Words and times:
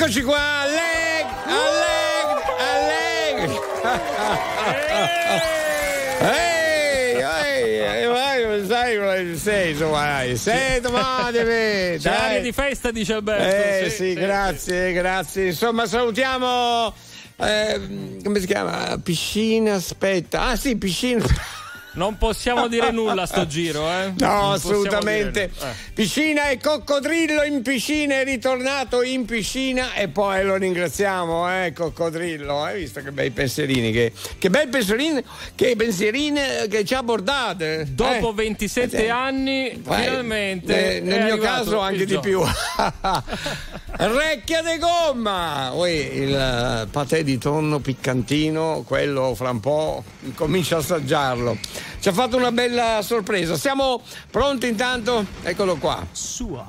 Eccoci 0.00 0.22
qua, 0.22 0.60
allegri, 0.60 1.34
allegri, 1.48 2.42
allegri. 2.60 3.58
Ehi, 6.20 7.80
ehi, 7.80 8.06
vai, 8.06 8.64
sai 8.68 8.96
come 8.96 9.36
sei, 9.36 9.70
insomma, 9.72 10.22
sei 10.36 10.80
domani, 10.80 11.38
C'è 11.98 12.40
di 12.40 12.52
festa, 12.52 12.92
dice 12.92 13.14
Alberto. 13.14 13.42
Eh 13.42 13.90
sì, 13.90 14.14
grazie, 14.14 14.92
grazie. 14.92 15.46
Insomma, 15.46 15.84
salutiamo. 15.86 16.94
eh, 17.36 17.80
come 18.22 18.38
si 18.38 18.46
chiama? 18.46 18.96
Piscina, 19.02 19.74
aspetta. 19.74 20.42
Ah 20.42 20.54
sì, 20.56 20.76
piscina. 20.76 21.24
Non 21.98 22.16
possiamo 22.16 22.68
dire 22.68 22.92
nulla 22.92 23.22
a 23.22 23.26
sto 23.26 23.44
giro, 23.44 23.90
eh? 23.90 24.12
No, 24.18 24.52
assolutamente. 24.52 25.50
dire- 25.52 25.68
eh. 25.68 25.74
Piscina 25.92 26.48
e 26.48 26.58
coccodrillo 26.58 27.42
in 27.42 27.60
piscina, 27.62 28.20
è 28.20 28.24
ritornato 28.24 29.02
in 29.02 29.24
piscina 29.24 29.94
e 29.94 30.06
poi 30.06 30.44
lo 30.44 30.54
ringraziamo, 30.54 31.64
eh, 31.64 31.72
coccodrillo. 31.72 32.62
Hai 32.62 32.78
visto 32.78 33.02
che 33.02 33.10
bei 33.10 33.32
pensierini, 33.32 33.90
che, 33.90 34.12
che 34.38 34.48
bel 34.48 34.68
pensierini, 34.68 35.20
che 35.56 35.74
pensierini 35.76 36.40
che 36.70 36.84
ci 36.84 36.94
ha 36.94 37.02
bordate. 37.02 37.88
Dopo 37.90 38.30
eh. 38.30 38.34
27 38.34 38.96
Eh, 39.04 39.08
anni, 39.08 39.82
finalmente. 39.82 40.98
Eh, 40.98 41.00
nel 41.00 41.24
mio 41.24 41.38
caso 41.38 41.80
anche 41.80 42.06
di 42.06 42.16
più. 42.20 42.40
Recchia 43.98 44.62
de 44.62 44.78
gomma! 44.78 45.72
Ui, 45.72 45.90
il 45.90 46.32
eh, 46.34 46.86
patè 46.88 47.24
di 47.24 47.38
tonno 47.38 47.80
piccantino, 47.80 48.84
quello 48.86 49.34
fra 49.34 49.50
un 49.50 49.58
po' 49.58 50.04
comincia 50.36 50.76
a 50.76 50.78
assaggiarlo. 50.78 51.56
Ci 52.00 52.08
ha 52.08 52.12
fatto 52.12 52.36
una 52.36 52.52
bella 52.52 53.00
sorpresa. 53.02 53.56
Siamo 53.56 54.02
pronti 54.30 54.68
intanto? 54.68 55.24
Eccolo 55.42 55.76
qua. 55.76 56.06
Sua. 56.12 56.66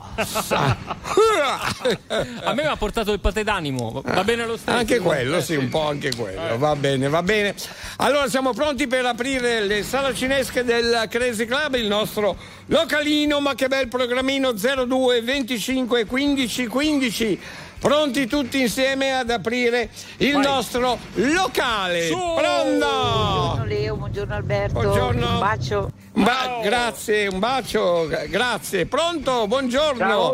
A 2.44 2.54
me 2.54 2.62
mi 2.64 2.68
ha 2.68 2.76
portato 2.76 3.12
il 3.12 3.20
patè 3.20 3.44
d'animo. 3.44 4.02
Va 4.06 4.24
bene 4.24 4.46
lo 4.46 4.58
stesso. 4.58 4.78
Anche 4.78 5.00
quello, 5.00 5.38
Eh, 5.38 5.42
sì, 5.42 5.56
un 5.56 5.70
po' 5.70 5.88
anche 5.88 6.12
quello. 6.16 6.58
Va 6.58 6.76
bene, 6.76 7.10
va 7.10 7.22
bene. 7.24 7.54
Allora 7.98 8.28
siamo 8.28 8.54
pronti 8.54 8.88
per 8.88 9.06
aprire 9.06 9.62
le 9.62 9.84
saracinesche 9.84 10.64
del 10.64 11.06
Crazy 11.10 11.46
Club, 11.46 11.76
il 11.76 11.88
nostro 11.88 12.36
localino, 12.68 13.40
ma 13.40 13.56
che 13.56 13.68
bel 13.68 13.88
programmino 13.88 14.52
02 14.54 15.22
25 15.22 16.06
15 16.06 16.68
15. 16.68 17.40
Pronti 17.80 18.28
tutti 18.28 18.60
insieme 18.60 19.14
ad 19.14 19.30
aprire 19.30 19.90
il 20.18 20.34
Vai. 20.34 20.44
nostro 20.44 20.98
locale. 21.14 22.08
Su! 22.08 22.16
Pronto? 22.16 22.88
Buongiorno 22.88 23.66
Leo, 23.66 23.96
buongiorno 23.96 24.36
Alberto. 24.36 24.80
Buongiorno. 24.82 25.30
Un 25.34 25.40
bacio. 25.40 25.92
Ba- 26.14 26.60
grazie, 26.62 27.28
un 27.28 27.40
bacio, 27.40 28.06
gra- 28.08 28.26
grazie. 28.26 28.86
Pronto? 28.86 29.48
Buongiorno. 29.48 30.34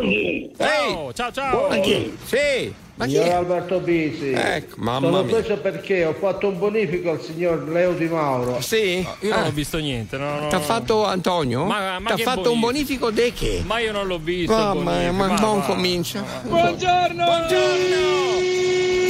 Ciao. 0.57 1.13
Ciao, 1.13 1.31
ciao, 1.31 1.79
chi? 1.81 2.17
Sì, 2.23 2.73
ma 2.95 3.05
chi 3.05 3.11
Signor 3.11 3.27
è? 3.27 3.31
Alberto 3.33 3.79
Bisi, 3.79 4.31
Ecco, 4.31 4.75
mamma 4.79 5.07
sono 5.09 5.23
mia. 5.23 5.33
preso 5.35 5.57
perché 5.59 6.05
ho 6.05 6.13
fatto 6.13 6.47
un 6.47 6.57
bonifico 6.57 7.11
al 7.11 7.21
signor 7.21 7.67
Leo 7.67 7.93
Di 7.93 8.05
Mauro. 8.07 8.61
Sì? 8.61 9.05
Io 9.19 9.29
non 9.29 9.43
Ah. 9.43 9.47
ho 9.47 9.51
visto 9.51 9.77
niente. 9.77 10.17
No, 10.17 10.39
no, 10.39 10.47
T'ha 10.47 10.59
fatto 10.59 11.05
Antonio? 11.05 11.65
Ma- 11.65 11.99
ma 11.99 12.09
T'ha 12.09 12.17
fatto 12.17 12.51
un 12.51 12.59
bonifico 12.59 13.11
di 13.11 13.33
che? 13.33 13.61
Ma 13.65 13.79
io 13.79 13.91
non 13.91 14.07
l'ho 14.07 14.17
visto. 14.19 14.53
mia, 14.55 14.73
bonifico. 14.73 15.13
ma 15.13 15.27
Ma 15.27 15.35
non 15.35 15.61
comincia. 15.65 16.23
Buongiorno. 16.43 17.23
Buongiorno! 17.25 18.13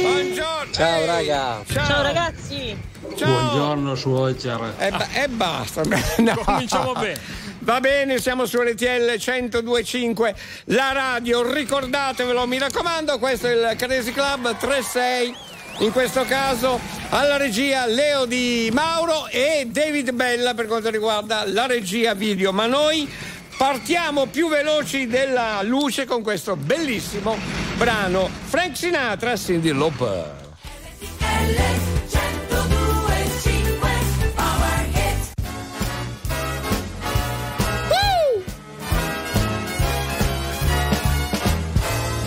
Buongiorno! 0.02 0.72
Ciao, 0.72 1.06
raga. 1.06 1.62
Ciao, 1.70 1.86
Ciao 1.86 2.02
ragazzi. 2.02 2.76
Ciao. 3.16 3.28
Buongiorno 3.30 3.94
suocera. 3.94 4.74
E, 4.78 4.90
ba- 4.90 5.08
e 5.12 5.28
basta. 5.28 5.82
No. 6.18 6.34
Cominciamo 6.44 6.92
bene. 6.92 7.18
Va 7.66 7.80
bene, 7.80 8.20
siamo 8.20 8.46
su 8.46 8.60
RTL 8.60 9.16
1025, 9.18 10.36
la 10.66 10.92
radio, 10.92 11.52
ricordatevelo, 11.52 12.46
mi 12.46 12.58
raccomando, 12.58 13.18
questo 13.18 13.48
è 13.48 13.54
il 13.54 13.76
Crazy 13.76 14.12
Club 14.12 14.56
36. 14.56 15.34
In 15.78 15.90
questo 15.90 16.22
caso 16.26 16.78
alla 17.08 17.36
regia 17.36 17.84
Leo 17.86 18.24
Di 18.24 18.70
Mauro 18.72 19.26
e 19.26 19.66
David 19.68 20.12
Bella 20.12 20.54
per 20.54 20.68
quanto 20.68 20.90
riguarda 20.90 21.42
la 21.44 21.66
regia 21.66 22.14
video. 22.14 22.52
Ma 22.52 22.66
noi 22.66 23.12
partiamo 23.58 24.26
più 24.26 24.48
veloci 24.48 25.08
della 25.08 25.60
luce 25.64 26.04
con 26.04 26.22
questo 26.22 26.54
bellissimo 26.54 27.36
brano. 27.76 28.30
Frank 28.44 28.76
Sinatra, 28.76 29.36
Cindy 29.36 29.72
Lauper. 29.72 30.44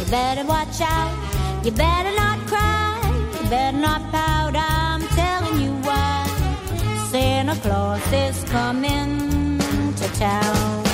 Better 0.10 0.44
watch 0.46 0.82
out. 0.82 1.14
You 1.64 1.72
better 1.72 2.14
not 2.16 2.40
cry. 2.48 3.00
You 3.42 3.50
better 3.50 3.78
not 3.78 4.02
pout. 4.12 4.56
I'm 4.56 5.02
telling 5.10 5.62
you 5.62 5.72
why. 5.88 6.26
Santa 7.12 7.56
Claus 7.56 8.14
is 8.14 8.44
coming 8.46 9.60
to 9.96 10.08
town. 10.20 10.86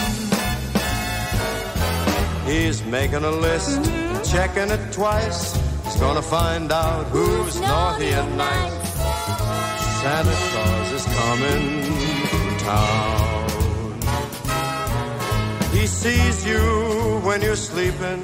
He's 2.46 2.84
making 2.86 3.24
a 3.24 3.32
list, 3.32 3.84
checking 4.32 4.70
it 4.70 4.92
twice. 4.92 5.56
He's 5.84 5.96
gonna 5.96 6.22
find 6.22 6.72
out 6.72 7.06
who's 7.08 7.60
naughty 7.60 8.10
and 8.10 8.38
nice. 8.38 8.94
Santa 10.02 10.36
Claus 10.50 10.92
is 10.92 11.06
coming 11.20 11.64
to 12.30 12.66
town. 12.66 13.46
He 15.72 15.88
sees 15.88 16.46
you 16.46 17.20
when 17.24 17.42
you're 17.42 17.56
sleeping. 17.56 18.24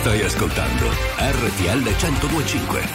Stai 0.00 0.22
ascoltando 0.22 0.86
RTL 1.18 1.82
1025. 1.82 2.88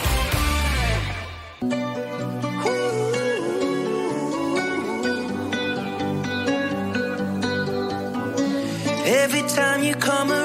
Every 9.04 9.42
time 9.42 9.84
you 9.84 9.94
come 9.94 10.35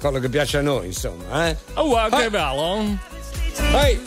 Quello 0.00 0.20
che 0.20 0.28
piace 0.28 0.58
a 0.58 0.62
noi, 0.62 0.86
insomma, 0.86 1.48
eh? 1.48 1.56
Oh, 1.74 1.86
wow, 1.86 2.08
che 2.08 2.24
Eh. 2.24 2.30
bello. 2.30 2.98
Ehi! 3.74 4.00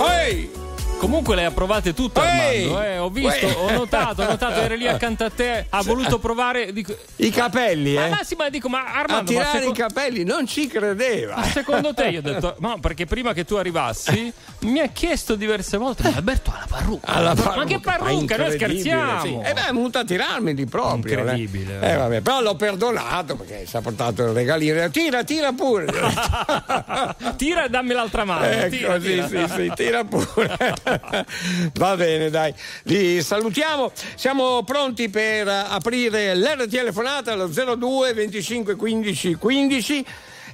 Ehi! 0.00 0.50
Comunque 0.98 1.36
le 1.36 1.44
ha 1.44 1.50
provate 1.50 1.92
tutte 1.92 2.20
Ehi! 2.22 2.62
Armando, 2.64 2.82
eh. 2.82 2.98
Ho 2.98 3.10
visto, 3.10 3.46
ho 3.46 3.70
notato, 3.72 4.22
ho 4.22 4.26
notato, 4.30 4.58
era 4.60 4.74
lì 4.74 4.88
accanto 4.88 5.24
a 5.24 5.30
te, 5.30 5.66
ha 5.68 5.82
voluto 5.82 6.18
provare. 6.18 6.72
Dico, 6.72 6.96
I 7.16 7.28
capelli, 7.30 7.94
ma, 7.94 8.06
eh? 8.06 8.08
ma 8.08 8.22
sì, 8.24 8.34
ma 8.34 8.48
dico, 8.48 8.70
ma 8.70 8.86
A 8.86 8.98
Armando, 9.00 9.30
ma, 9.32 9.38
tirare 9.40 9.58
seco- 9.58 9.70
i 9.72 9.74
capelli, 9.74 10.24
non 10.24 10.46
ci 10.46 10.66
credeva. 10.68 11.36
ma 11.36 11.44
secondo 11.44 11.92
te 11.92 12.06
io 12.08 12.20
ho 12.20 12.22
detto, 12.22 12.56
no, 12.60 12.78
perché 12.80 13.04
prima 13.04 13.34
che 13.34 13.44
tu 13.44 13.56
arrivassi 13.56 14.32
mi 14.60 14.80
ha 14.80 14.86
chiesto 14.88 15.34
diverse 15.34 15.76
volte, 15.76 16.04
ma 16.08 16.16
Alberto 16.16 16.50
parrucca. 16.76 17.06
Alla 17.12 17.34
ma 17.34 17.64
che 17.64 17.80
parrucca, 17.80 18.36
noi 18.36 18.52
scherziamo. 18.52 19.20
sì. 19.20 19.38
E 19.42 19.52
beh, 19.52 19.66
è 19.68 19.72
venuto 19.72 19.98
a 19.98 20.04
tirarmi 20.04 20.54
di 20.54 20.66
proprio. 20.66 21.18
Incredibile. 21.18 21.80
Eh. 21.80 21.90
Eh, 21.92 21.96
vabbè, 21.96 22.20
però 22.20 22.40
l'ho 22.40 22.54
perdonato 22.54 23.36
perché 23.36 23.66
si 23.66 23.76
è 23.76 23.80
portato 23.80 24.22
il 24.24 24.30
regalino. 24.30 24.88
Tira, 24.90 25.24
tira 25.24 25.52
pure. 25.52 25.86
Tira 27.36 27.64
e 27.64 27.68
dammi 27.68 27.92
l'altra 27.92 28.24
mano. 28.24 28.44
Ecco, 28.44 28.68
tira, 28.76 29.00
sì, 29.00 29.06
tira. 29.06 29.26
sì, 29.28 29.54
sì, 29.54 29.72
tira 29.74 30.04
pure. 30.04 30.56
Va 31.74 31.96
bene, 31.96 32.30
dai. 32.30 32.52
Li 32.84 33.22
salutiamo. 33.22 33.92
Siamo 34.14 34.62
pronti 34.64 35.08
per 35.08 35.48
aprire 35.48 36.34
l'era 36.34 36.66
telefonata 36.66 37.32
allo 37.32 37.46
02 37.48 38.12
25 38.12 38.76
15 38.76 39.34
15. 39.34 40.06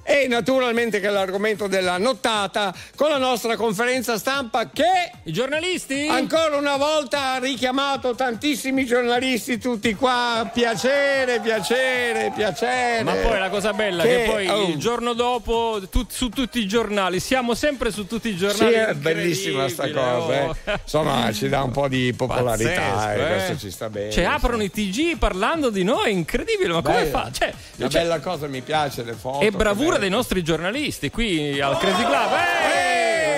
E 0.04 0.26
naturalmente 0.26 0.98
che 0.98 1.06
è 1.06 1.10
l'argomento 1.10 1.68
della 1.68 1.96
nottata 1.96 2.74
con 2.96 3.08
la 3.08 3.18
nostra 3.18 3.56
conferenza 3.56 4.18
stampa 4.18 4.68
che 4.70 5.10
I 5.22 5.32
giornalisti? 5.32 6.08
Ancora 6.08 6.56
una 6.56 6.76
volta 6.76 7.34
ha 7.34 7.38
richiamato 7.38 8.14
tantissimi 8.14 8.84
giornalisti 8.84 9.58
tutti 9.58 9.94
qua. 9.94 10.50
Piacere, 10.52 11.38
piacere, 11.40 12.32
piacere. 12.34 13.04
Ma 13.04 13.14
poi 13.14 13.38
la 13.38 13.48
cosa 13.48 13.72
bella 13.72 14.02
che, 14.02 14.24
poi 14.26 14.48
oh, 14.48 14.66
il 14.68 14.76
giorno 14.76 15.12
dopo 15.12 15.80
tu- 15.88 16.06
su 16.10 16.28
tutti 16.30 16.58
i 16.58 16.66
giornali, 16.66 17.20
siamo 17.20 17.54
sempre 17.54 17.90
su 17.92 18.06
tutti 18.06 18.28
i 18.28 18.32
Sì, 18.32 18.38
giornali. 18.38 18.74
è 18.74 18.94
bellissima 18.94 19.68
sta 19.68 19.88
cosa. 19.90 20.46
oh. 20.46 20.56
eh. 20.64 20.78
Insomma, 20.82 21.32
ci 21.32 21.48
dà 21.48 21.62
un 21.62 21.70
po' 21.70 21.86
di 21.88 22.12
popolarità 22.12 22.80
Pazzesco, 22.80 23.20
e 23.20 23.22
eh. 23.24 23.28
questo 23.28 23.56
ci 23.58 23.70
sta 23.70 23.88
bene. 23.88 24.10
Cioè, 24.10 24.24
aprono 24.24 24.62
i 24.64 24.70
TG 24.70 25.16
parlando 25.16 25.70
di 25.70 25.84
noi, 25.84 26.10
incredibile, 26.12 26.72
ma 26.72 26.82
come 26.82 27.04
Bella. 27.04 27.18
fa? 27.20 27.30
Cioè, 27.30 27.52
Una 27.76 27.88
cioè, 27.88 28.02
bella 28.02 28.18
cosa, 28.20 28.46
mi 28.48 28.62
piace 28.62 29.04
le 29.04 29.12
foto. 29.12 29.40
è 29.40 29.50
bravura 29.50 29.91
che 29.92 29.98
dei 29.98 30.10
nostri 30.10 30.42
giornalisti 30.42 31.10
qui 31.10 31.60
al 31.60 31.76
Crazy 31.78 32.04
Club. 32.04 32.30
Ehi, 32.74 33.31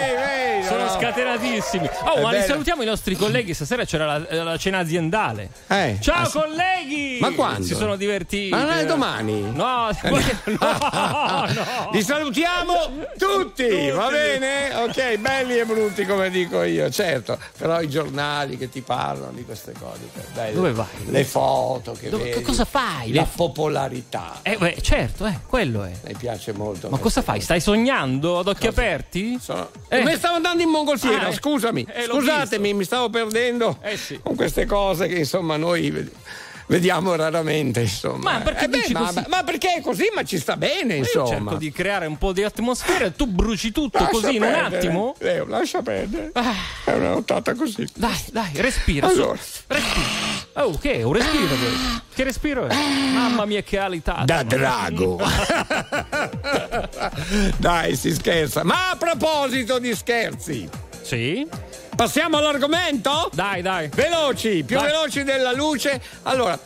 Eh! 0.84 0.86
no, 0.86 0.98
scatenatissimi. 1.00 1.90
Oh, 2.04 2.20
ma 2.20 2.40
salutiamo 2.42 2.82
i 2.82 2.86
nostri 2.86 3.16
colleghi. 3.16 3.54
Stasera 3.54 3.84
c'era 3.84 4.18
la, 4.18 4.42
la 4.42 4.56
cena 4.56 4.78
aziendale. 4.78 5.50
Eh, 5.68 5.98
Ciao 6.00 6.22
ah, 6.22 6.24
sì. 6.26 6.38
colleghi! 6.38 7.18
Ma 7.20 7.30
quando? 7.32 7.64
Si 7.64 7.74
sono 7.74 7.96
divertiti. 7.96 8.50
Ma 8.50 8.64
non 8.64 8.76
è 8.76 8.84
domani? 8.86 9.40
No, 9.40 9.88
no, 10.02 10.18
no. 10.60 11.90
Li 11.92 12.02
salutiamo 12.02 13.06
tutti, 13.18 13.90
va 13.90 14.08
bene? 14.08 14.74
Ok, 14.74 15.16
belli 15.18 15.58
e 15.58 15.64
brutti 15.64 16.04
come 16.04 16.30
dico 16.30 16.62
io, 16.62 16.90
certo. 16.90 17.38
Però 17.56 17.80
i 17.80 17.88
giornali 17.88 18.56
che 18.56 18.68
ti 18.68 18.80
parlano 18.80 19.32
di 19.32 19.44
queste 19.44 19.72
cose. 19.78 20.00
cioè, 20.14 20.24
belle. 20.34 20.54
Dove 20.54 20.72
vai? 20.72 20.86
Le 21.06 21.24
foto 21.24 21.92
che 21.92 22.08
Dove- 22.10 22.24
vedi. 22.30 22.42
cosa 22.42 22.64
fai? 22.64 23.12
La 23.12 23.26
popolarità. 23.32 24.40
Eh, 24.42 24.56
beh, 24.56 24.78
certo, 24.80 25.26
eh, 25.26 25.38
quello 25.46 25.84
è. 25.84 25.92
Mi 26.06 26.14
piace 26.14 26.52
molto. 26.52 26.88
Ma 26.88 26.98
cosa 26.98 27.22
fai? 27.22 27.40
Stai 27.40 27.60
sognando 27.60 28.38
ad 28.38 28.48
occhi 28.48 28.66
aperti? 28.66 29.38
Sono... 29.40 29.70
Eh. 29.88 30.02
Mi 30.02 30.14
stavo 30.16 30.36
andando 30.36 30.62
in 30.62 30.68
mongolfiera, 30.74 31.26
Ah, 31.26 31.28
eh. 31.28 31.34
scusami. 31.34 31.86
Eh, 31.92 32.04
Scusatemi, 32.04 32.74
mi 32.74 32.84
stavo 32.84 33.08
perdendo 33.10 33.78
Eh, 33.82 33.96
sì. 33.96 34.18
con 34.22 34.34
queste 34.34 34.66
cose 34.66 35.06
che 35.06 35.14
insomma 35.16 35.56
noi 35.56 35.90
ved- 35.90 36.10
vediamo 36.66 37.14
raramente. 37.14 37.80
Insomma. 37.82 38.32
Ma 38.32 38.40
perché 38.40 38.64
Eh, 38.64 38.68
beh, 38.68 38.86
ma, 38.92 39.24
ma- 39.28 39.42
perché 39.44 39.74
è 39.74 39.80
così? 39.80 40.10
Ma 40.14 40.22
ci 40.24 40.38
sta 40.38 40.56
bene, 40.56 40.94
Io 40.94 40.98
insomma. 41.00 41.26
cerco 41.28 41.54
di 41.56 41.70
creare 41.70 42.06
un 42.06 42.16
po' 42.18 42.32
di 42.32 42.42
atmosfera 42.42 43.04
e 43.06 43.14
tu 43.14 43.26
bruci 43.26 43.70
tutto 43.72 43.98
Lascia 43.98 44.10
così 44.10 44.36
in 44.36 44.42
un 44.42 44.50
perdere. 44.50 44.76
attimo. 44.76 45.14
Leo, 45.18 45.46
lascia 45.46 45.82
perdere. 45.82 46.30
Ah. 46.32 46.54
È 46.84 46.92
una 46.92 47.10
nottata 47.10 47.54
così. 47.54 47.86
Dai, 47.94 48.18
dai, 48.32 48.50
respira. 48.54 49.06
Allora. 49.06 49.38
Respira. 49.66 50.23
Oh, 50.56 50.78
che 50.78 50.94
è? 50.94 51.02
Un 51.02 51.12
respiro 51.14 51.46
questo. 51.56 52.02
Che 52.14 52.22
respiro 52.24 52.66
è? 52.66 52.74
Mamma 53.12 53.44
mia, 53.44 53.60
che 53.62 53.76
alità. 53.78 54.22
Da 54.24 54.42
drago. 54.44 55.20
Dai, 57.58 57.96
si 57.96 58.12
scherza. 58.14 58.62
Ma 58.64 58.90
a 58.90 58.96
proposito 58.96 59.78
di 59.80 59.92
scherzi, 59.96 60.68
Sì? 61.02 61.44
passiamo 61.96 62.38
all'argomento? 62.38 63.30
Dai, 63.32 63.62
dai. 63.62 63.88
Veloci, 63.92 64.62
più 64.64 64.76
Vai. 64.76 64.86
veloci 64.86 65.22
della 65.24 65.52
luce. 65.52 66.00
Allora, 66.22 66.56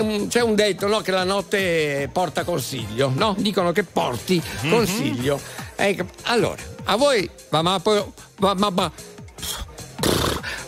un- 0.00 0.28
c'è 0.28 0.42
un 0.42 0.54
detto 0.54 0.86
no, 0.86 1.00
che 1.00 1.10
la 1.10 1.24
notte 1.24 2.08
porta 2.12 2.44
consiglio, 2.44 3.10
no? 3.14 3.34
Dicono 3.38 3.72
che 3.72 3.84
porti 3.84 4.40
Mhm. 4.62 4.70
consiglio. 4.70 5.40
Ecco, 5.76 6.04
allora, 6.24 6.60
a 6.84 6.96
voi 6.96 7.28
ma, 7.50 7.80
poi- 7.80 8.04
va- 8.36 8.54
ma- 8.54 8.70
ma- 8.70 8.92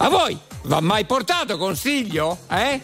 a 0.03 0.09
voi 0.09 0.37
va 0.63 0.81
mai 0.81 1.05
portato 1.05 1.57
consiglio? 1.57 2.39
Eh? 2.51 2.81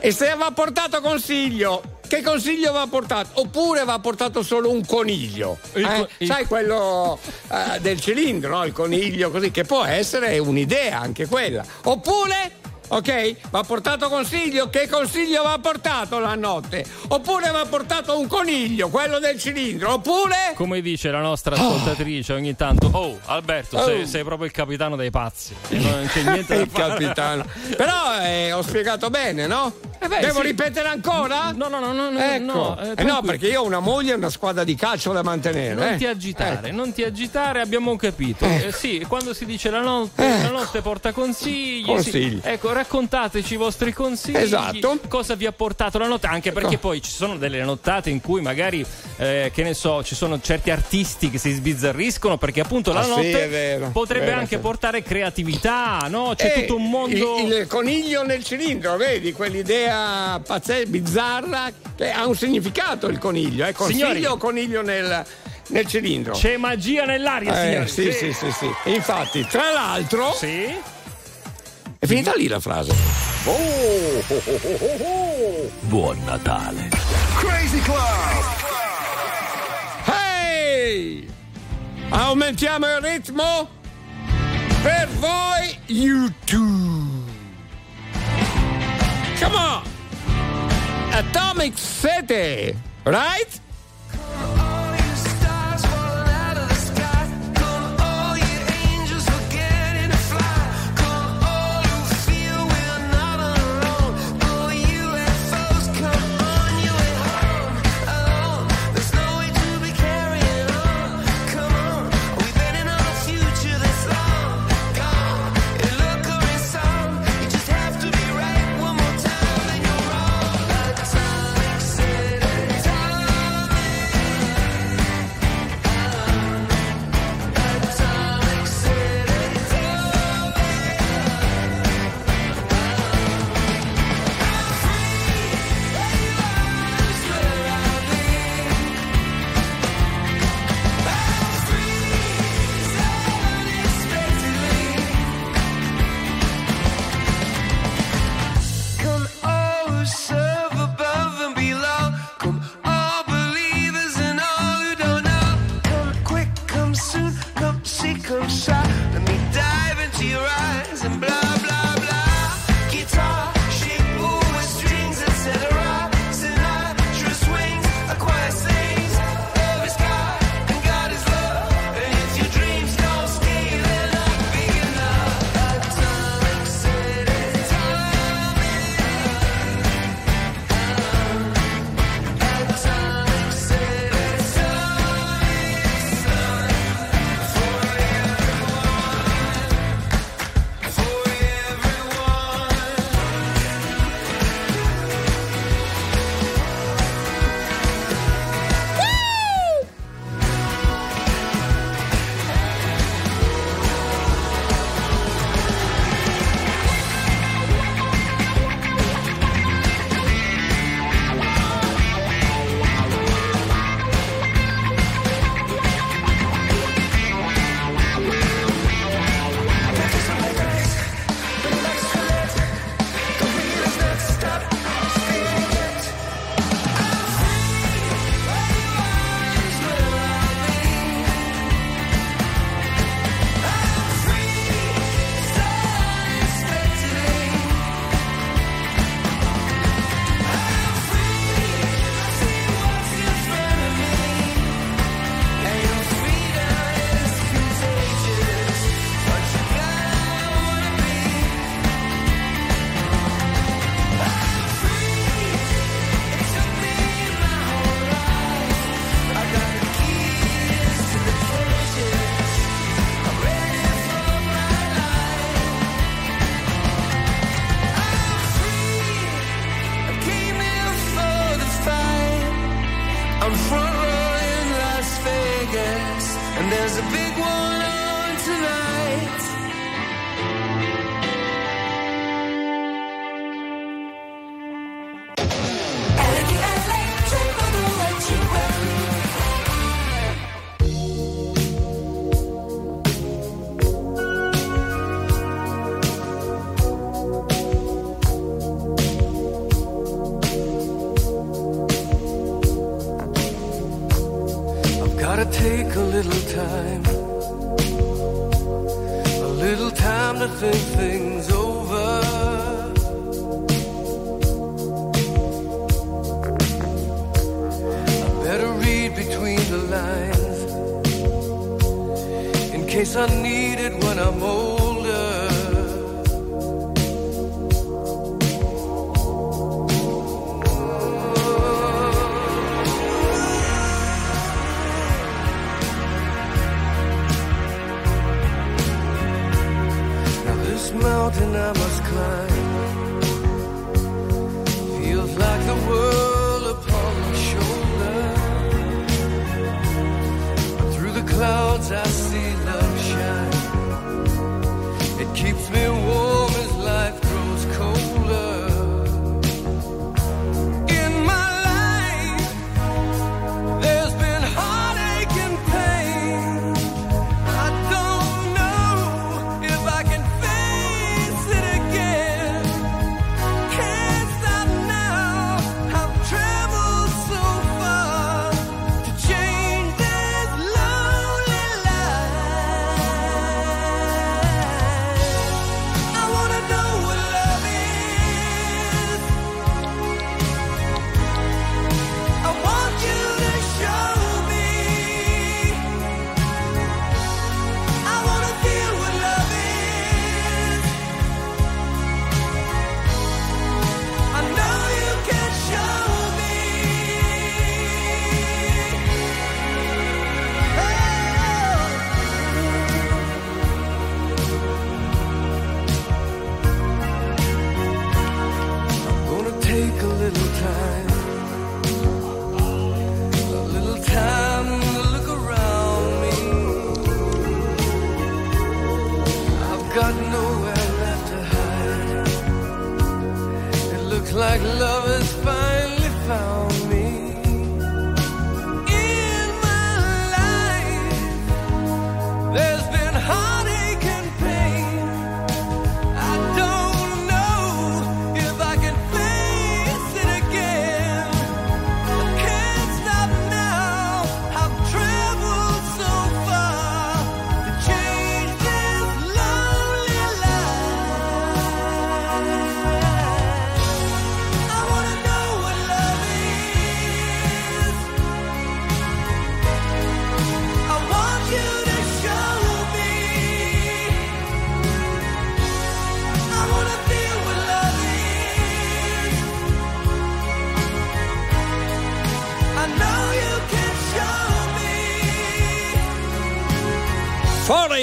E 0.00 0.12
se 0.12 0.34
va 0.34 0.50
portato 0.50 1.00
consiglio, 1.02 1.82
che 2.08 2.22
consiglio 2.22 2.72
va 2.72 2.86
portato? 2.88 3.40
Oppure 3.40 3.84
va 3.84 3.98
portato 3.98 4.42
solo 4.42 4.70
un 4.70 4.84
coniglio? 4.86 5.58
Eh? 5.74 5.82
co- 5.82 6.08
Sai 6.24 6.46
quello 6.46 7.18
eh, 7.50 7.80
del 7.80 8.00
cilindro, 8.00 8.56
no? 8.56 8.64
Il 8.64 8.72
coniglio 8.72 9.30
così, 9.30 9.50
che 9.50 9.64
può 9.64 9.84
essere 9.84 10.38
un'idea 10.38 11.00
anche 11.00 11.26
quella. 11.26 11.62
Oppure. 11.84 12.64
Ok? 12.88 13.34
Va 13.50 13.62
portato 13.62 14.08
consiglio? 14.08 14.68
Che 14.70 14.88
consiglio 14.88 15.42
va 15.42 15.58
portato 15.58 16.18
la 16.18 16.34
notte? 16.34 16.84
Oppure 17.08 17.50
va 17.50 17.64
portato 17.66 18.18
un 18.18 18.26
coniglio, 18.28 18.88
quello 18.88 19.18
del 19.18 19.38
cilindro? 19.40 19.94
Oppure. 19.94 20.52
Come 20.54 20.80
dice 20.80 21.10
la 21.10 21.20
nostra 21.20 21.54
ascoltatrice 21.56 22.32
ogni 22.32 22.54
tanto, 22.54 22.88
oh 22.92 23.18
Alberto, 23.26 23.82
sei, 23.82 24.02
Oh. 24.02 24.06
sei 24.06 24.22
proprio 24.24 24.46
il 24.46 24.52
capitano 24.52 24.94
dei 24.96 25.10
pazzi. 25.10 25.54
E 25.68 25.78
non 25.78 26.08
c'è 26.12 26.22
niente 26.22 26.54
da 26.56 26.62
Il 26.62 26.68
fare. 26.70 26.88
capitano. 26.92 27.44
Però 27.76 28.20
eh, 28.22 28.52
ho 28.52 28.62
spiegato 28.62 29.10
bene, 29.10 29.46
no? 29.46 29.74
Eh 29.98 30.08
beh, 30.08 30.20
Devo 30.20 30.40
sì. 30.40 30.46
ripetere 30.46 30.88
ancora? 30.88 31.52
No, 31.52 31.68
no, 31.68 31.80
no, 31.80 31.92
no, 31.92 32.10
no, 32.10 32.18
Ecco. 32.20 32.44
no, 32.44 32.78
eh, 32.80 32.92
Eh 32.96 33.02
no, 33.02 33.20
perché 33.22 33.48
io 33.48 33.62
ho 33.62 33.64
una 33.64 33.80
moglie 33.80 34.12
e 34.12 34.14
una 34.16 34.28
squadra 34.30 34.62
di 34.62 34.74
calcio 34.76 35.12
da 35.12 35.22
mantenere. 35.22 35.74
Non 35.74 35.88
eh. 35.94 35.96
ti 35.96 36.06
agitare, 36.06 36.68
Ecco. 36.68 36.76
non 36.76 36.92
ti 36.92 37.02
agitare, 37.02 37.60
abbiamo 37.60 37.96
capito. 37.96 38.44
Eh, 38.44 38.70
sì, 38.72 39.04
quando 39.08 39.34
si 39.34 39.44
dice 39.46 39.70
la 39.70 39.80
notte, 39.80 40.22
la 40.28 40.50
notte 40.50 40.80
porta 40.82 41.12
consigli. 41.12 41.80
sì. 41.80 41.86
Consigli. 41.86 42.40
Ecco, 42.42 42.72
raccontateci 42.76 43.54
i 43.54 43.56
vostri 43.56 43.92
consigli. 43.92 44.36
Esatto. 44.36 44.98
Cosa 45.08 45.34
vi 45.34 45.46
ha 45.46 45.52
portato 45.52 45.98
la 45.98 46.06
notte? 46.06 46.26
Anche 46.26 46.52
perché 46.52 46.78
poi 46.78 47.00
ci 47.02 47.10
sono 47.10 47.36
delle 47.36 47.62
nottate 47.64 48.10
in 48.10 48.20
cui 48.20 48.40
magari, 48.40 48.84
eh, 49.16 49.50
che 49.54 49.62
ne 49.62 49.74
so, 49.74 50.02
ci 50.04 50.14
sono 50.14 50.40
certi 50.40 50.70
artisti 50.70 51.30
che 51.30 51.38
si 51.38 51.52
sbizzarriscono 51.52 52.36
perché 52.38 52.60
appunto 52.60 52.92
la 52.92 53.00
Ah, 53.00 53.04
sì, 53.04 53.08
notte 53.10 53.44
è 53.44 53.48
vero, 53.48 53.90
potrebbe 53.92 54.26
vero, 54.26 54.38
anche 54.38 54.56
sì. 54.56 54.60
portare 54.62 55.02
creatività, 55.02 56.06
no? 56.08 56.34
C'è 56.36 56.52
Eh, 56.56 56.60
tutto 56.60 56.76
un 56.76 56.88
mondo. 56.90 57.38
Il, 57.38 57.52
il 57.52 57.66
coniglio 57.66 58.22
nel 58.24 58.44
cilindro, 58.44 58.96
vedi? 58.96 59.32
Quell'idea 59.32 60.40
pazzesca, 60.44 60.88
bizzarra, 60.88 61.70
che 61.96 62.10
ha 62.10 62.26
un 62.26 62.34
significato 62.36 63.06
il 63.08 63.18
coniglio. 63.18 63.64
Eh? 63.66 63.72
Consiglio 63.72 64.06
Signori. 64.06 64.24
o 64.26 64.36
coniglio 64.36 64.82
nel, 64.82 65.24
nel 65.68 65.86
cilindro? 65.86 66.34
C'è 66.34 66.56
magia 66.56 67.04
nell'aria, 67.04 67.52
Eh, 67.52 67.86
signori. 67.86 67.88
sì, 67.88 68.12
sì, 68.12 68.32
sì, 68.32 68.50
sì. 68.52 68.70
Infatti, 68.90 69.46
tra 69.46 69.70
l'altro, 69.72 70.32
Sì? 70.34 70.74
È 71.98 72.06
finita 72.06 72.34
lì 72.34 72.46
la 72.46 72.60
frase. 72.60 72.92
Oh, 73.44 73.50
oh, 73.50 74.24
oh, 74.28 74.60
oh, 74.62 74.96
oh. 75.02 75.70
Buon 75.82 76.18
Natale. 76.24 76.88
Crazy 77.36 77.80
Club. 77.80 78.44
Hey! 80.04 81.26
Aumentiamo 82.10 82.86
il 82.86 83.00
ritmo 83.00 83.68
per 84.82 85.08
voi 85.18 85.78
YouTube. 85.86 87.30
Come 89.40 89.56
on! 89.56 89.82
Atomic 91.12 91.74
City, 91.76 92.76
right? 93.04 93.60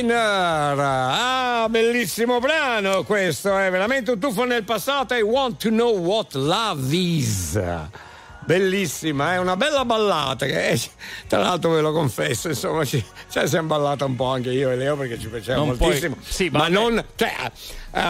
Foreigner! 0.03 0.75
Ah, 0.79 1.67
bellissimo 1.69 2.39
brano 2.39 3.03
questo, 3.03 3.55
è 3.55 3.69
veramente 3.69 4.09
un 4.09 4.17
tuffo 4.19 4.43
nel 4.43 4.63
passato. 4.63 5.13
I 5.13 5.21
want 5.21 5.61
to 5.61 5.69
know 5.69 5.95
what 5.95 6.33
love 6.33 6.95
is. 6.95 7.61
Bellissima, 8.39 9.33
è 9.33 9.37
una 9.37 9.55
bella 9.55 9.85
ballata 9.85 10.47
che 10.47 10.77
tra 11.27 11.39
l'altro 11.39 11.69
ve 11.69 11.81
lo 11.81 11.91
confesso, 11.93 12.49
insomma, 12.49 12.83
ci, 12.83 13.01
cioè, 13.31 13.47
siamo 13.47 13.67
ballata 13.67 14.03
un 14.05 14.15
po' 14.15 14.25
anche 14.25 14.51
io 14.51 14.71
e 14.71 14.75
Leo 14.75 14.97
perché 14.97 15.17
ci 15.19 15.27
piaceva 15.27 15.57
Non 15.59 15.77
puoi- 15.77 15.91
moltissimo. 15.91 16.17
sì, 16.21 16.49
ma 16.49 16.59
vabbè. 16.59 16.71
non 16.71 17.05
cioè, 17.15 17.51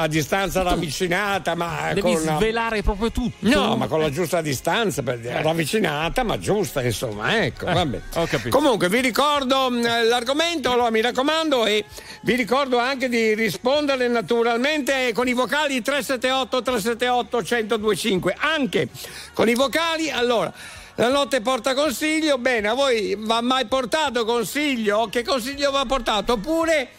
a, 0.01 0.08
distanza 0.08 0.62
ravvicinata, 0.62 1.56
ma 1.56 1.89
Devi 1.93 2.01
con 2.01 2.21
una- 2.21 2.36
svelare 2.38 2.82
proprio 2.84 3.12
tutto. 3.12 3.36
No, 3.39 3.75
ma 3.75 3.88
con 3.88 3.99
la 3.99 4.10
giusta 4.10 4.41
distanza, 4.41 5.01
per 5.01 5.19
dire, 5.19 5.41
ravvicinata, 5.41 6.23
ma 6.23 6.38
giusta, 6.38 6.82
insomma, 6.82 7.43
ecco, 7.43 7.65
vabbè. 7.65 8.01
Eh, 8.13 8.19
ho 8.19 8.25
capito. 8.25 8.49
Comunque 8.56 8.89
vi 8.89 8.99
ricordo 9.01 9.69
mh, 9.69 10.08
l'argomento, 10.08 10.71
allora 10.71 10.89
mi 10.89 11.01
raccomando, 11.01 11.65
e 11.65 11.86
vi 12.21 12.36
ricordo 12.36 12.77
anche 12.79 13.10
di 13.10 13.34
rispondere 13.34 14.08
naturalmente 14.08 15.12
con 15.13 15.27
i 15.27 15.34
vocali 15.34 15.82
378 15.82 16.62
378 16.62 17.38
1025, 17.38 18.36
anche 18.39 18.88
con 19.34 19.47
i 19.49 19.53
vocali, 19.56 20.10
allora. 20.10 20.51
La 20.97 21.10
notte 21.10 21.41
porta 21.41 21.73
consiglio, 21.73 22.38
bene, 22.38 22.67
a 22.67 22.73
voi 22.75 23.15
va 23.17 23.41
mai 23.41 23.65
portato 23.65 24.25
consiglio? 24.25 25.08
Che 25.10 25.23
consiglio 25.23 25.71
va 25.71 25.86
portato? 25.86 26.34
Oppure 26.34 26.89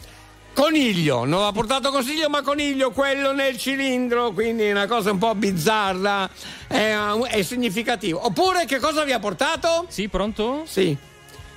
Coniglio, 0.55 1.25
non 1.25 1.43
ha 1.43 1.51
portato 1.53 1.91
consiglio, 1.91 2.29
ma 2.29 2.41
coniglio, 2.43 2.93
quello 2.93 3.33
nel 3.33 3.59
cilindro, 3.59 4.31
quindi 4.33 4.71
una 4.71 4.87
cosa 4.87 5.11
un 5.11 5.19
po' 5.19 5.35
bizzarra, 5.35 6.31
è, 6.69 6.95
è 6.95 7.43
significativo. 7.43 8.25
Oppure 8.25 8.65
che 8.65 8.79
cosa 8.79 9.03
vi 9.03 9.13
ha 9.13 9.19
portato? 9.19 9.87
Sì, 9.89 10.09
pronto? 10.09 10.63
Sì. 10.67 10.97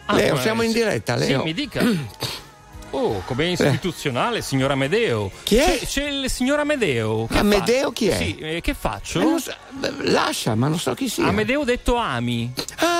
Ah, 0.05 0.15
Leo, 0.15 0.37
siamo 0.39 0.63
in 0.63 0.71
diretta, 0.71 1.15
Leo. 1.15 1.39
Sì, 1.39 1.45
mi 1.45 1.53
dica. 1.53 1.81
Oh, 2.91 3.21
come 3.25 3.49
istituzionale, 3.49 4.41
signor 4.41 4.71
Amedeo. 4.71 5.29
Chi 5.43 5.57
è? 5.57 5.77
C'è, 5.79 5.85
c'è 5.85 6.07
il 6.07 6.29
signor 6.29 6.59
Amedeo. 6.59 7.27
Che 7.29 7.37
Amedeo 7.37 7.87
fa- 7.87 7.93
chi 7.93 8.07
è? 8.07 8.15
Sì, 8.15 8.37
eh, 8.37 8.61
che 8.61 8.73
faccio? 8.73 9.19
Eh, 9.19 9.39
so- 9.39 9.53
lascia, 10.03 10.55
ma 10.55 10.69
non 10.69 10.79
so 10.79 10.93
chi 10.93 11.09
sia. 11.09 11.25
Amedeo 11.25 11.65
detto 11.65 11.95
Ami. 11.95 12.51
Ah, 12.77 12.96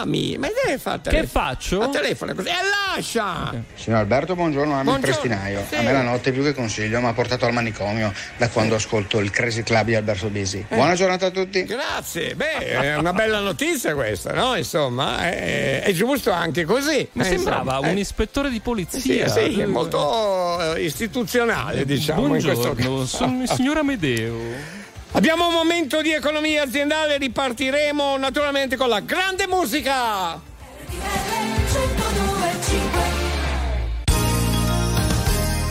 Ami, 0.00 0.36
ma 0.38 0.48
deve 0.64 0.78
fare 0.78 1.00
Che 1.02 1.26
faccio? 1.26 1.80
A 1.82 1.88
telefono 1.88 2.34
così. 2.34 2.48
E 2.48 2.52
lascia! 2.94 3.52
Signor 3.74 3.98
Alberto, 4.00 4.34
buongiorno, 4.34 4.72
Ami 4.72 4.80
il 4.80 4.84
Buongiorno, 4.98 5.14
Prestinaio. 5.20 5.64
sì. 5.68 5.74
A 5.76 5.82
me 5.82 5.92
la 5.92 6.02
notte 6.02 6.32
più 6.32 6.42
che 6.42 6.54
consiglio 6.54 7.00
mi 7.00 7.06
ha 7.06 7.12
portato 7.12 7.46
al 7.46 7.52
manicomio 7.52 8.12
da 8.36 8.48
quando 8.48 8.74
ascolto 8.76 9.18
il 9.18 9.30
Crazy 9.30 9.62
Club 9.62 9.86
di 9.86 9.94
Alberto 9.94 10.28
Bisi. 10.28 10.64
Eh. 10.68 10.74
Buona 10.74 10.94
giornata 10.94 11.26
a 11.26 11.30
tutti. 11.30 11.64
Grazie, 11.64 12.34
beh, 12.34 12.58
è 12.58 12.96
una 12.96 13.12
bella 13.12 13.40
notizia 13.40 13.94
questa, 13.94 14.32
no? 14.32 14.54
Insomma, 14.56 15.28
è, 15.30 15.82
è 15.82 15.92
giusto 15.92 16.30
anche 16.30 16.64
così. 16.64 17.08
Mi 17.12 17.22
Eh, 17.22 17.24
sembrava 17.26 17.72
insomma, 17.74 17.88
un 17.90 17.96
eh. 17.96 18.00
ispettore 18.00 18.48
di 18.48 18.56
Sì, 18.56 18.60
polizia. 18.60 19.28
sì, 19.28 19.60
è 19.60 19.66
molto 19.66 20.74
eh, 20.74 20.82
istituzionale, 20.84 21.84
diciamo. 21.84 22.22
in 22.22 22.28
questo 22.42 22.52
Buongiorno, 22.74 22.98
caso. 23.00 23.06
sono 23.06 23.42
il 23.42 23.48
signor 23.50 23.76
Amedeo. 23.78 24.76
Abbiamo 25.12 25.48
un 25.48 25.54
momento 25.54 26.02
di 26.02 26.12
economia 26.12 26.62
aziendale, 26.62 27.16
ripartiremo 27.18 28.16
naturalmente 28.18 28.76
con 28.76 28.88
la 28.88 29.00
grande 29.00 29.46
musica. 29.46 30.40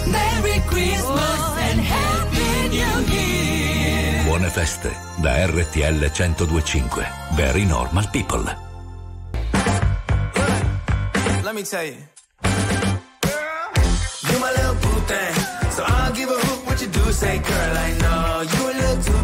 Merry 0.06 0.62
Christmas 0.66 1.40
and 1.70 1.86
Happy 1.86 2.68
New 2.70 3.08
Year. 3.10 4.24
Buone 4.24 4.50
feste 4.50 4.92
da 5.18 5.46
RTL 5.46 6.12
1025. 6.12 7.08
Very 7.34 7.66
normal 7.66 8.10
people. 8.10 8.44
Let 11.44 11.54
me 11.54 11.64
tell 11.64 11.86
you. 11.86 11.96
You 14.30 14.40
my 14.40 14.52
little 14.52 14.76
boo 14.82 15.00
thing, 15.06 15.34
so 15.72 15.84
I'll 15.84 16.12
give 16.12 16.30
a 16.30 16.34
hoot 16.34 16.58
say, 17.18 17.40
girl, 17.40 17.78
I 17.78 17.90
know 17.90 17.96
you 17.96 17.97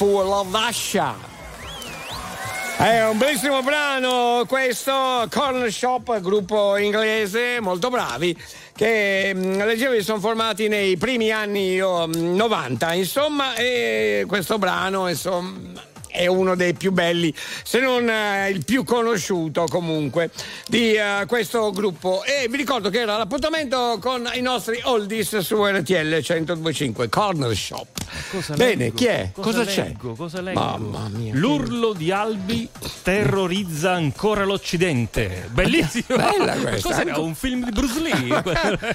Of 0.00 0.54
Asha. 0.54 1.16
È 2.76 3.04
un 3.08 3.18
bellissimo 3.18 3.62
brano 3.62 4.44
questo, 4.46 5.26
Corner 5.28 5.72
Shop, 5.72 6.20
gruppo 6.20 6.76
inglese, 6.76 7.58
molto 7.60 7.88
bravi, 7.90 8.36
che 8.76 9.32
mh, 9.34 9.64
leggevo 9.64 9.94
che 9.94 10.02
sono 10.02 10.20
formati 10.20 10.68
nei 10.68 10.96
primi 10.96 11.32
anni 11.32 11.80
oh, 11.80 12.06
mh, 12.06 12.36
90, 12.36 12.92
insomma, 12.92 13.54
e 13.56 14.24
questo 14.28 14.58
brano, 14.58 15.08
insomma, 15.08 15.58
è 16.06 16.26
uno 16.26 16.54
dei 16.54 16.74
più 16.74 16.92
belli, 16.92 17.34
se 17.64 17.80
non 17.80 18.08
eh, 18.08 18.50
il 18.50 18.64
più 18.64 18.84
conosciuto 18.84 19.64
comunque 19.68 20.30
di 20.68 20.92
eh, 20.92 21.24
questo 21.26 21.72
gruppo. 21.72 22.22
E 22.22 22.46
vi 22.48 22.56
ricordo 22.56 22.88
che 22.88 23.00
era 23.00 23.16
l'appuntamento 23.16 23.98
con 24.00 24.30
i 24.34 24.40
nostri 24.40 24.80
oldies 24.84 25.38
su 25.38 25.64
RTL 25.64 26.22
1025, 26.22 27.08
Corner 27.08 27.56
Shop. 27.56 27.97
Cosa 28.30 28.54
Bene, 28.54 28.84
leggo? 28.84 28.94
chi 28.96 29.06
è? 29.06 29.30
Cosa, 29.34 29.64
c'è? 29.64 29.82
leggo? 29.84 30.14
Cosa 30.14 30.40
leggo? 30.40 30.60
Mamma 30.60 31.08
mia. 31.08 31.34
L'urlo 31.34 31.92
di 31.92 32.10
Albi 32.10 32.68
terrorizza 33.02 33.92
ancora 33.92 34.44
l'Occidente. 34.44 35.48
Bellissimo. 35.52 36.04
Bella 36.16 36.54
questa. 36.56 36.88
Cos'era? 36.88 37.10
Anco- 37.10 37.22
Un 37.22 37.34
film 37.34 37.64
di 37.64 37.70
Bruce 37.70 38.00
Lee? 38.00 38.42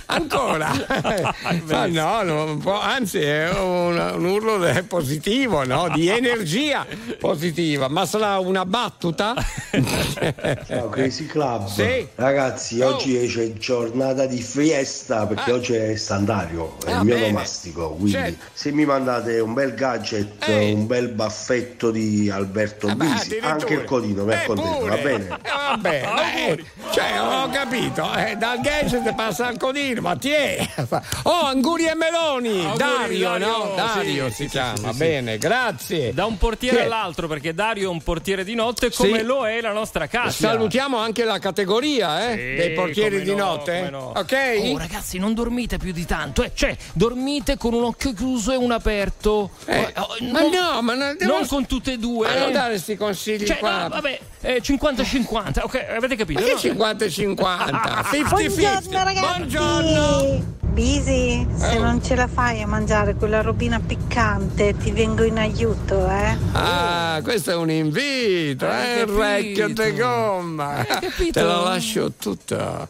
Ancora? 0.08 0.72
Ma 1.66 1.86
no, 1.88 2.22
no, 2.24 2.80
anzi 2.82 3.20
è 3.20 3.50
un, 3.52 3.98
un 4.16 4.26
urlo 4.26 4.60
positivo, 4.88 5.64
no? 5.66 5.90
di 5.94 6.08
energia 6.08 6.86
positiva, 7.20 7.88
ma 7.88 8.06
sarà 8.06 8.40
una 8.40 8.66
battuta? 8.66 9.34
Ciao 10.68 10.90
Crazy 10.90 11.26
Club. 11.26 11.68
Sì. 11.68 12.08
Ragazzi, 12.16 12.82
Oh. 12.82 12.96
oggi 12.96 13.18
c'è 13.28 13.54
giornata 13.54 14.26
di 14.26 14.42
fiesta 14.42 15.26
perché 15.26 15.52
oggi 15.52 15.74
è 15.74 15.96
Sandario, 15.96 16.78
è 16.86 16.92
Ah, 16.92 17.00
il 17.00 17.06
mio 17.06 17.14
bene. 17.16 17.28
nomastico. 17.32 17.90
Quindi 17.92 18.12
Certo. 18.12 18.46
se 18.54 18.72
mi 18.72 18.86
mandate 19.04 19.40
un 19.40 19.54
bel 19.54 19.74
gadget, 19.74 20.48
Ehi. 20.48 20.74
un 20.74 20.88
bel 20.88 21.10
baffetto 21.10 21.92
di 21.92 22.30
Alberto 22.30 22.88
Eh 22.88 22.96
beh, 22.96 23.06
Bisi, 23.06 23.38
anche 23.42 23.74
il 23.74 23.84
codino 23.84 24.24
mi 24.24 24.32
Eh, 24.32 24.36
accontento, 24.36 24.78
pure. 24.78 24.90
va 24.90 24.98
bene? 24.98 25.28
Eh, 25.28 25.50
vabbè, 25.70 26.04
eh, 26.48 26.64
cioè, 26.92 27.20
ho 27.22 27.50
capito, 27.50 28.14
eh, 28.16 28.36
dal 28.38 28.60
gadget 28.62 29.14
passa 29.14 29.48
al 29.48 29.58
codino, 29.58 30.02
ma 30.02 30.16
ti 30.16 30.30
è? 30.32 30.68
Oh, 31.24 31.46
Anguri 31.46 31.86
e 31.86 31.96
Meloni, 31.96 32.60
Auguri, 32.66 32.78
Dario, 32.78 33.30
Dario, 33.30 33.48
no? 33.48 33.74
Dario 33.76 34.28
sì, 34.30 34.36
si 34.36 34.44
sì, 34.44 34.50
chiama, 34.50 34.76
sì, 34.78 34.92
sì. 34.92 34.98
bene, 34.98 35.38
grazie. 35.38 36.14
Da 36.14 36.26
un 36.26 36.38
portiere 36.38 36.78
Sì. 36.78 36.84
all'altro, 36.84 37.28
perché 37.28 37.54
Dario 37.54 37.86
è 37.90 37.92
un 37.92 38.02
portiere 38.02 38.44
di 38.44 38.56
notte 38.56 38.92
come 38.92 39.20
Sì. 39.20 39.24
lo 39.24 39.48
è 39.48 39.62
la 39.62 39.72
nostra 39.72 40.08
casa. 40.08 40.32
Salutiamo 40.50 40.98
anche 40.98 41.24
la 41.24 41.40
categoria 41.40 42.30
eh, 42.32 42.34
Sì, 42.34 42.38
dei 42.56 42.72
portieri 42.74 43.22
di 43.22 43.34
no, 43.36 43.46
notte. 43.46 43.90
no. 43.90 44.14
Ok? 44.16 44.34
Oh, 44.74 44.78
ragazzi, 44.78 45.18
non 45.18 45.34
dormite 45.34 45.78
più 45.78 45.92
di 45.92 46.06
tanto. 46.06 46.44
eh. 46.44 46.52
Cioè, 46.54 46.76
dormite 46.94 47.58
con 47.58 47.74
un 47.74 47.84
occhio 47.86 48.14
chiuso 48.14 48.52
e 48.52 48.56
uno 48.56 48.74
aperto. 48.94 49.50
Eh, 49.66 49.92
Oh, 49.96 50.02
oh, 50.02 50.16
ma 50.32 50.40
non- 50.42 50.52
no, 50.52 50.82
ma 50.82 50.94
non, 50.96 51.16
devo- 51.18 51.34
non 51.34 51.48
con 51.48 51.66
tutte 51.66 51.94
e 51.94 51.98
due. 51.98 52.28
Ma 52.28 52.38
non 52.40 52.50
eh. 52.50 52.52
dare 52.52 52.70
questi 52.72 52.96
consigli 52.96 53.46
Cioè, 53.46 53.58
qua. 53.58 53.84
no, 53.84 53.90
vabbè, 53.90 54.20
eh, 54.42 54.62
50-50. 54.62 55.64
Ok, 55.64 55.86
avete 55.96 56.16
capito? 56.16 56.40
Ma 56.40 56.46
che 56.46 56.54
no? 56.54 56.60
50 56.60 57.06
e 57.06 57.10
50? 57.10 58.04
50 58.12 58.80
Buongiorno 58.90 59.04
ragazzi. 59.04 59.26
Buongiorno. 59.28 60.62
Bisi, 60.74 61.46
se 61.56 61.78
Oh. 61.78 61.82
non 61.84 62.04
ce 62.04 62.16
la 62.16 62.28
fai 62.28 62.60
a 62.64 62.66
mangiare 62.68 63.14
quella 63.14 63.42
robina 63.42 63.80
piccante, 63.80 64.76
ti 64.76 64.92
vengo 64.92 65.22
in 65.24 65.38
aiuto, 65.38 66.10
eh? 66.10 66.36
Ah, 66.54 67.20
questo 67.22 67.52
è 67.52 67.56
un 67.56 67.70
invito, 67.70 68.66
Hai 68.68 68.88
eh, 68.88 68.94
il 68.94 69.06
capito? 69.06 69.20
recchio 69.22 69.68
de 69.74 69.94
gomma. 69.94 70.84
Capito? 70.88 71.32
Te 71.34 71.44
lo 71.44 71.64
lascio 71.64 72.12
tutto. 72.20 72.88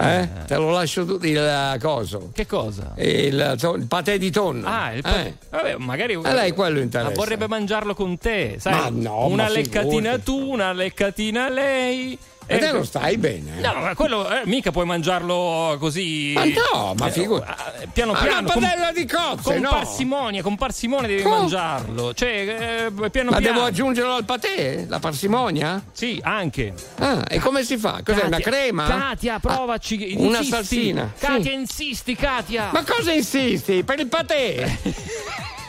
Eh? 0.00 0.28
Te 0.46 0.54
lo 0.54 0.70
lascio 0.70 1.04
tutto 1.04 1.26
il 1.26 1.76
coso. 1.80 2.30
Che 2.32 2.46
cosa? 2.46 2.92
Il, 2.98 3.56
il 3.78 3.86
patè 3.88 4.16
di 4.16 4.30
tonno. 4.30 4.68
Ah, 4.68 4.92
il 4.92 5.02
pa- 5.02 5.24
Eh. 5.24 5.34
Vabbè, 5.50 5.76
magari 5.76 6.14
A 6.14 6.32
lei 6.32 6.52
quello 6.52 6.80
interessa. 6.80 7.10
Ma 7.10 7.14
vorrebbe 7.14 7.48
mangiarlo 7.48 7.94
con 7.94 8.18
te, 8.18 8.56
sai? 8.58 8.72
Ma 8.72 8.88
no, 8.90 9.26
una 9.26 9.48
leccatina 9.48 10.18
figurati. 10.18 10.22
tu, 10.22 10.50
una 10.50 10.72
leccatina 10.72 11.48
lei. 11.48 12.18
E 12.46 12.58
te 12.58 12.68
Eh, 12.68 12.72
non 12.72 12.84
stai 12.84 13.16
bene. 13.16 13.60
No, 13.60 13.72
ma 13.80 13.94
quello 13.94 14.28
eh, 14.28 14.42
mica 14.44 14.70
puoi 14.70 14.84
mangiarlo 14.84 15.76
così. 15.78 16.32
Ma 16.34 16.44
no, 16.44 16.94
ma 16.96 17.06
Eh, 17.06 17.10
figurati. 17.10 17.62
eh, 17.82 17.86
piano 17.92 18.12
Ma 18.12 18.18
piano. 18.20 18.38
una 18.40 18.52
padella 18.52 18.92
di 18.92 19.06
cozze, 19.06 19.42
con 19.42 19.60
no. 19.60 19.70
parsimonia, 19.70 20.42
con 20.42 20.56
parsimonia 20.56 21.06
devi 21.08 21.22
Come? 21.22 21.36
mangiarlo. 21.38 22.12
Cioè, 22.14 22.86
eh, 22.96 23.10
piano 23.10 23.30
Ma 23.30 23.38
piano. 23.38 23.54
devo 23.54 23.64
aggiungerlo 23.66 24.14
al 24.14 24.24
patè? 24.24 24.84
La 24.88 24.98
parsimonia? 24.98 25.82
Sì, 25.92 26.20
anche. 26.22 26.74
Ah, 26.98 27.22
e 27.28 27.38
come 27.38 27.64
si 27.64 27.76
fa? 27.78 28.00
Cos'è 28.04 28.24
una 28.24 28.36
Katia, 28.38 28.50
crema? 28.52 28.86
Katia, 28.86 29.38
provaci. 29.38 30.14
una 30.18 30.38
insisti. 30.38 30.50
salsina, 30.50 31.12
sì. 31.16 31.24
Katia, 31.26 31.52
insisti, 31.52 32.14
Katia. 32.16 32.68
Ma 32.72 32.84
cosa 32.84 33.12
insisti? 33.12 33.82
Per 33.84 33.98
il 33.98 34.06
patè? 34.08 34.78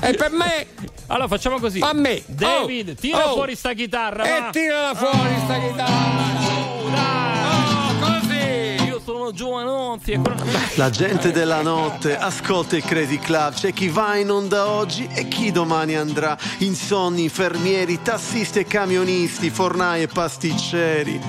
e 0.00 0.14
per 0.14 0.30
me? 0.30 0.66
Allora 1.08 1.28
facciamo 1.28 1.58
così. 1.58 1.80
A 1.80 1.92
me. 1.92 2.22
David, 2.26 2.90
Oh, 2.90 2.94
tira 3.00 3.30
oh. 3.30 3.34
fuori 3.34 3.54
sta 3.56 3.72
chitarra. 3.72 4.24
E 4.24 4.40
va. 4.40 4.50
tirala 4.50 4.94
fuori 4.94 5.34
sta 5.44 5.58
chitarra. 5.58 6.52
Oh, 6.58 6.88
dai. 6.90 7.42
Oh, 7.44 7.98
così. 8.00 8.84
Io 8.86 9.00
sono 9.04 9.32
Giovanotti 9.32 10.12
e 10.12 10.18
quello- 10.18 10.42
La 10.76 10.90
gente 10.90 11.30
della 11.30 11.62
notte 11.62 12.16
ascolta 12.16 12.76
il 12.76 12.84
Crazy 12.84 13.18
Club, 13.18 13.54
c'è 13.54 13.72
chi 13.72 13.88
va 13.88 14.16
in 14.16 14.30
onda 14.30 14.68
oggi 14.68 15.08
e 15.12 15.28
chi 15.28 15.52
domani 15.52 15.94
andrà. 15.94 16.36
Insonni, 16.58 17.22
infermieri, 17.24 18.00
tassisti 18.02 18.60
e 18.60 18.64
camionisti, 18.66 19.50
fornai 19.50 20.02
e 20.02 20.06
pasticceri 20.08 21.20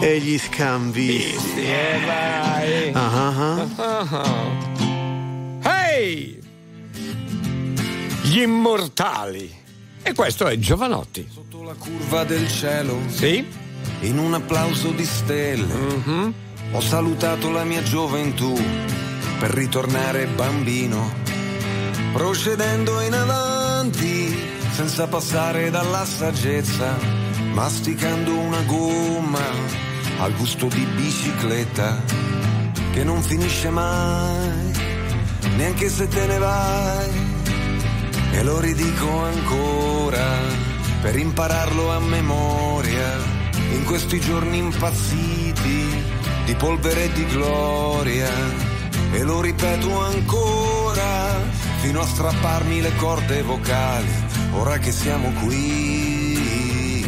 e 0.00 0.18
gli 0.18 0.38
scambisti. 0.38 1.60
Eh, 1.62 2.00
vai. 2.04 2.92
Ah, 2.92 3.66
ah, 3.76 4.06
ah. 4.10 4.56
Gli 8.28 8.40
immortali. 8.40 9.50
E 10.02 10.12
questo 10.12 10.46
è 10.48 10.58
Giovanotti. 10.58 11.26
Sotto 11.32 11.62
la 11.62 11.72
curva 11.72 12.24
del 12.24 12.46
cielo, 12.46 12.98
Sì? 13.08 13.42
in 14.00 14.18
un 14.18 14.34
applauso 14.34 14.90
di 14.90 15.06
stelle, 15.06 15.72
Mhm. 15.72 16.34
ho 16.72 16.80
salutato 16.80 17.50
la 17.50 17.64
mia 17.64 17.82
gioventù 17.82 18.52
per 19.38 19.48
ritornare 19.52 20.26
bambino, 20.26 21.10
procedendo 22.12 23.00
in 23.00 23.14
avanti 23.14 24.36
senza 24.72 25.06
passare 25.06 25.70
dalla 25.70 26.04
saggezza, 26.04 26.98
masticando 27.54 28.36
una 28.36 28.60
gomma 28.66 29.46
al 30.18 30.34
gusto 30.36 30.66
di 30.66 30.84
bicicletta 30.96 32.02
che 32.92 33.04
non 33.04 33.22
finisce 33.22 33.70
mai, 33.70 34.70
neanche 35.56 35.88
se 35.88 36.06
te 36.08 36.26
ne 36.26 36.36
vai. 36.38 37.27
E 38.30 38.42
lo 38.42 38.60
ridico 38.60 39.24
ancora 39.24 40.26
per 41.00 41.16
impararlo 41.16 41.90
a 41.90 42.00
memoria 42.00 43.16
in 43.72 43.84
questi 43.84 44.20
giorni 44.20 44.58
impazziti 44.58 46.02
di 46.44 46.54
polvere 46.54 47.04
e 47.04 47.12
di 47.12 47.26
gloria. 47.26 48.30
E 49.12 49.22
lo 49.22 49.40
ripeto 49.40 50.00
ancora 50.00 51.40
fino 51.80 52.00
a 52.00 52.06
strapparmi 52.06 52.80
le 52.80 52.94
corde 52.96 53.42
vocali. 53.42 54.26
Ora 54.52 54.78
che 54.78 54.92
siamo 54.92 55.30
qui, 55.44 57.06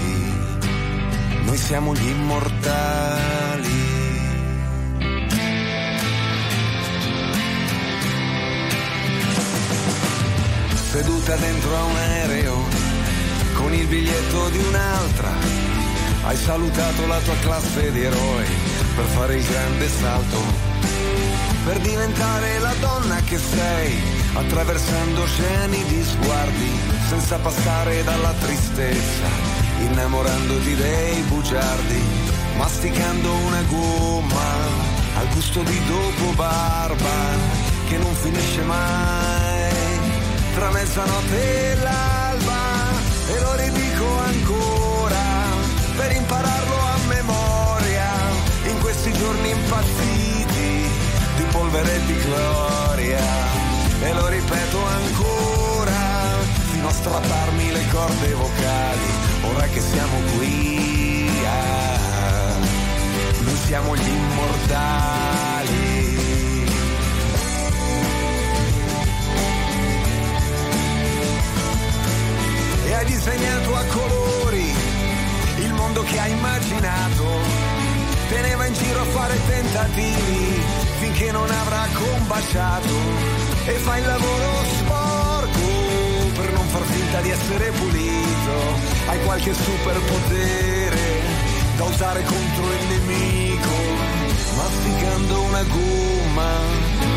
noi 1.45 1.57
siamo 1.57 1.95
gli 1.95 2.09
immortali. 2.09 3.50
Seduta 10.91 11.37
dentro 11.37 11.77
a 11.77 11.85
un 11.85 11.97
aereo 11.97 12.65
con 13.55 13.73
il 13.73 13.87
biglietto 13.87 14.49
di 14.49 14.59
un'altra. 14.59 15.31
Hai 16.25 16.37
salutato 16.37 17.07
la 17.07 17.19
tua 17.21 17.37
classe 17.43 17.93
di 17.93 18.03
eroi 18.03 18.47
per 18.97 19.05
fare 19.05 19.37
il 19.37 19.45
grande 19.45 19.89
salto, 19.89 20.39
per 21.65 21.79
diventare 21.79 22.59
la 22.59 22.75
donna 22.81 23.21
che 23.23 23.39
sei, 23.39 23.95
attraversando 24.35 25.23
oceani 25.23 25.85
di 25.85 26.03
sguardi, 26.03 26.71
senza 27.09 27.39
passare 27.39 28.03
dalla 28.03 28.35
tristezza, 28.41 29.29
innamorandoti 29.83 30.75
dei 30.75 31.23
bugiardi, 31.29 32.03
masticando 32.57 33.33
una 33.33 33.63
gomma 33.63 34.53
al 35.19 35.29
gusto 35.35 35.63
di 35.63 35.81
dopo 35.87 36.33
barba 36.35 37.17
che 37.89 37.97
non 37.97 38.13
finisce 38.15 38.63
mai 38.63 39.50
tra 40.61 40.71
mezzanotte 40.73 41.71
e 41.71 41.75
l'alba 41.77 42.93
e 43.29 43.41
lo 43.41 43.55
ridico 43.55 44.19
ancora 44.19 45.25
per 45.97 46.13
impararlo 46.13 46.77
a 46.77 46.97
memoria 47.09 48.11
in 48.65 48.79
questi 48.81 49.11
giorni 49.15 49.53
impazziti 49.53 50.91
di 51.37 51.45
polvere 51.51 51.95
e 51.95 52.05
di 52.05 52.17
gloria. 52.19 53.25
E 54.03 54.13
lo 54.13 54.27
ripeto 54.29 54.85
ancora 54.85 56.01
fino 56.73 56.89
a 56.89 56.93
strapparmi 56.93 57.73
le 57.73 57.87
corde 57.91 58.35
vocali 58.35 59.11
ora 59.55 59.67
che 59.67 59.81
siamo 59.81 60.17
qui 60.37 61.31
ah, 61.47 62.57
noi 63.41 63.57
siamo 63.57 63.97
gli 63.97 64.09
immortali 64.09 65.80
hai 72.95 73.05
disegnato 73.05 73.75
a 73.75 73.85
colori 73.85 74.75
il 75.59 75.73
mondo 75.75 76.03
che 76.03 76.19
hai 76.19 76.31
immaginato. 76.33 77.25
Teneva 78.29 78.67
in 78.67 78.75
giro 78.75 79.01
a 79.01 79.05
fare 79.05 79.37
tentativi 79.47 80.63
finché 81.01 81.31
non 81.33 81.51
avrà 81.51 81.87
combaciato 81.93 82.95
e 83.67 83.73
fa 83.73 83.97
il 83.99 84.07
lavoro 84.07 84.65
sporco 84.79 85.69
per 86.37 86.53
non 86.53 86.67
far 86.69 86.83
finta 86.83 87.21
di 87.21 87.31
essere 87.31 87.71
pulito. 87.71 88.57
Hai 89.07 89.21
qualche 89.25 89.53
superpotere 89.55 91.21
da 91.77 91.85
usare 91.85 92.23
contro 92.23 92.73
il 92.73 92.87
nemico, 92.89 93.77
masticando 94.57 95.43
una 95.43 95.63
gomma 95.63 96.51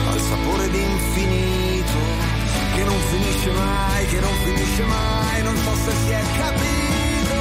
al 0.10 0.20
sapore 0.20 0.70
di 0.70 0.82
infinito, 0.82 1.63
che 2.76 2.84
non 2.84 3.00
finisce 3.00 3.52
mai, 3.52 4.06
che 4.08 4.20
non 4.20 4.34
finisce 4.44 4.84
mai, 4.86 5.44
non 5.44 5.56
so 5.58 5.76
se 5.76 5.92
si 6.06 6.12
è 6.12 6.24
capito. 6.38 7.38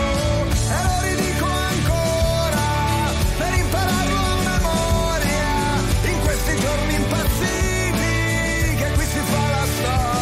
E 0.76 0.82
lo 0.86 0.96
ridico 1.02 1.46
ancora 1.46 2.66
per 3.38 3.54
impararlo 3.54 4.20
a 4.20 4.36
memoria 4.50 6.10
in 6.12 6.20
questi 6.20 6.56
giorni 6.60 6.94
impazziti 6.94 8.76
che 8.76 8.90
qui 8.94 9.04
si 9.04 9.20
fa 9.30 9.46
la 9.48 9.66
storia. 9.76 10.21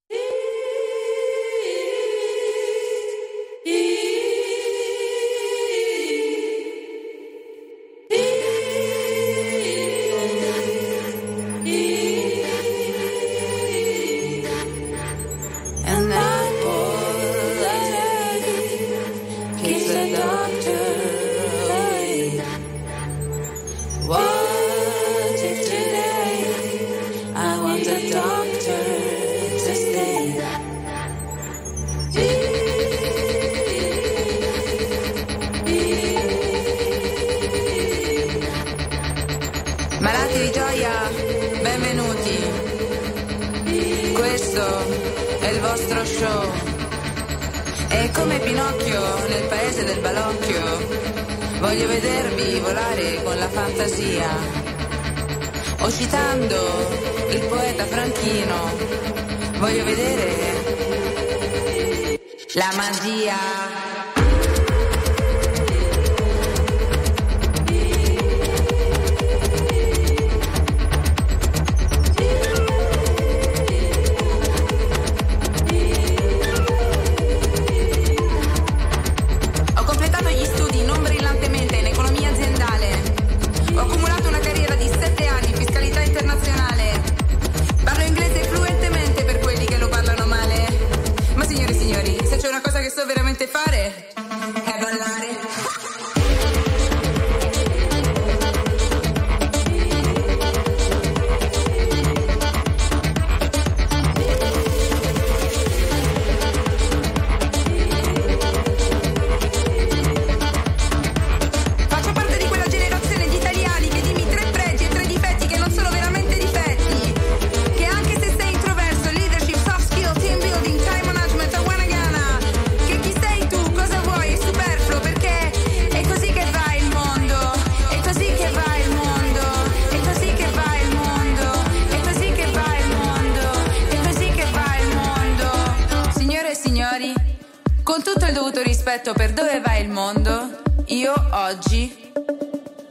Rispetto 139.01 139.13
per 139.13 139.33
dove 139.33 139.59
va 139.61 139.77
il 139.77 139.89
mondo, 139.89 140.61
io 140.87 141.13
oggi 141.31 142.11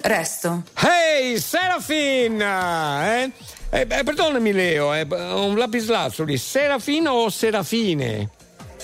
resto. 0.00 0.64
Hey, 0.74 1.38
Serafin! 1.38 2.40
Eh? 2.40 3.30
Eh, 3.70 3.86
perdonami 3.86 4.52
Leo, 4.52 4.92
eh, 4.92 5.06
un 5.08 5.56
lapislazzuli, 5.56 6.36
Serafin 6.36 7.06
o 7.06 7.30
Serafine? 7.30 8.28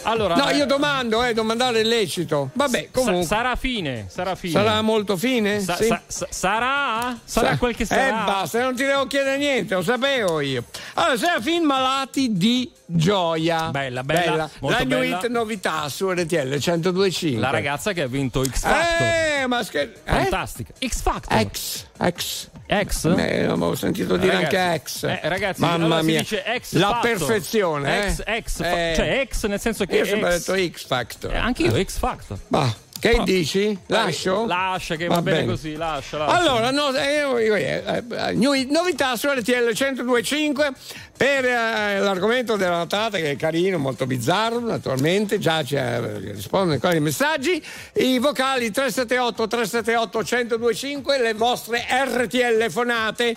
Allora, 0.07 0.35
no, 0.37 0.49
eh, 0.49 0.57
io 0.57 0.67
domando, 0.67 1.23
eh, 1.25 1.35
domandare 1.35 1.81
è 1.81 1.83
lecito. 1.83 2.51
Vabbè, 2.53 2.89
comunque. 2.93 3.23
Sa- 3.25 3.37
sarà 3.37 3.57
fine, 3.57 4.07
sarà 4.09 4.35
fine. 4.35 4.53
Sarà 4.53 4.81
molto 4.83 5.17
fine? 5.17 5.61
Sa- 5.61 5.77
Sì. 5.77 5.87
sa- 5.87 6.03
sa- 6.07 6.27
sarà? 6.31 7.19
Sarà 7.25 7.49
Sa- 7.51 7.59
quel 7.59 7.75
che 7.75 7.83
Eh, 7.83 7.87
sarà. 7.87 8.23
basta, 8.25 8.61
non 8.63 8.75
ti 8.77 8.85
devo 8.85 9.07
chiedere 9.07 9.37
niente, 9.37 9.75
lo 9.75 9.83
sapevo 9.83 10.41
io. 10.41 10.65
Allora, 10.95 11.17
Serafin 11.17 11.65
malati 11.65 12.33
di 12.37 12.71
gioia. 12.85 13.71
Bella, 13.71 14.03
bella, 14.05 14.49
molto 14.61 14.79
La 14.79 14.85
new 14.85 15.01
bella. 15.01 15.17
hit 15.19 15.27
novità 15.29 15.89
su 15.89 16.09
RTL 16.09 16.49
1025. 16.59 17.41
La 17.41 17.51
ragazza 17.51 17.93
che 17.93 18.03
ha 18.03 18.07
vinto 18.07 18.45
X 18.45 18.61
Factor. 18.61 19.07
Eh, 19.43 19.47
ma 19.47 19.63
scher- 19.65 19.93
eh? 20.05 20.13
Fantastica. 20.13 20.73
X 20.79 21.01
Factor. 21.03 21.47
X, 21.51 21.85
X. 22.13 22.49
Ex? 22.67 23.05
Eh, 23.17 23.45
avevo 23.45 23.75
sentito 23.75 24.17
dire 24.17 24.33
Ragazzi, 24.33 24.57
anche 24.57 24.75
ex. 24.75 25.03
eh, 25.05 25.21
ragazzi, 25.23 25.61
Mamma 25.61 25.85
allora 25.85 26.03
mia. 26.03 26.21
ex 26.21 26.73
La 26.75 26.89
fatto. 26.89 27.01
perfezione, 27.07 28.05
eh? 28.05 28.07
Ex, 28.09 28.23
ex, 28.27 28.57
fa- 28.57 28.91
Eh, 28.91 28.93
cioè 28.97 29.19
ex 29.21 29.47
nel 29.47 29.61
senso 29.61 29.85
che 29.85 29.97
Io 29.97 30.03
ho 30.03 30.07
sempre 30.07 30.35
ex- 30.35 30.47
detto 30.53 30.77
X 30.77 30.87
Factor. 30.87 31.33
Eh, 31.33 31.37
anch'io, 31.37 31.85
X 31.85 31.99
Factor. 31.99 32.39
Ma 32.49 32.75
che 32.99 33.11
Però- 33.11 33.25
dici? 33.25 33.79
Lascio? 33.87 34.47
Lascia 34.47 34.97
che 34.97 35.07
va, 35.07 35.23
bene, 35.23 35.47
così, 35.47 35.75
lascia, 35.75 36.19
lascia. 36.19 36.37
Allora, 36.37 36.71
no, 36.71 36.95
eh, 36.95 37.25
eh, 37.47 38.03
eh, 38.11 38.33
new- 38.33 38.71
novità 38.71 39.17
su 39.17 39.29
RTL 39.29 39.73
1025 39.73 40.73
per 41.17 41.45
eh, 41.45 41.99
l'argomento 42.01 42.57
della 42.57 42.79
notata 42.79 43.19
che 43.19 43.33
è 43.33 43.37
carino, 43.37 43.79
molto 43.79 44.07
bizzarro, 44.07 44.61
naturalmente, 44.61 45.39
già 45.39 45.63
ci 45.65 45.77
eh, 45.77 46.19
rispondono 46.33 46.73
ancora 46.75 46.95
i 46.95 47.01
messaggi. 47.01 47.63
I 47.95 48.19
vocali 48.19 48.71
378 48.71 49.47
378 49.47 50.19
1025, 50.19 51.19
le 51.21 51.35
vostre 51.35 51.85
RTL 51.89 52.71
fonate. 52.71 53.37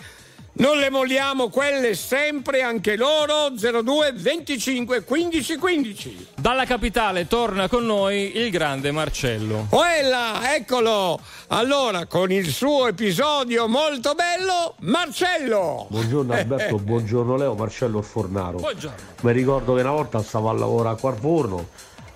Non 0.60 0.78
le 0.78 0.90
molliamo 0.90 1.48
quelle 1.48 1.96
sempre, 1.96 2.64
anche 2.64 2.98
loro 2.98 3.50
02 3.50 4.12
25 4.14 5.04
15 5.06 5.56
15. 5.56 6.28
Dalla 6.36 6.66
capitale 6.66 7.28
torna 7.28 7.70
con 7.70 7.86
noi 7.86 8.36
il 8.36 8.50
grande 8.50 8.92
Marcello. 8.92 9.68
Oella, 9.70 10.54
eccolo! 10.54 11.18
Allora, 11.48 12.08
con 12.08 12.30
il 12.34 12.50
suo 12.50 12.88
episodio 12.88 13.70
molto 13.70 14.14
bello, 14.16 14.76
Marcello! 14.82 15.88
Buongiorno 15.90 16.34
Alberto, 16.36 16.78
buongiorno 16.78 17.38
Leo, 17.38 17.56
Marcello 17.56 18.02
Fornaro. 18.02 18.58
Buongiorno. 18.58 18.98
Mi 19.22 19.32
ricordo 19.32 19.76
che 19.76 19.80
una 19.80 19.92
volta 19.92 20.22
stavo 20.22 20.50
a 20.50 20.54
lavorare 20.54 21.00
qua 21.00 21.12
al 21.12 21.18
forno, 21.18 21.70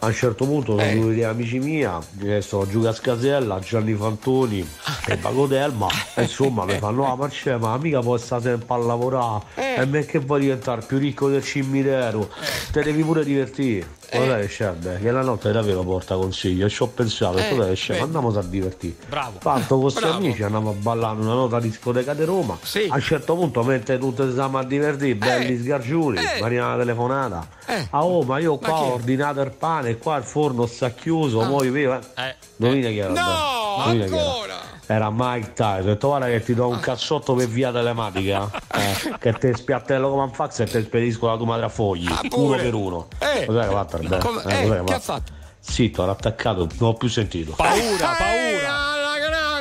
a 0.04 0.08
un 0.08 0.14
certo 0.14 0.46
punto 0.46 0.78
sono 0.78 0.84
venuti 0.84 1.08
degli 1.10 1.24
amici 1.24 1.60
mia, 1.60 2.00
sono 2.40 2.68
Giulia 2.68 2.92
Scasella, 2.92 3.60
Gianni 3.60 3.94
Fantoni 3.94 4.68
e 5.08 5.16
Paco 5.16 5.48
Delma, 5.48 5.88
e 6.16 6.24
insomma 6.24 6.66
mi 6.66 6.78
fanno 6.78 7.10
ah 7.10 7.16
Marcello, 7.16 7.60
ma 7.60 7.78
mica 7.78 8.02
puoi 8.02 8.20
stare 8.20 8.42
sempre 8.42 8.74
a 8.74 8.78
lavorare, 8.78 9.46
e 9.56 9.86
me 9.86 10.04
che 10.06 10.20
vuoi 10.20 10.42
diventare 10.42 10.84
più 10.86 10.98
ricco 10.98 11.30
del 11.30 11.42
cimitero, 11.42 12.30
te 12.72 12.84
devi 12.84 13.02
pure 13.02 13.24
divertire. 13.24 14.02
Guarda 14.12 14.38
che 14.40 14.48
scende, 14.48 15.00
che 15.00 15.12
la 15.12 15.22
notte 15.22 15.52
davvero 15.52 15.84
porta 15.84 16.16
consiglio, 16.16 16.66
e 16.66 16.70
ci 16.70 16.84
ho 16.84 16.88
pensato, 16.88 17.38
Eh, 17.38 17.50
guarda 17.50 17.68
che 17.70 17.76
scende, 17.76 18.02
beh. 18.02 18.06
andiamo 18.18 18.38
a 18.40 18.44
divertire. 18.44 18.96
Bravo. 19.10 19.38
Tanto 19.42 19.68
con 19.76 19.82
questi 19.82 20.04
amici 20.04 20.44
andiamo 20.44 20.70
a 20.70 20.74
ballare 20.74 21.20
una 21.20 21.34
nota 21.34 21.60
discoteca 21.60 22.14
di 22.14 22.24
Roma. 22.24 22.58
Sì. 22.62 22.88
A 22.90 22.96
un 22.96 23.02
certo 23.02 23.36
punto, 23.36 23.64
mentre 23.64 23.98
tutti 23.98 24.30
stiamo 24.30 24.58
a 24.60 24.64
divertire, 24.64 25.16
belli 25.16 25.58
sgargiuri, 25.58 26.18
Eh. 26.20 26.40
mi 26.40 26.42
arriva 26.46 26.66
una 26.68 26.78
telefonata. 26.78 27.48
Eh. 27.66 27.88
Ah, 27.92 28.06
oh, 28.06 28.22
ma 28.24 28.40
io 28.40 28.58
Ma 28.62 28.68
qua 28.68 28.78
chi 28.78 28.84
ho 28.84 28.94
ordinato 28.94 29.42
il 29.42 29.52
pane, 29.52 29.90
e 29.90 29.98
qua 29.98 30.18
il 30.18 30.24
forno 30.24 30.66
sta 30.66 30.90
chiuso, 30.92 31.42
Ah. 31.42 31.48
poi 31.48 31.70
viva. 31.70 32.00
Eh. 32.16 32.36
Indovina 32.58 32.90
chi 32.90 32.98
era? 32.98 33.12
No, 33.14 33.76
ancora! 33.84 34.73
Era 34.86 35.10
Mike 35.12 35.54
Tyson, 35.54 35.80
ho 35.82 35.94
detto 35.94 36.08
guarda 36.10 36.26
che 36.28 36.44
ti 36.44 36.54
do 36.54 36.68
un 36.68 36.80
cazzotto 36.80 37.34
per 37.36 37.48
via 37.48 37.72
telematica 37.72 38.50
eh, 38.74 39.16
che 39.18 39.34
te 39.34 39.56
spiattello 39.56 40.10
come 40.10 40.24
un 40.24 40.32
fax 40.34 40.60
e 40.60 40.66
te 40.66 40.82
spedisco 40.84 41.28
la 41.28 41.38
tua 41.38 41.46
madre 41.46 41.66
a 41.66 41.70
fogli 41.70 42.06
Ah, 42.12 42.20
uno 42.34 42.56
per 42.58 42.74
uno 42.74 43.08
Eh. 43.18 43.46
cos'è 43.46 43.68
che 43.68 43.74
ha 43.74 43.86
fatto 43.86 43.98
Eh, 43.98 44.06
eh, 44.06 44.68
cos'è 44.68 44.84
che 44.84 44.94
ha 44.94 45.00
fatto? 45.00 45.00
fatto? 45.00 45.32
zitto 45.62 46.04
era 46.04 46.12
attaccato 46.12 46.68
non 46.80 46.90
ho 46.90 46.94
più 46.96 47.08
sentito 47.08 47.54
Paura, 47.56 47.78
Eh, 47.80 47.98
paura. 48.18 48.82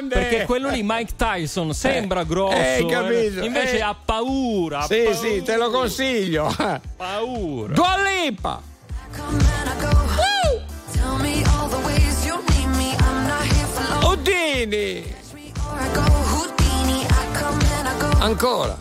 Perché 0.08 0.44
quello 0.44 0.68
lì, 0.68 0.82
Mike 0.82 1.12
Tyson, 1.16 1.72
sembra 1.72 2.24
grosso, 2.24 2.56
eh, 2.56 2.84
capito, 2.90 3.40
eh, 3.40 3.46
invece 3.46 3.78
eh. 3.78 3.82
ha 3.82 3.94
paura. 3.94 4.80
ha 4.80 4.82
Sì, 4.86 5.02
paura, 5.04 5.14
sì, 5.16 5.42
te 5.42 5.56
lo 5.56 5.70
consiglio. 5.70 6.54
Paura. 6.96 7.72
Dua 7.72 7.94
Lipa! 8.02 8.60
Houdini. 14.12 15.04
Ancora. 18.20 18.76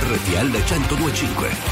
RTL 0.00 0.48
1025. 0.50 1.69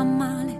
Fa 0.00 0.04
male. 0.04 0.58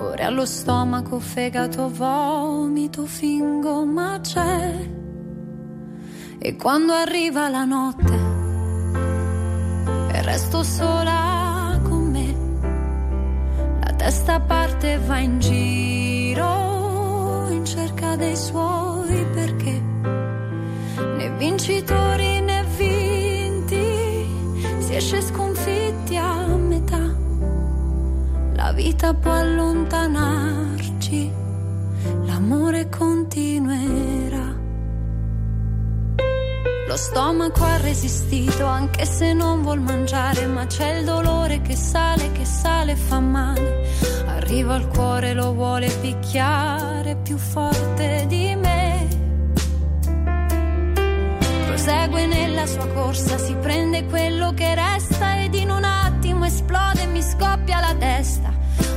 Ora 0.00 0.26
allo 0.26 0.44
stomaco, 0.44 1.18
fegato, 1.18 1.88
vomito, 1.88 3.06
fingo, 3.06 3.84
ma 3.84 4.18
c'è. 4.20 4.88
E 6.38 6.56
quando 6.56 6.92
arriva 6.92 7.48
la 7.48 7.64
notte 7.64 8.16
e 10.12 10.22
resto 10.22 10.62
sola 10.62 11.80
con 11.82 12.10
me, 12.10 12.28
la 13.80 13.92
testa 13.94 14.38
parte 14.40 14.92
e 14.92 14.98
va 14.98 15.18
in 15.18 15.40
giro 15.40 16.52
in 17.50 17.64
cerca 17.64 18.16
dei 18.16 18.36
suoi 18.36 19.26
perché 19.32 19.82
né 21.16 21.30
vincitori 21.38 22.40
né 22.40 22.64
vinti 22.76 24.26
si 24.80 24.94
esce 24.94 25.22
sconfitti 25.22 25.43
vita 29.04 29.12
può 29.12 29.32
allontanarci, 29.32 31.30
l'amore 32.24 32.88
continuerà. 32.88 34.56
Lo 36.86 36.96
stomaco 36.96 37.64
ha 37.64 37.76
resistito 37.78 38.64
anche 38.64 39.04
se 39.04 39.34
non 39.34 39.60
vuol 39.62 39.80
mangiare, 39.80 40.46
ma 40.46 40.64
c'è 40.64 40.98
il 40.98 41.04
dolore 41.04 41.60
che 41.60 41.76
sale, 41.76 42.32
che 42.32 42.46
sale 42.46 42.92
e 42.92 42.96
fa 42.96 43.20
male. 43.20 43.84
Arriva 44.26 44.74
al 44.74 44.88
cuore, 44.88 45.34
lo 45.34 45.52
vuole 45.52 45.88
picchiare 46.00 47.16
più 47.16 47.36
forte 47.36 48.24
di 48.26 48.54
me. 48.54 49.08
Prosegue 51.66 52.26
nella 52.26 52.66
sua 52.66 52.86
corsa, 52.88 53.36
si 53.36 53.54
prende 53.56 54.06
quello 54.06 54.54
che 54.54 54.74
resta 54.74 55.42
ed 55.42 55.54
in 55.54 55.68
un 55.70 55.84
attimo 55.84 56.46
esplode 56.46 57.02
e 57.02 57.06
mi 57.06 57.20
scoppia 57.20 57.80
la 57.80 57.94
testa. 57.98 58.53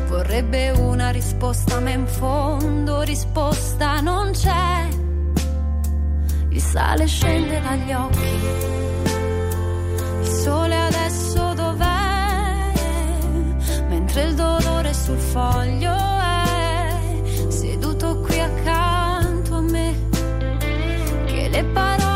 Vorrebbe 0.07 0.69
una 0.69 1.09
risposta, 1.09 1.79
ma 1.81 1.89
in 1.89 2.07
fondo 2.07 3.01
risposta 3.01 3.99
non 3.99 4.31
c'è. 4.31 4.87
Il 6.49 6.61
sale 6.61 7.05
scende 7.05 7.61
dagli 7.61 7.91
occhi. 7.91 8.35
Il 10.21 10.27
sole 10.27 10.75
adesso 10.75 11.53
dov'è? 11.53 12.73
Mentre 13.89 14.23
il 14.23 14.35
dolore 14.35 14.93
sul 14.93 15.19
foglio 15.19 15.93
è 15.93 17.49
seduto 17.49 18.19
qui 18.21 18.39
accanto 18.39 19.55
a 19.55 19.61
me. 19.61 19.95
Che 21.25 21.49
le 21.49 21.63
parole 21.65 22.06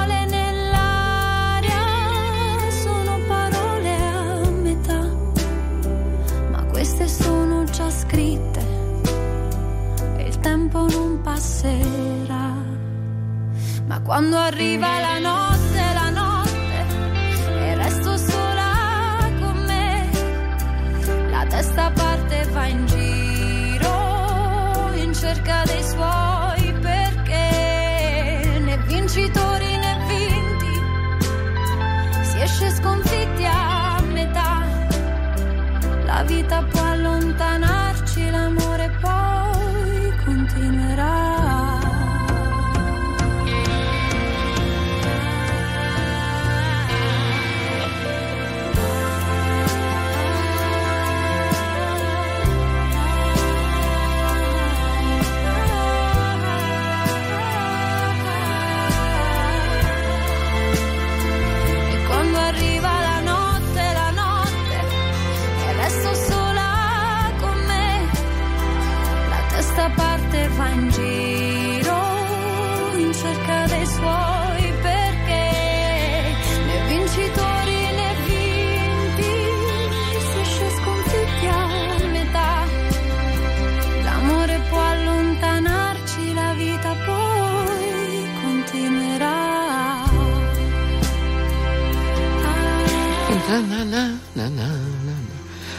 quando 14.04 14.38
arriva 14.38 15.00
la 15.00 15.20
notte, 15.20 15.94
la 15.94 16.10
notte, 16.10 16.86
e 17.60 17.76
resto 17.76 18.18
sola 18.18 19.30
con 19.40 19.64
me, 19.66 20.10
la 21.30 21.46
testa 21.46 21.92
parte 21.92 22.42
e 22.42 22.46
va 22.46 22.66
in 22.66 22.86
giro 22.88 24.90
in 24.96 25.14
cerca 25.14 25.64
dei 25.66 25.84
suoi 25.84 26.74
perché 26.82 28.60
né 28.64 28.78
vincitori 28.88 29.78
né 29.78 29.98
vinti 30.08 30.82
si 32.24 32.42
esce 32.42 32.72
sconfitti 32.72 33.46
a 33.46 34.02
metà. 34.12 34.64
La 36.06 36.24
vita 36.24 36.64
può 36.64 36.82
allontanarci, 36.84 37.91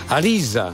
Alisa. 0.07 0.72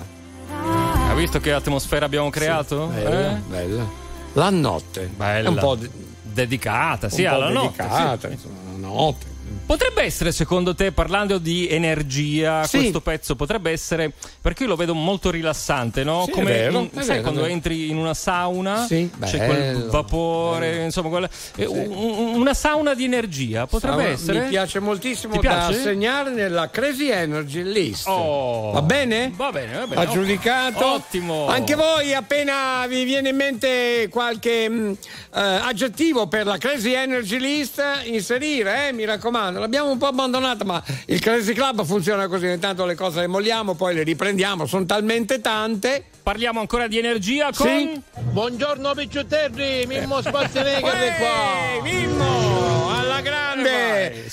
Ha 0.51 1.15
visto 1.15 1.41
che 1.41 1.53
atmosfera 1.53 2.07
abbiamo 2.07 2.31
creato? 2.31 2.87
Bella, 2.87 3.37
Eh? 3.37 3.41
bella. 3.49 3.87
La 4.35 4.51
notte. 4.51 5.11
Bella. 5.15 5.49
È 5.49 5.51
un 5.51 5.57
po' 5.59 5.75
di- 5.75 5.91
dedicata, 6.23 7.09
sì, 7.09 7.23
un 7.25 7.29
po' 7.31 7.35
alla 7.37 7.49
notte. 7.51 7.83
dedicata, 7.83 8.29
sì. 8.29 8.35
insomma, 8.35 8.59
la 8.71 8.77
notte. 8.87 9.27
Potrebbe 9.69 10.03
essere, 10.03 10.33
secondo 10.33 10.75
te, 10.75 10.93
parlando 10.93 11.37
di 11.37 11.69
energia, 11.69 12.64
Sì. 12.64 12.79
questo 12.79 13.03
pezzo 13.03 13.37
potrebbe 13.37 13.71
essere, 13.71 14.11
perché 14.41 14.62
io 14.62 14.71
lo 14.71 14.77
vedo 14.77 14.95
molto 14.95 15.31
rilassante, 15.31 16.05
no? 16.05 16.23
Sì, 16.25 16.31
Come 16.31 16.45
vero, 16.53 16.85
è 16.85 16.89
sai 16.95 17.07
vero, 17.07 17.21
quando 17.21 17.41
vero. 17.43 17.53
entri 17.53 17.91
in 17.91 17.99
una 17.99 18.14
sauna, 18.14 18.87
Sì, 18.87 19.11
c'è 19.27 19.37
bello, 19.37 19.53
quel 19.53 19.87
vapore, 19.91 20.85
insomma, 20.85 21.09
quella- 21.11 21.29
eh, 21.57 21.66
un- 21.66 22.33
una 22.37 22.55
sauna 22.55 22.95
di 22.95 23.05
energia, 23.05 23.66
potrebbe 23.66 23.97
Sauna- 23.97 24.09
essere? 24.14 24.41
Mi 24.45 24.49
piace 24.49 24.79
moltissimo 24.81 25.35
Ti 25.35 25.39
piace? 25.41 25.77
da 25.77 25.83
segnare 25.83 26.31
nella 26.31 26.71
Crazy 26.71 27.11
Energy 27.11 27.62
List. 27.62 28.07
Oh. 28.09 28.71
Va 28.71 28.81
bene? 28.81 29.31
Va 29.37 29.53
bene, 29.53 29.77
va 29.81 29.87
bene. 29.87 30.01
Aggiudicato. 30.01 30.87
Ottimo. 30.95 31.47
Anche 31.47 31.75
voi, 31.75 32.14
appena 32.14 32.87
vi 32.89 33.05
viene 33.05 33.29
in 33.29 33.37
mente 33.37 34.09
qualche 34.11 34.66
mh, 34.66 34.97
eh, 35.35 35.41
aggettivo 35.41 36.27
per 36.27 36.47
la 36.47 36.57
Crazy 36.57 36.95
Energy 36.95 37.39
List, 37.39 37.83
inserire, 38.05 38.89
eh, 38.89 38.93
mi 38.95 39.05
raccomando. 39.05 39.57
L'abbiamo 39.59 39.91
un 39.91 39.99
po' 39.99 40.07
abbandonata, 40.07 40.65
ma 40.65 40.83
il 41.07 41.21
Crazy 41.21 41.53
Club 41.53 41.85
funziona 41.85 42.29
così. 42.29 42.47
Intanto 42.49 42.85
le 42.85 42.95
cose 42.95 43.21
le 43.21 43.27
molliamo, 43.27 43.75
poi 43.75 43.95
le 43.95 44.03
riprendiamo. 44.03 44.67
Sono 44.67 44.85
talmente 44.87 45.41
tante. 45.41 46.05
Parliamo 46.23 46.61
ancora 46.61 46.87
di 46.87 46.99
energia 46.99 47.51
con... 47.53 47.67
Sì. 47.67 48.03
Buongiorno 48.19 48.95
Picciuterri, 48.95 49.87
Mimmo 49.87 50.21
Schwarzenegger 50.21 50.95
è 50.95 51.17
qua. 51.19 51.83
Mimmo, 51.83 52.91
alla 52.91 53.21
grande! 53.21 53.39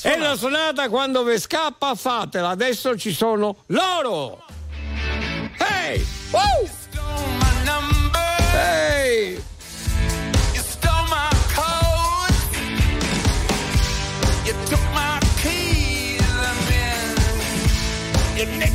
vai, 0.02 0.14
e 0.14 0.18
la 0.18 0.36
sonata 0.36 0.90
quando 0.90 1.24
vi 1.24 1.40
scappa 1.40 1.96
fatela, 1.96 2.50
adesso 2.50 2.98
ci 2.98 3.14
sono 3.14 3.58
loro! 3.68 4.44
Hey! 5.58 6.06
Woo! 6.32 6.75
You 18.36 18.46
nicked 18.48 18.75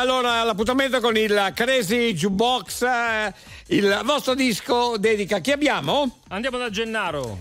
allora 0.00 0.40
all'appuntamento 0.40 0.98
con 1.00 1.16
il 1.16 1.52
Crazy 1.54 2.12
Jukebox. 2.14 2.82
eh, 2.82 3.32
Il 3.66 4.00
vostro 4.04 4.34
disco 4.34 4.96
dedica. 4.96 5.38
Chi 5.40 5.52
abbiamo? 5.52 6.20
Andiamo 6.28 6.56
da 6.58 6.70
Gennaro. 6.70 7.38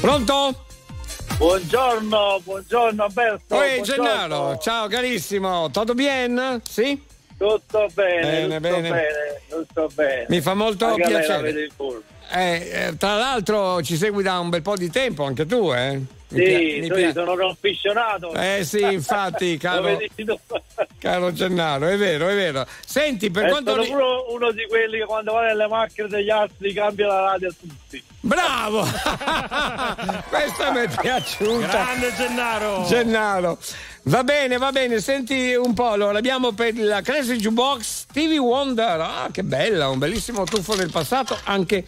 Pronto? 0.00 0.64
Buongiorno, 1.36 2.40
buongiorno 2.44 3.04
Alberto. 3.04 3.56
Oi 3.56 3.74
buongiorno. 3.74 4.02
Gennaro, 4.04 4.58
ciao 4.58 4.88
carissimo. 4.88 5.70
Tutto 5.70 5.94
bien? 5.94 6.60
Sì? 6.68 7.02
Tutto 7.36 7.88
bene, 7.92 8.20
Bene, 8.22 8.56
tutto 8.56 8.60
bene. 8.60 8.90
bene, 8.90 9.40
tutto 9.48 9.90
bene. 9.94 10.26
Mi 10.28 10.40
fa 10.40 10.54
molto 10.54 10.86
Anche 10.86 11.02
a 11.02 11.08
lei 11.08 11.12
la 11.14 11.18
piacere. 11.40 11.68
Eh, 12.30 12.70
eh, 12.88 12.96
tra 12.96 13.16
l'altro 13.16 13.82
ci 13.82 13.96
segui 13.96 14.22
da 14.22 14.38
un 14.38 14.48
bel 14.48 14.62
po' 14.62 14.76
di 14.76 14.90
tempo 14.90 15.24
anche 15.24 15.46
tu, 15.46 15.72
eh? 15.72 16.00
Sì, 16.26 16.78
mi 16.80 16.86
sì, 16.86 16.90
pia- 16.92 17.12
sono 17.12 17.32
un 17.34 17.42
appassionato. 17.42 18.32
Eh 18.34 18.64
sì, 18.64 18.80
infatti, 18.80 19.56
caro, 19.58 19.96
caro 20.98 21.32
Gennaro, 21.32 21.86
è 21.86 21.96
vero, 21.96 22.26
è 22.28 22.34
vero. 22.34 22.66
Senti, 22.84 23.30
per 23.30 23.44
Eh, 23.44 23.50
quanto... 23.50 23.70
sono 23.70 23.82
ri- 23.84 23.90
pure 23.90 24.04
uno 24.30 24.50
di 24.50 24.66
quelli 24.66 24.98
che 24.98 25.04
quando 25.04 25.32
va 25.32 25.42
nelle 25.42 25.68
macchine 25.68 26.08
degli 26.08 26.30
altri 26.30 26.72
cambia 26.72 27.06
la 27.06 27.20
radio 27.20 27.48
a 27.50 27.52
tutti. 27.60 28.02
Bravo! 28.20 28.82
Questa 30.28 30.70
mi 30.72 30.80
è 30.80 30.88
piaciuta. 31.00 31.66
Grande 31.68 32.12
Gennaro. 32.16 32.84
Gennaro. 32.88 33.58
Va 34.06 34.22
bene, 34.22 34.58
va 34.58 34.70
bene, 34.70 35.00
senti 35.00 35.54
un 35.54 35.72
po', 35.72 35.88
allora 35.88 36.18
abbiamo 36.18 36.52
per 36.52 36.76
la 36.76 37.00
Crazy 37.00 37.36
Jukebox 37.36 37.80
Stevie 38.10 38.36
Wonder, 38.36 39.00
ah 39.00 39.28
che 39.32 39.42
bella, 39.42 39.88
un 39.88 39.98
bellissimo 39.98 40.44
tuffo 40.44 40.74
nel 40.76 40.90
passato 40.90 41.38
anche 41.44 41.86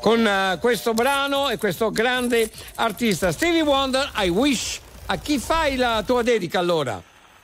con 0.00 0.26
eh, 0.26 0.56
questo 0.62 0.94
brano 0.94 1.50
e 1.50 1.58
questo 1.58 1.90
grande 1.90 2.50
artista. 2.76 3.32
Stevie 3.32 3.60
Wonder, 3.60 4.10
I 4.16 4.28
Wish, 4.30 4.80
a 5.06 5.16
chi 5.18 5.38
fai 5.38 5.76
la 5.76 6.02
tua 6.06 6.22
dedica 6.22 6.58
allora? 6.58 7.00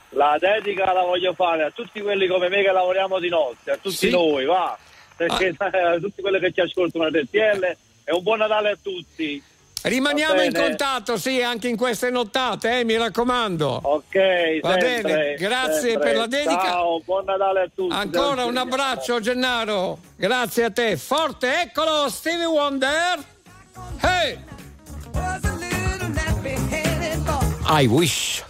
La 0.09 0.37
dedica 0.39 0.91
la 0.91 1.03
voglio 1.03 1.33
fare 1.33 1.63
a 1.63 1.69
tutti 1.69 2.01
quelli 2.01 2.25
come 2.27 2.49
me 2.49 2.63
che 2.63 2.71
lavoriamo 2.71 3.19
di 3.19 3.29
notte, 3.29 3.71
a 3.71 3.77
tutti 3.77 3.95
Sì. 3.95 4.09
noi, 4.09 4.45
va. 4.45 4.75
Perché 5.15 5.53
Ah. 5.59 5.65
a 5.93 5.99
tutti 5.99 6.21
quelli 6.23 6.39
che 6.39 6.51
ci 6.51 6.61
ascoltano 6.61 7.03
a 7.05 7.09
RTL 7.09 7.63
e 8.03 8.11
un 8.11 8.23
buon 8.23 8.39
Natale 8.39 8.71
a 8.71 8.77
tutti. 8.81 9.41
Rimaniamo 9.87 10.41
in 10.41 10.51
contatto, 10.51 11.15
sì, 11.15 11.43
anche 11.43 11.67
in 11.67 11.77
queste 11.77 12.09
nottate, 12.09 12.79
eh, 12.79 12.83
mi 12.83 12.97
raccomando. 12.97 13.81
Ok, 13.83 14.59
Va 14.61 14.71
sempre, 14.79 15.01
bene, 15.01 15.33
grazie 15.35 15.91
sempre. 15.91 16.09
per 16.09 16.17
la 16.17 16.25
dedica. 16.27 16.63
Ciao, 16.63 17.01
buon 17.05 17.25
Natale 17.25 17.61
a 17.61 17.69
tutti. 17.73 17.93
Ancora 17.93 18.45
un 18.45 18.57
abbraccio 18.57 19.19
Gennaro, 19.19 19.99
grazie 20.15 20.63
a 20.63 20.71
te. 20.71 20.97
Forte, 20.97 21.61
eccolo 21.61 22.09
Stevie 22.09 22.45
Wonder. 22.45 23.23
Hey! 24.01 24.39
I 27.67 27.85
wish. 27.85 28.43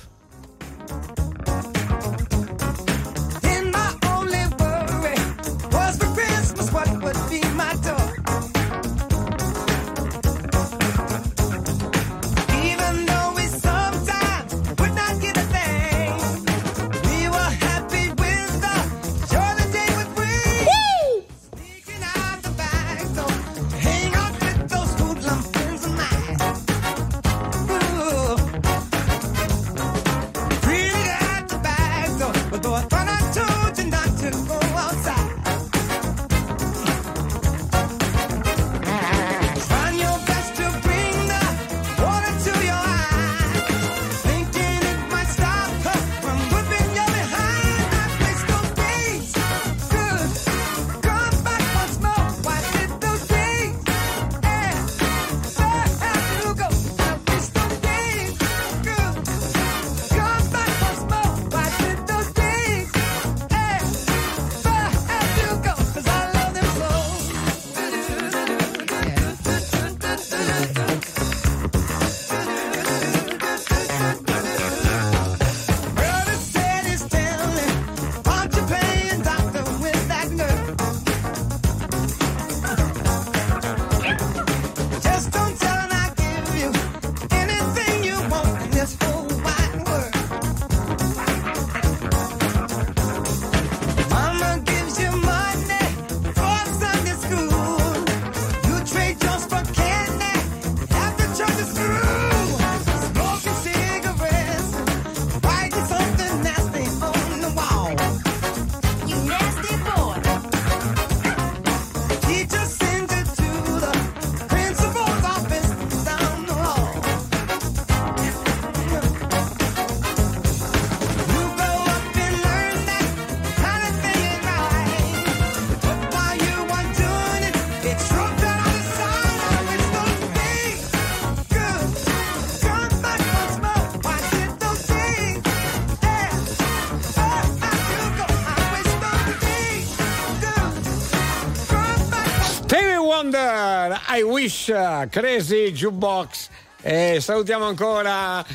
I 144.17 144.21
wish, 144.21 144.71
Crazy 145.09 145.71
Jukebox. 145.71 146.47
E 146.81 147.17
salutiamo 147.19 147.65
ancora 147.65 148.45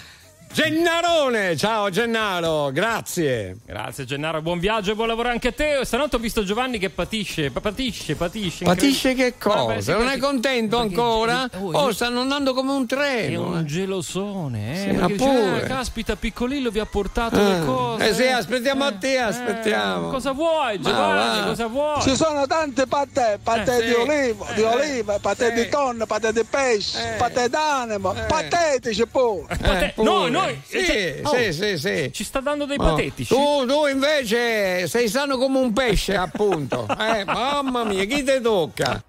Gennarone. 0.53 1.57
Ciao 1.57 1.91
Gennaro, 1.91 2.71
grazie. 2.73 3.59
Grazie 3.67 4.05
Gennaro, 4.05 4.41
buon 4.43 4.59
viaggio 4.59 4.93
e 4.93 4.95
buon 4.95 5.09
lavoro 5.09 5.29
anche 5.29 5.49
a 5.49 5.53
te. 5.53 5.81
Stanotte 5.85 6.17
ho 6.17 6.19
visto 6.19 6.43
Giovanni 6.45 6.79
che 6.79 6.91
patisce, 6.91 7.51
pa- 7.51 7.61
patisce, 7.61 8.15
patisce. 8.17 8.65
Patisce 8.65 9.15
che. 9.15 9.35
Vabbè, 9.39 9.75
cosa? 9.77 9.81
sì, 9.81 9.91
Non 9.93 10.09
è 10.09 10.19
contento 10.19 10.79
ancora? 10.79 11.49
Oh, 11.59 11.73
Oh, 11.73 11.87
io- 11.87 11.93
stanno 11.93 12.21
andando 12.21 12.53
come 12.55 12.73
un 12.73 12.85
È 12.85 12.87
treno. 12.87 13.47
un 13.49 13.59
eh. 13.59 13.65
gelosone, 13.65 14.73
eh? 14.73 14.77
Sì, 14.93 14.97
ma 14.99 15.07
dice, 15.07 15.19
pure. 15.25 15.63
"Ah, 15.63 15.67
caspita, 15.67 16.17
Piccolillo 16.17 16.71
vi 16.71 16.79
ha 16.79 16.87
portato 16.87 17.37
le 17.37 17.59
Ah, 17.59 17.65
cose. 17.65 17.90
Eh 18.01 18.15
sì, 18.15 18.27
aspettiamo 18.27 18.85
a 18.85 18.93
te, 18.93 19.19
aspettiamo. 19.19 20.09
Cosa 20.09 20.33
vuoi, 20.33 20.79
Ma 20.79 20.91
Giovanni? 20.91 21.41
va. 21.41 21.47
Cosa 21.47 21.67
vuoi? 21.67 22.01
Ci 22.03 22.17
sono 22.17 22.47
tante 22.47 22.87
patè, 22.87 23.39
patè 23.43 23.77
Eh, 23.79 23.81
di 23.83 23.89
sì. 23.89 23.95
olivo, 23.95 24.47
di 24.55 24.61
Eh, 24.63 24.65
oliva, 24.65 25.19
patè 25.19 25.49
sì. 25.49 25.55
di 25.63 25.69
tonno, 25.69 26.07
patè 26.07 26.33
di 26.33 26.45
pesce, 26.49 27.15
patè 27.19 27.49
d'animo, 27.49 28.15
patetici 28.27 29.07
pure. 29.07 29.47
Eh, 29.63 29.95
no, 30.03 30.29
noi. 30.29 30.61
Sì, 30.67 30.85
cioè, 30.85 31.21
oh, 31.23 31.35
sì, 31.37 31.53
sì, 31.53 31.79
sì. 31.79 32.11
Ci 32.13 32.25
sta 32.25 32.41
dando 32.41 32.65
dei 32.65 32.77
Oh, 32.79 32.85
patetici. 32.85 33.35
Tu, 33.35 33.67
tu 33.67 33.87
invece 33.87 34.87
sei 34.89 35.09
sano 35.09 35.37
come 35.37 35.59
un 35.59 35.73
pesce, 35.73 36.17
appunto. 36.17 36.87
Eh, 37.11 37.25
mamma 37.25 37.85
mia, 37.85 38.05
chi 38.05 38.23
ti 38.23 38.41
tocca? 38.41 39.03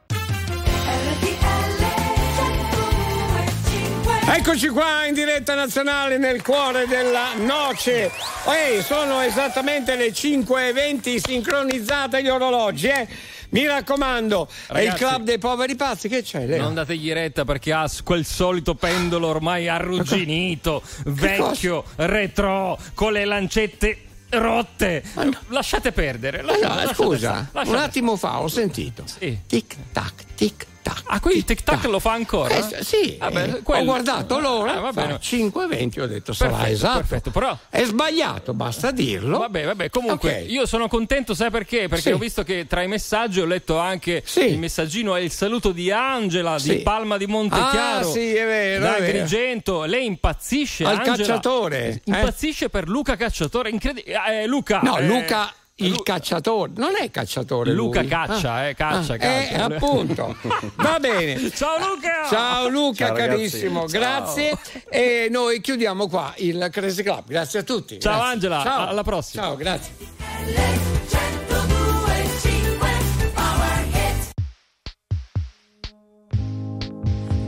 Eccoci 4.33 4.69
qua 4.69 5.05
in 5.05 5.13
diretta 5.13 5.55
nazionale 5.55 6.17
nel 6.17 6.41
cuore 6.41 6.87
della 6.87 7.33
noce. 7.35 8.09
Ehi, 8.47 8.81
sono 8.81 9.19
esattamente 9.19 9.95
le 9.97 10.11
5.20 10.13 11.17
sincronizzate 11.21 12.23
gli 12.23 12.29
orologi, 12.29 12.87
eh. 12.87 13.07
Mi 13.49 13.67
raccomando, 13.67 14.47
è 14.67 14.79
il 14.79 14.85
Ragazzi. 14.91 15.03
club 15.03 15.23
dei 15.23 15.37
poveri 15.37 15.75
pazzi, 15.75 16.07
che 16.07 16.23
c'è? 16.23 16.45
Leo? 16.45 16.61
Non 16.61 16.73
dategli 16.73 17.11
retta 17.11 17.43
perché 17.43 17.73
ha 17.73 17.89
quel 18.05 18.23
solito 18.23 18.75
pendolo 18.75 19.27
ormai 19.27 19.67
arrugginito, 19.67 20.81
vecchio, 21.07 21.83
retro, 21.97 22.79
con 22.93 23.11
le 23.11 23.25
lancette 23.25 23.97
rotte. 24.29 25.03
Lasciate 25.49 25.91
perdere. 25.91 26.41
lasciate- 26.41 26.65
Allora, 26.65 26.83
lasciate 26.85 27.03
scusa, 27.03 27.17
stare, 27.17 27.39
un 27.41 27.49
lasciate 27.51 27.77
attimo 27.89 28.15
fa 28.15 28.39
ho 28.39 28.47
sentito. 28.47 29.03
Tic 29.45 29.75
tac, 29.91 30.13
tic 30.35 30.67
tac. 30.81 31.03
Ah, 31.05 31.19
qui 31.19 31.35
il 31.37 31.45
tic 31.45 31.63
tac 31.63 31.83
lo 31.85 31.99
fa 31.99 32.11
ancora? 32.13 32.55
Eh, 32.55 32.83
sì, 32.83 33.15
Vabbè, 33.19 33.43
eh, 33.43 33.61
quello- 33.61 33.81
ho 33.81 33.85
guardato 33.85 34.39
l'ora, 34.39 34.77
Ah, 34.77 34.81
fa 34.81 34.91
bene. 34.91 35.19
5.20, 35.19 35.99
ho 35.99 36.07
detto 36.07 36.33
sarà 36.33 36.51
Perfetto, 36.51 36.71
esatto. 36.73 36.97
perfetto, 36.97 37.31
però- 37.31 37.57
È 37.69 37.83
sbagliato, 37.83 38.53
basta 38.53 38.91
dirlo. 38.91 39.39
Vabbè, 39.39 39.65
vabbè, 39.65 39.89
comunque 39.89 40.41
Ok. 40.43 40.49
io 40.51 40.65
sono 40.65 40.87
contento, 40.87 41.33
sai 41.33 41.49
perché? 41.51 41.87
Perché 41.87 42.09
Sì. 42.09 42.11
ho 42.11 42.17
visto 42.17 42.43
che 42.43 42.65
tra 42.67 42.81
i 42.81 42.87
messaggi 42.87 43.39
ho 43.39 43.45
letto 43.45 43.77
anche 43.77 44.23
il 44.35 44.57
messaggino 44.57 45.15
e 45.15 45.23
il 45.23 45.31
saluto 45.31 45.71
di 45.71 45.91
Angela 45.91 46.57
Sì. 46.59 46.77
di 46.77 46.81
Palma 46.83 47.17
di 47.17 47.27
Montechiaro. 47.27 48.07
Ah, 48.07 48.11
sì, 48.11 48.33
è 48.35 48.45
vero, 48.45 48.83
Da 48.83 48.95
è. 48.97 49.03
Agrigento. 49.09 49.83
Lei 49.83 50.05
impazzisce 50.05 50.83
Al 50.83 50.97
Angela, 50.97 51.15
cacciatore, 51.15 51.87
eh? 51.87 52.01
Impazzisce 52.05 52.69
per 52.69 52.87
Luca 52.87 53.15
Cacciatore. 53.15 53.69
Incredibile. 53.69 54.41
Eh, 54.41 54.47
Luca. 54.47 54.79
No, 54.81 54.97
eh, 54.97 55.05
Luca 55.05 55.51
il 55.85 56.01
cacciatore, 56.03 56.71
non 56.75 56.91
è 56.99 57.09
cacciatore 57.11 57.71
Luca 57.71 57.99
lui. 58.01 58.09
caccia, 58.09 58.53
Ah. 58.53 58.63
eh, 58.67 58.75
caccia, 58.75 59.13
Ah, 59.13 59.17
caccia. 59.17 59.49
Eh, 59.49 59.61
appunto. 59.75 60.35
Va 60.75 60.97
bene. 60.99 61.49
Ciao 61.55 61.77
Luca! 61.77 62.27
Ciao 62.29 62.67
Luca 62.67 63.05
Ciao, 63.07 63.15
carissimo, 63.15 63.87
Ciao. 63.87 63.99
grazie. 63.99 64.57
E 64.89 65.27
noi 65.29 65.59
chiudiamo 65.61 66.07
qua 66.07 66.33
il 66.37 66.67
Crazy 66.71 67.03
Club. 67.03 67.23
Grazie 67.27 67.59
a 67.59 67.63
tutti. 67.63 67.99
Ciao, 67.99 68.13
Grazie. 68.15 68.31
Angela, 68.33 68.61
Ciao. 68.63 68.87
alla 68.87 69.03
prossima. 69.03 69.43
Ciao, 69.43 69.55
grazie. 69.55 69.93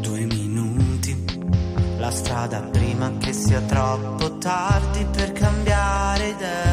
Due 0.01 0.25
minuti, 0.25 1.15
la 1.97 2.11
strada 2.11 2.59
prima 2.71 3.11
che 3.19 3.33
sia 3.33 3.61
troppo 3.61 4.37
tardi 4.37 5.05
per 5.11 5.31
cambiare 5.31 6.27
idea. 6.29 6.72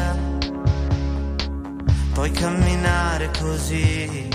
Puoi 2.13 2.31
camminare 2.31 3.31
così, 3.39 4.27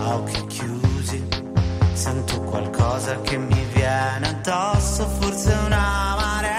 a 0.00 0.14
occhi 0.14 0.46
chiusi. 0.46 1.26
Sento 1.92 2.40
qualcosa 2.42 3.20
che 3.22 3.38
mi 3.38 3.64
viene 3.72 4.28
addosso, 4.28 5.06
forse 5.08 5.52
una 5.64 6.14
marea. 6.16 6.55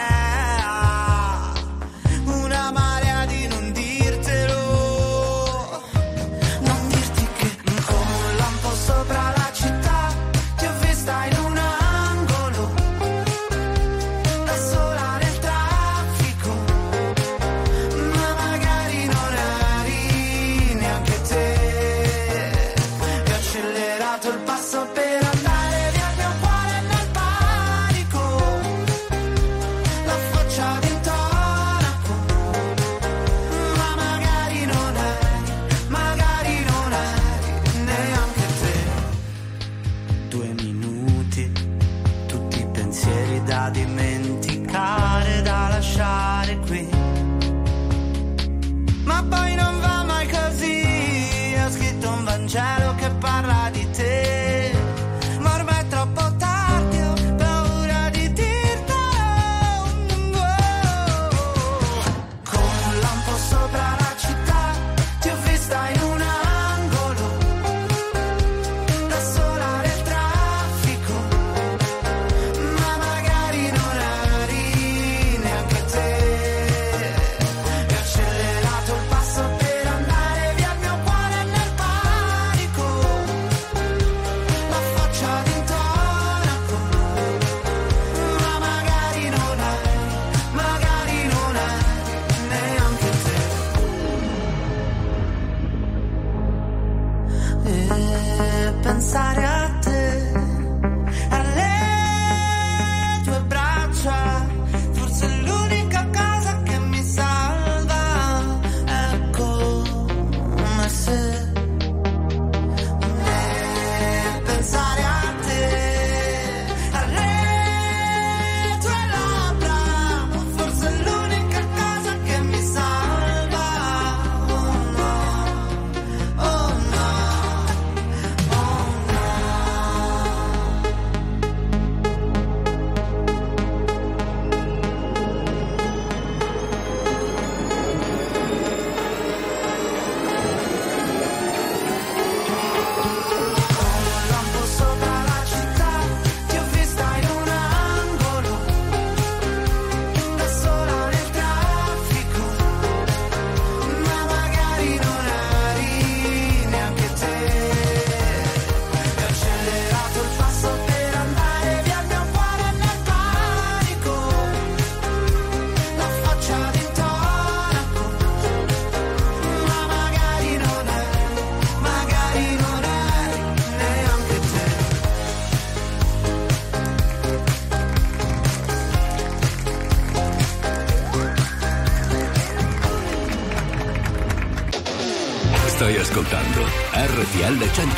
RTL 187.60 187.97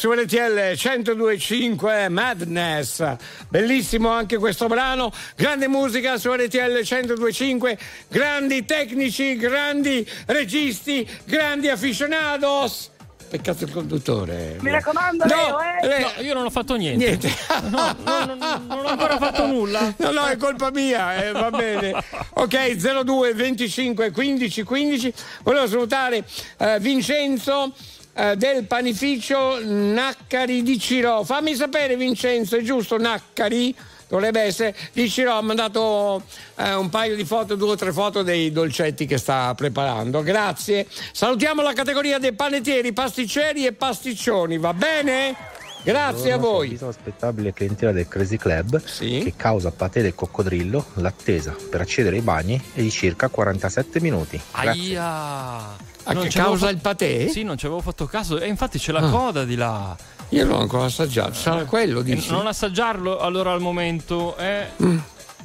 su 0.00 0.10
RTL 0.10 0.78
1025 0.82 2.08
Madness. 2.08 3.16
Bellissimo 3.50 4.08
anche 4.08 4.38
questo 4.38 4.66
brano. 4.66 5.12
Grande 5.36 5.68
musica 5.68 6.16
su 6.16 6.32
RTL 6.32 6.80
1025. 6.82 7.78
Grandi 8.08 8.64
tecnici, 8.64 9.36
grandi 9.36 10.08
registi, 10.24 11.06
grandi 11.26 11.68
aficionados. 11.68 12.92
Peccato 13.28 13.64
il 13.64 13.72
conduttore. 13.72 14.56
Mi 14.60 14.70
raccomando, 14.70 15.26
No, 15.26 15.34
Leo, 15.34 15.60
eh. 15.60 15.86
Leo. 15.86 16.12
No, 16.16 16.22
io 16.22 16.32
non 16.32 16.46
ho 16.46 16.50
fatto 16.50 16.76
niente. 16.76 17.04
Niente. 17.04 17.34
No, 17.68 17.94
no, 18.02 18.24
no, 18.24 18.34
no, 18.36 18.62
non 18.68 18.84
ho 18.86 18.88
ancora 18.88 19.18
fatto 19.18 19.46
nulla. 19.46 19.92
No, 20.00 20.12
no, 20.12 20.24
è 20.24 20.38
colpa 20.38 20.70
mia, 20.70 21.22
eh, 21.22 21.32
va 21.32 21.50
bene. 21.50 21.92
Ok, 22.36 22.74
02 22.74 23.34
25 23.34 24.10
15 24.12 24.62
15. 24.62 25.12
Volevo 25.42 25.68
salutare 25.68 26.24
eh, 26.56 26.78
Vincenzo. 26.80 27.74
Eh, 28.14 28.36
del 28.36 28.64
panificio 28.64 29.58
Naccari 29.62 30.62
di 30.62 30.78
Ciro. 30.78 31.24
Fammi 31.24 31.54
sapere, 31.54 31.96
Vincenzo, 31.96 32.56
è 32.56 32.62
giusto 32.62 32.98
Naccari? 32.98 33.74
Dovrebbe 34.08 34.40
essere 34.40 34.74
di 34.92 35.08
Ciro. 35.08 35.32
Ha 35.32 35.40
mandato 35.40 36.22
eh, 36.56 36.74
un 36.74 36.88
paio 36.88 37.14
di 37.14 37.24
foto, 37.24 37.54
due 37.54 37.70
o 37.70 37.76
tre 37.76 37.92
foto 37.92 38.22
dei 38.22 38.50
dolcetti 38.50 39.06
che 39.06 39.18
sta 39.18 39.54
preparando. 39.54 40.22
Grazie. 40.22 40.86
Salutiamo 41.12 41.62
la 41.62 41.72
categoria 41.72 42.18
dei 42.18 42.32
panettieri, 42.32 42.92
pasticceri 42.92 43.66
e 43.66 43.72
pasticcioni, 43.72 44.58
va 44.58 44.74
bene? 44.74 45.36
Grazie 45.82 46.32
a 46.32 46.36
voi. 46.36 46.78
aspettabile 46.80 47.54
clientela 47.54 47.92
del 47.92 48.06
Crazy 48.06 48.36
Club 48.36 48.82
che 48.82 49.32
causa 49.34 49.70
patè 49.70 50.02
del 50.02 50.14
coccodrillo, 50.14 50.86
l'attesa 50.94 51.56
per 51.70 51.80
accedere 51.80 52.16
ai 52.16 52.22
bagni 52.22 52.62
è 52.74 52.82
di 52.82 52.90
circa 52.90 53.28
47 53.28 54.00
minuti. 54.00 54.40
Grazie. 54.52 54.98
Aia. 54.98 55.89
A 56.04 56.12
Non 56.12 56.22
che 56.24 56.30
ci 56.30 56.38
avevo 56.38 56.52
causa 56.54 56.66
fa- 56.66 56.72
il 56.72 56.78
patè? 56.78 57.28
Sì, 57.28 57.42
non 57.42 57.56
ci 57.58 57.66
avevo 57.66 57.80
fatto 57.80 58.06
caso. 58.06 58.38
E 58.38 58.46
infatti 58.48 58.78
c'è 58.78 58.92
la 58.92 59.00
Ah. 59.00 59.10
coda 59.10 59.44
di 59.44 59.54
là. 59.56 59.96
Io 60.30 60.44
non 60.44 60.54
l'ho 60.56 60.60
ancora 60.62 60.84
assaggiato, 60.84 61.34
sarà 61.34 61.64
quello, 61.64 62.00
E 62.00 62.04
dici? 62.04 62.30
non 62.30 62.46
assaggiarlo 62.46 63.18
allora 63.18 63.52
al 63.52 63.60
momento. 63.60 64.36
Eh. 64.36 64.66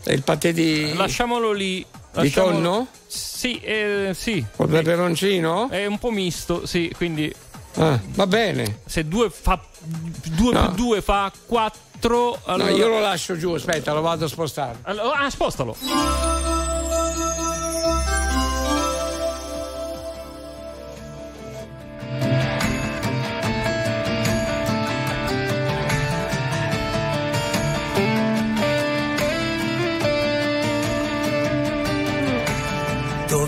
È 0.03 0.11
il 0.11 0.21
patè 0.23 0.53
di... 0.53 0.93
Lasciamolo 0.95 1.51
lì. 1.51 1.77
Di 1.77 1.85
Lasciamolo- 2.11 2.53
tonno? 2.53 2.87
Sì, 3.07 3.59
eh, 3.59 4.11
sì. 4.15 4.45
Col 4.55 4.69
peperoncino? 4.69 5.69
È 5.69 5.85
un 5.85 5.97
po' 5.99 6.11
misto, 6.11 6.65
sì, 6.65 6.91
quindi. 6.95 7.33
Ah, 7.77 7.99
va 8.13 8.27
bene. 8.27 8.79
Se 8.85 9.05
2 9.05 9.29
fa 9.29 9.59
2 9.81 10.53
No. 10.53 10.71
più 10.73 10.85
2 10.85 11.01
fa 11.01 11.31
4. 11.45 12.39
Allora... 12.45 12.69
No, 12.69 12.75
io 12.75 12.87
lo 12.87 12.99
lascio 12.99 13.37
giù, 13.37 13.51
aspetta, 13.53 13.91
lo 13.93 14.01
vado 14.01 14.25
a 14.25 14.27
spostare. 14.29 14.77
Allora- 14.83 15.17
ah, 15.17 15.29
spostalo. 15.29 15.75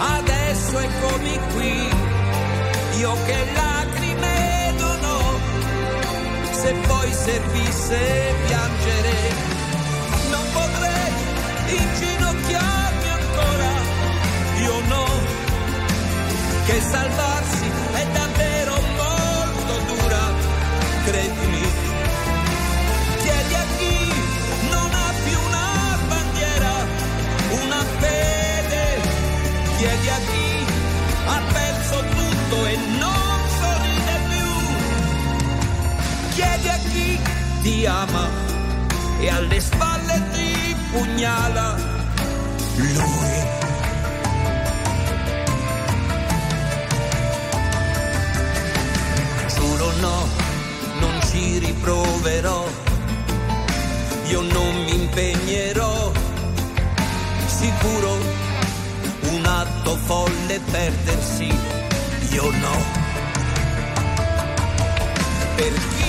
adesso 0.00 0.78
eccomi 0.78 1.38
qui, 1.52 1.88
io 2.98 3.16
che 3.26 3.44
lacrime 3.52 4.72
non 4.78 5.04
ho, 5.04 5.38
se 6.52 6.74
poi 6.86 7.12
servisse 7.12 8.34
piangere, 8.46 9.16
non 10.30 10.44
potrei 10.52 11.12
inginocchiarmi 11.78 13.08
ancora, 13.08 13.70
io 14.62 14.80
no, 14.88 15.06
che 16.66 16.80
salvarsi 16.80 17.70
è 17.92 18.06
davvero 18.12 18.29
ti 37.62 37.84
ama 37.84 38.28
e 39.20 39.28
alle 39.28 39.60
spalle 39.60 40.22
ti 40.32 40.74
pugnala 40.90 41.76
lui. 42.76 43.48
Giuro 49.54 49.92
no, 50.00 50.28
non 51.00 51.20
ci 51.30 51.58
riproverò, 51.58 52.66
io 54.28 54.40
non 54.40 54.84
mi 54.84 54.94
impegnerò, 54.94 56.12
sicuro 57.46 58.18
un 59.32 59.44
atto 59.44 59.96
folle 59.96 60.60
perdersi, 60.70 61.54
io 62.30 62.50
no. 62.50 62.98
Per 65.56 65.99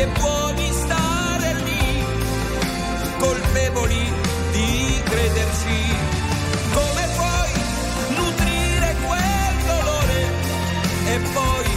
che 0.00 0.06
buoni 0.18 0.72
stare 0.72 1.54
lì, 1.62 2.04
colpevoli 3.18 4.10
di 4.50 5.02
crederci. 5.04 5.94
Come 6.72 7.08
puoi 7.16 7.52
nutrire 8.16 8.96
quel 9.04 9.54
dolore 9.66 10.20
e 11.04 11.18
poi 11.34 11.68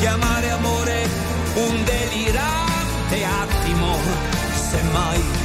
chiamare 0.00 0.50
amore 0.50 1.08
un 1.54 1.84
delirante 1.84 3.24
attimo, 3.24 3.96
semmai. 4.70 5.41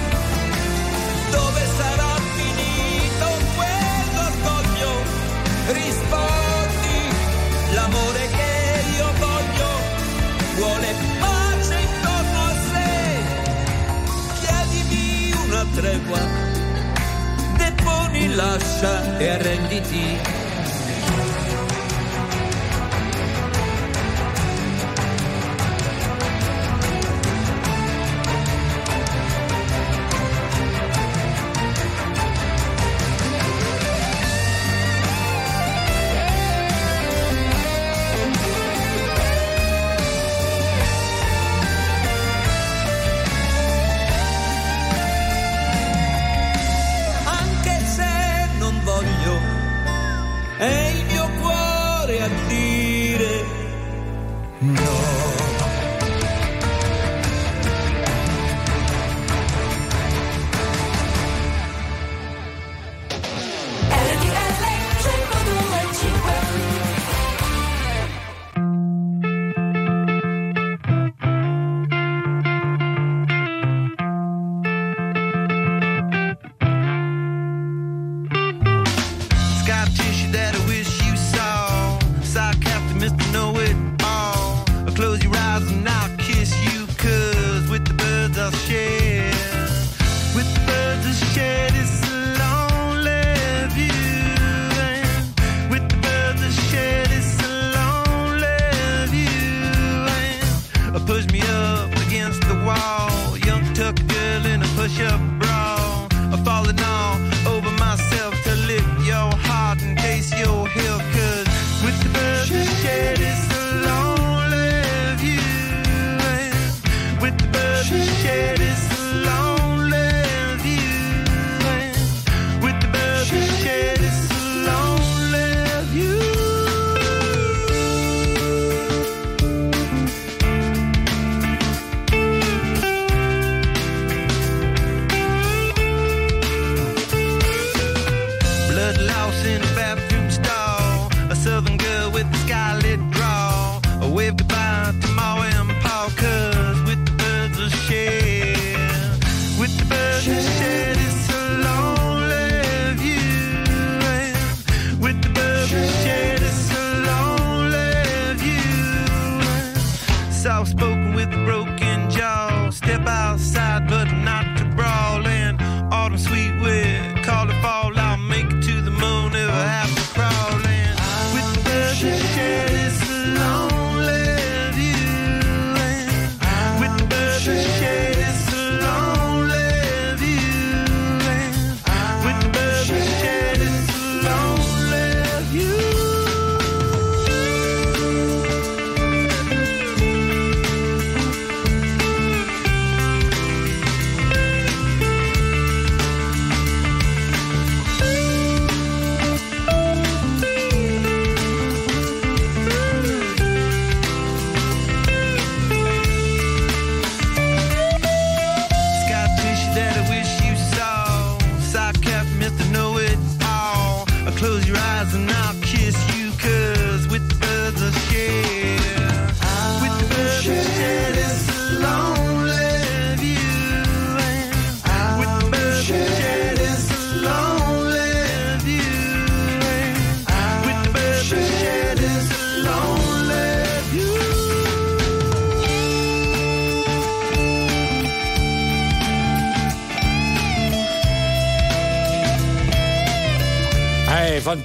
acqua, 16.08 16.20
deponi, 17.58 18.36
lascia 18.36 19.18
e 19.20 19.30
arrenditi. 19.30 20.47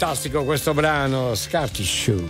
fantastico 0.03 0.43
questo 0.43 0.75
brano, 0.75 1.33
Scarty 1.37 1.85
Shoe. 1.85 2.29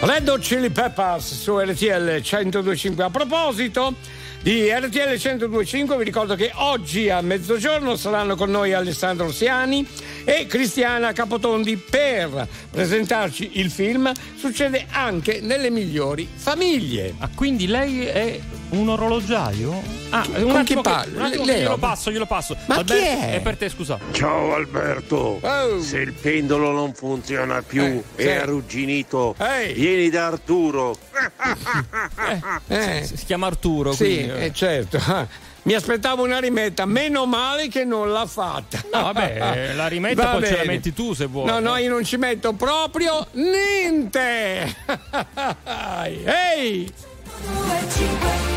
Red 0.00 0.26
Hot 0.28 0.40
Chili 0.40 0.70
Peppers 0.70 1.38
su 1.38 1.58
RTL 1.58 2.22
1025. 2.22 3.04
A 3.04 3.10
proposito 3.10 3.96
di 4.40 4.66
RTL 4.72 5.10
1025 5.10 5.98
vi 5.98 6.04
ricordo 6.04 6.34
che 6.36 6.50
oggi 6.54 7.10
a 7.10 7.20
mezzogiorno 7.20 7.96
saranno 7.96 8.34
con 8.34 8.50
noi 8.50 8.72
Alessandro 8.72 9.30
Siani 9.30 9.86
e 10.24 10.46
Cristiana 10.46 11.12
Capotondi 11.12 11.76
per 11.76 12.48
presentarci 12.70 13.58
il 13.60 13.70
film 13.70 14.10
Succede 14.38 14.86
anche 14.88 15.40
nelle 15.42 15.68
migliori 15.68 16.26
famiglie. 16.34 17.12
Ah, 17.18 17.28
quindi 17.34 17.66
lei 17.66 18.06
è 18.06 18.40
un 18.70 18.88
orologiaio? 18.88 19.99
Ah, 20.10 20.26
un 20.26 20.42
Con 20.42 20.56
attimo, 20.56 20.80
che, 20.82 20.88
un 21.14 21.22
attimo 21.22 21.44
Leo. 21.44 21.58
glielo 21.58 21.78
passo, 21.78 22.10
glielo 22.10 22.26
passo. 22.26 22.56
Ma 22.66 22.82
chi 22.82 22.94
è? 22.94 23.34
è? 23.36 23.40
per 23.40 23.56
te, 23.56 23.68
scusa. 23.68 23.98
Ciao 24.10 24.54
Alberto. 24.54 25.38
Oh. 25.40 25.80
Se 25.80 25.98
il 25.98 26.12
pendolo 26.12 26.72
non 26.72 26.92
funziona 26.94 27.62
più, 27.62 28.02
eh, 28.16 28.24
è 28.24 28.36
arrugginito. 28.38 29.36
Hey. 29.38 29.72
Vieni 29.72 30.10
da 30.10 30.26
Arturo. 30.26 30.96
Eh, 32.66 32.66
eh. 32.98 33.04
Si, 33.04 33.16
si, 33.18 33.24
chiama 33.24 33.46
Arturo, 33.46 33.92
sì, 33.92 34.04
quindi, 34.04 34.30
eh. 34.30 34.44
Eh, 34.46 34.52
certo. 34.52 34.98
Mi 35.62 35.74
aspettavo 35.74 36.24
una 36.24 36.40
rimetta, 36.40 36.86
meno 36.86 37.26
male 37.26 37.68
che 37.68 37.84
non 37.84 38.10
l'ha 38.10 38.26
fatta. 38.26 38.82
No, 38.92 39.02
vabbè, 39.02 39.68
eh, 39.70 39.74
la 39.74 39.86
rimetta 39.86 40.24
Va 40.24 40.30
poi 40.30 40.40
bene. 40.40 40.56
ce 40.56 40.64
la 40.64 40.72
metti 40.72 40.92
tu 40.92 41.12
se 41.12 41.26
vuoi. 41.26 41.46
No, 41.46 41.60
no, 41.60 41.76
io 41.76 41.90
non 41.90 42.02
ci 42.04 42.16
metto 42.16 42.52
proprio 42.54 43.28
niente. 43.32 44.74
Ehi! 46.24 46.92
5, 47.42 47.86
5 47.92 48.49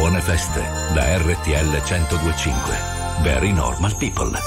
buone 0.00 0.22
feste 0.22 0.62
da 0.94 1.18
RTL 1.18 1.82
1025. 1.82 3.22
Very 3.22 3.52
normal 3.52 3.94
people. 3.96 4.30
RTL 4.30 4.40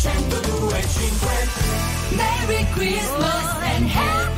1025. 0.00 2.16
Merry 2.16 2.64
Christmas 2.72 3.44
and 3.74 3.90
Happy 3.90 4.29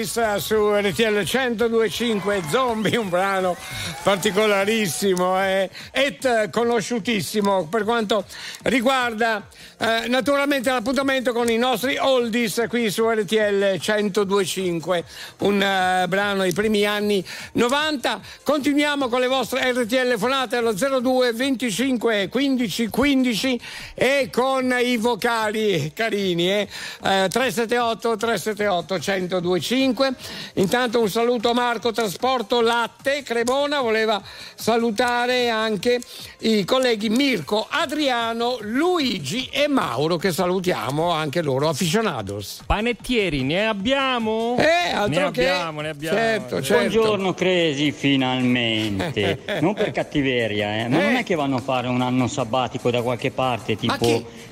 Eh, 0.00 0.40
su 0.40 0.72
RTL 0.72 1.24
1025 1.24 2.42
Zombie, 2.48 2.96
un 2.96 3.10
brano 3.10 3.54
particolarissimo 4.02 5.38
eh, 5.42 5.68
et 5.90 6.48
conosciutissimo 6.48 7.66
per 7.66 7.84
quanto 7.84 8.24
riguarda 8.62 9.46
eh, 9.78 10.08
naturalmente 10.08 10.70
l'appuntamento 10.70 11.32
con 11.32 11.48
i 11.50 11.56
nostri 11.56 11.96
oldies 11.96 12.66
qui 12.68 12.90
su 12.90 13.08
RTL 13.08 13.78
1025, 13.78 15.04
un 15.38 15.62
eh, 15.62 16.04
brano 16.08 16.42
dei 16.42 16.52
primi 16.52 16.84
anni 16.84 17.24
90. 17.52 18.20
Continuiamo 18.42 19.08
con 19.08 19.20
le 19.20 19.28
vostre 19.28 19.72
RTL 19.72 20.18
fonate 20.18 20.56
allo 20.56 20.72
02 20.72 21.32
25 21.32 22.28
15 22.28 22.88
15 22.88 23.60
e 23.94 24.28
con 24.30 24.76
i 24.78 24.96
vocali 24.98 25.92
carini 25.94 26.50
eh, 26.50 26.68
eh, 27.02 27.28
378 27.28 28.16
378 28.16 28.94
1025. 28.94 30.14
Intanto 30.54 31.00
un 31.00 31.08
saluto 31.08 31.50
a 31.50 31.54
Marco 31.54 31.92
Trasporto 31.92 32.60
Latte 32.60 33.22
Cremona, 33.22 33.80
voleva 33.80 34.22
salutare 34.54 35.48
anche 35.48 36.00
i 36.40 36.64
colleghi 36.64 37.08
Mirko, 37.08 37.66
Adriano, 37.68 38.49
Luigi 38.62 39.48
e 39.52 39.68
Mauro 39.68 40.16
che 40.16 40.32
salutiamo 40.32 41.10
anche 41.10 41.42
loro 41.42 41.68
aficionados. 41.68 42.62
Panettieri, 42.66 43.42
ne 43.42 43.66
abbiamo? 43.66 44.56
Eh, 44.58 44.92
altro 44.92 45.26
ne 45.26 45.30
che- 45.30 45.48
abbiamo, 45.48 45.80
ne 45.80 45.88
abbiamo. 45.90 46.16
certo, 46.16 46.62
certo. 46.62 46.88
Buongiorno 46.98 47.34
Cresi, 47.34 47.92
finalmente. 47.92 49.40
non 49.60 49.74
per 49.74 49.90
cattiveria, 49.90 50.76
eh, 50.76 50.88
ma 50.88 51.00
non 51.00 51.16
è 51.16 51.24
che 51.24 51.34
vanno 51.34 51.56
a 51.56 51.60
fare 51.60 51.88
un 51.88 52.00
anno 52.00 52.26
sabbatico 52.26 52.90
da 52.90 53.02
qualche 53.02 53.30
parte, 53.30 53.76
tipo 53.76 54.06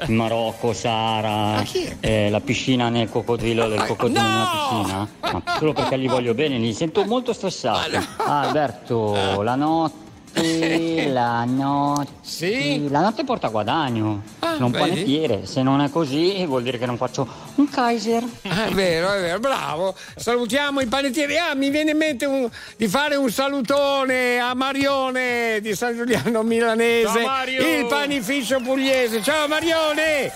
in 0.07 0.15
Marocco, 0.15 0.73
Sahara, 0.73 1.65
eh, 2.01 2.31
la 2.31 2.41
piscina 2.41 2.89
nel 2.89 3.09
coccodrillo 3.09 3.69
del 3.69 3.85
coccodrillo 3.85 4.21
nella 4.21 4.51
piscina? 4.51 5.09
Ma 5.33 5.43
solo 5.59 5.73
perché 5.73 5.97
li 5.97 6.07
voglio 6.09 6.35
bene, 6.35 6.59
li 6.59 6.73
sento 6.73 7.05
molto 7.05 7.33
stressati. 7.33 7.97
Ah, 7.97 8.41
Alberto, 8.43 9.43
la 9.43 9.55
notte. 9.55 10.07
La 11.09 11.45
notte, 11.45 12.81
la 12.89 13.01
notte 13.01 13.25
porta 13.25 13.49
guadagno. 13.49 14.23
Sono 14.41 14.67
un 14.67 14.75
Ah, 14.75 14.79
vedi? 14.79 14.91
panettiere, 14.91 15.47
se 15.47 15.63
non 15.63 15.81
è 15.81 15.91
così 15.91 16.45
vuol 16.47 16.63
dire 16.63 16.79
che 16.79 16.87
non 16.87 16.97
faccio 16.97 17.27
un 17.57 17.69
Kaiser. 17.69 18.23
Ah, 18.49 18.67
È 18.67 18.71
vero, 18.73 19.11
è 19.13 19.21
vero, 19.21 19.39
bravo. 19.41 19.95
Salutiamo 20.17 20.81
i 20.81 20.87
panettieri. 20.87 21.37
Ah, 21.39 21.55
mi 21.55 21.71
viene 21.71 21.93
in 21.93 21.97
mente 21.97 22.27
un- 22.27 22.49
di 22.77 22.89
fare 22.89 23.17
un 23.17 23.31
salutone 23.31 24.39
a 24.39 24.55
Marione 24.55 25.59
di 25.61 25.75
San 25.75 25.97
Giuliano 25.97 26.43
Milanese, 26.43 27.07
Ciao, 27.13 27.27
Mario! 27.27 27.61
il 27.79 27.87
panificio 27.87 28.61
pugliese. 28.61 29.23
Ciao 29.23 29.49
Marione! 29.49 30.31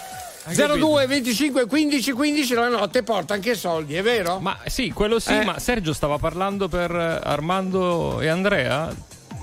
Hai 0.45 0.57
capito? 0.57 0.87
02 0.87 1.07
25 1.07 1.67
15 1.67 2.11
15 2.13 2.55
la 2.55 2.69
notte 2.69 3.03
porta 3.05 3.35
anche 3.35 3.55
soldi, 3.55 3.95
è 3.95 4.03
vero? 4.03 4.41
Ma 4.41 4.59
sì, 4.67 4.91
quello 4.91 5.21
sì, 5.21 5.33
Eh. 5.35 5.45
ma 5.45 5.59
Sergio 5.61 5.93
stava 5.93 6.19
parlando 6.19 6.67
per 6.69 6.91
eh, 6.91 7.21
Armando 7.23 8.21
e 8.21 8.27
Andrea? 8.27 8.93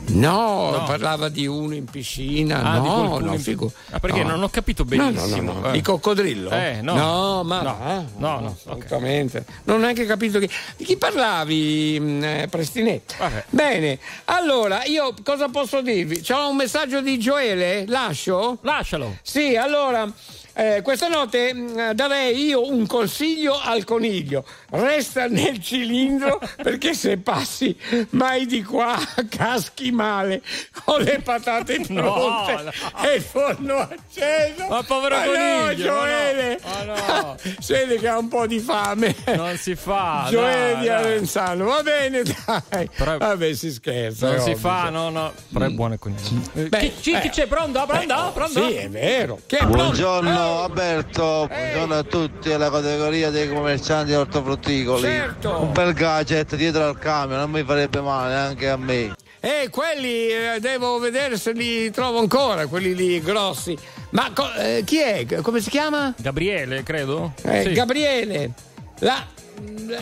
No, 0.10 0.72
No. 0.72 0.84
parlava 0.86 1.30
di 1.30 1.46
uno 1.48 1.74
in 1.76 1.86
piscina. 1.86 2.62
Ah, 2.64 2.78
no, 2.80 3.20
no, 3.20 3.38
figo. 3.38 3.72
Ah, 3.92 4.00
perché 4.00 4.24
no. 4.24 4.30
non 4.32 4.44
ho 4.44 4.50
capito 4.50 4.86
benissimo. 4.86 5.54
no. 5.54 5.70
Eh. 5.70 5.72
Di 5.72 5.82
coccodrillo? 5.82 6.50
Eh, 6.50 6.80
no. 6.82 6.96
No, 6.96 7.44
ma 7.44 7.62
No. 7.62 7.78
va. 7.80 8.04
No, 8.18 8.40
no, 8.40 8.56
assolutamente. 8.58 9.46
Non 9.64 9.78
ho 9.78 9.80
neanche 9.82 10.06
capito 10.06 10.40
chi, 10.40 10.50
di 10.78 10.84
chi 10.86 10.98
parlavi, 10.98 12.00
mh, 12.00 12.24
eh, 12.24 12.48
Prestinetti. 12.50 13.16
Bene, 13.50 14.00
allora 14.26 14.84
io 14.86 15.14
cosa 15.24 15.48
posso 15.50 15.82
dirvi? 15.82 16.22
C'ho 16.22 16.50
un 16.50 16.56
messaggio 16.56 17.02
di 17.02 17.18
Gioele? 17.20 17.86
Lascio? 17.88 18.58
Lascialo. 18.62 19.18
Sì, 19.22 19.56
allora. 19.56 20.12
eh, 20.54 20.82
questa 20.82 21.08
notte 21.08 21.54
mh, 21.54 21.94
darei 21.94 22.44
io 22.48 22.68
un 22.70 22.86
consiglio 22.86 23.58
al 23.62 23.84
coniglio. 23.86 24.44
Resta 24.72 25.28
nel 25.28 25.62
cilindro 25.64 26.40
perché 26.62 26.94
se 26.94 27.18
passi 27.18 27.76
mai 28.12 28.46
di 28.46 28.64
qua 28.64 28.98
caschi 29.28 29.92
male 29.92 30.42
con 30.86 31.02
le 31.02 31.20
patate 31.24 31.78
No, 31.90 32.14
pronte 32.14 32.64
no. 32.64 32.72
e 33.04 33.16
il 33.16 33.22
forno 33.22 33.78
acceso. 33.78 34.68
Ma 34.70 34.84
povero 34.84 35.16
Ma 35.18 35.24
coniglio, 35.24 35.46
No, 35.94 36.00
ma 36.00 36.06
Gioele. 36.06 36.60
no, 36.64 36.70
ma 36.86 37.22
no. 37.22 37.36
Vede 37.68 37.98
che 37.98 38.08
ha 38.08 38.18
un 38.18 38.28
po' 38.28 38.46
di 38.48 38.60
fame. 38.60 39.16
Non 39.36 39.58
si 39.58 39.76
fa. 39.76 40.28
Gioele 40.30 40.72
dai, 40.74 40.82
di. 40.82 40.88
Arenzano, 40.90 41.66
va 41.66 41.82
bene, 41.82 42.22
dai. 42.24 42.90
Vabbè, 43.18 43.54
si 43.54 43.72
scherza. 43.72 44.28
Non 44.30 44.36
si 44.40 44.52
ovvio. 44.52 44.58
fa, 44.58 44.90
no, 44.90 45.10
no. 45.10 45.34
Però 45.52 45.66
è 45.66 45.70
buono 45.70 45.94
il 45.94 46.00
coniglio. 46.00 46.42
Eh, 46.54 46.64
Beh, 46.70 46.80
chi, 46.80 47.12
chi- 47.12 47.20
chi 47.20 47.28
eh, 47.28 47.30
c'è? 47.30 47.48
Pronto? 47.48 47.84
Pronto? 47.86 48.32
Pronto? 48.34 48.68
Sì, 48.68 48.74
è 48.76 48.90
vero. 48.90 49.40
Chi 49.46 49.56
è 49.56 49.60
pronto? 49.60 49.78
Buongiorno 49.78 50.64
Alberto, 50.64 51.48
buongiorno 51.48 51.96
a 51.96 52.04
tutti 52.04 52.52
alla 52.52 52.70
categoria 52.70 53.30
dei 53.30 53.48
commercianti 53.50 54.14
ortofrutticoli. 54.14 54.58
Certo. 55.00 55.62
Un 55.62 55.72
bel 55.72 55.94
gadget 55.94 56.56
dietro 56.56 56.86
al 56.86 56.98
camion, 57.00 57.40
non 57.40 57.52
mi 57.52 57.64
farebbe 57.64 58.02
male 58.02 58.34
neanche 58.34 58.70
a 58.70 58.78
me. 58.78 59.16
Eh, 59.42 59.70
quelli 59.72 60.28
eh, 60.28 60.58
devo 60.60 61.00
vedere 61.00 61.38
se 61.38 61.54
li 61.54 61.90
trovo 61.92 62.20
ancora, 62.20 62.68
quelli 62.68 62.94
lì 62.94 63.22
grossi. 63.22 63.78
Ma 64.12 64.32
co- 64.34 64.54
eh, 64.56 64.84
chi 64.86 65.00
è? 65.00 65.26
Come 65.42 65.62
si 65.62 65.70
chiama? 65.70 66.14
Gabriele, 66.18 66.84
credo. 66.84 67.34
Eh, 67.44 67.64
Sì. 67.64 67.72
Gabriele. 67.74 68.52
La, 69.00 69.26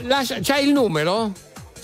lascia- 0.03 0.39
c'hai 0.41 0.65
il 0.65 0.73
numero? 0.73 1.31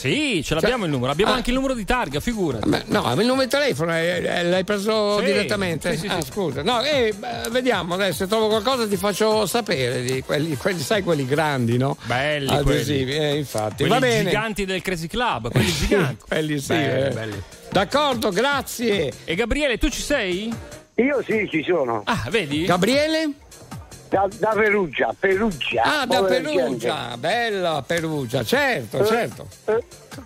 Sì, 0.09 0.41
ce 0.43 0.53
l'abbiamo 0.53 0.83
il 0.85 0.91
numero. 0.91 1.11
Abbiamo 1.11 1.31
Ah. 1.31 1.35
anche 1.35 1.49
il 1.51 1.55
numero 1.55 1.73
di 1.73 1.85
targa, 1.85 2.19
figurati. 2.19 2.67
Ma 2.67 2.81
no, 2.87 3.09
il 3.11 3.25
numero 3.25 3.43
di 3.43 3.47
telefono 3.49 3.95
eh, 3.95 4.21
eh, 4.25 4.43
l'hai 4.43 4.63
preso 4.65 5.19
Sì, 5.19 5.25
direttamente? 5.25 5.93
sì, 5.93 5.99
sì, 5.99 6.07
ah, 6.07 6.19
sì. 6.21 6.29
scusa. 6.31 6.61
No, 6.61 6.81
eh, 6.83 7.13
vediamo 7.51 7.93
adesso 7.93 8.17
se 8.23 8.27
trovo 8.27 8.47
qualcosa 8.47 8.85
ti 8.87 8.97
faccio 8.97 9.45
sapere 9.45 10.01
di 10.03 10.21
quelli, 10.21 10.57
quelli 10.57 10.79
sai 10.81 11.03
quelli 11.03 11.25
grandi, 11.25 11.77
no? 11.77 11.95
Belli 12.03 12.49
Adesivi, 12.53 13.05
quelli. 13.15 13.17
eh, 13.31 13.35
infatti. 13.37 13.75
Quelli 13.85 13.89
Va 13.91 13.99
bene. 13.99 14.23
giganti 14.29 14.65
del 14.65 14.81
Crazy 14.81 15.07
Club, 15.07 15.49
quelli 15.51 15.71
giganti. 15.71 16.23
quelli 16.27 16.59
sì. 16.59 16.67
Belli, 16.73 17.05
eh. 17.05 17.09
belli. 17.13 17.41
D'accordo, 17.71 18.29
grazie. 18.29 19.11
E 19.23 19.35
Gabriele, 19.35 19.77
tu 19.77 19.89
ci 19.89 20.01
sei? 20.01 20.53
Io 20.95 21.23
sì, 21.25 21.47
ci 21.49 21.63
sono. 21.67 22.01
Ah, 22.05 22.27
vedi? 22.29 22.65
Gabriele? 22.65 23.29
Da, 24.13 24.27
da 24.37 24.49
Perugia, 24.49 25.11
Perugia. 25.19 25.81
Ah, 25.81 26.05
da 26.05 26.23
Perugia, 26.23 27.17
bella 27.17 27.83
Perugia, 27.83 28.43
certo, 28.43 28.99
Eh, 28.99 29.05
certo. 29.07 29.47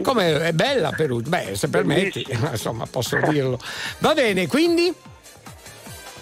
Come 0.04 0.42
è 0.42 0.52
bella 0.52 0.92
Perugia? 0.92 1.30
Beh, 1.30 1.56
se 1.56 1.70
permetti, 1.70 2.28
insomma, 2.52 2.86
posso 2.86 3.18
dirlo. 3.30 3.58
Va 4.00 4.14
bene, 4.14 4.46
quindi? 4.48 4.94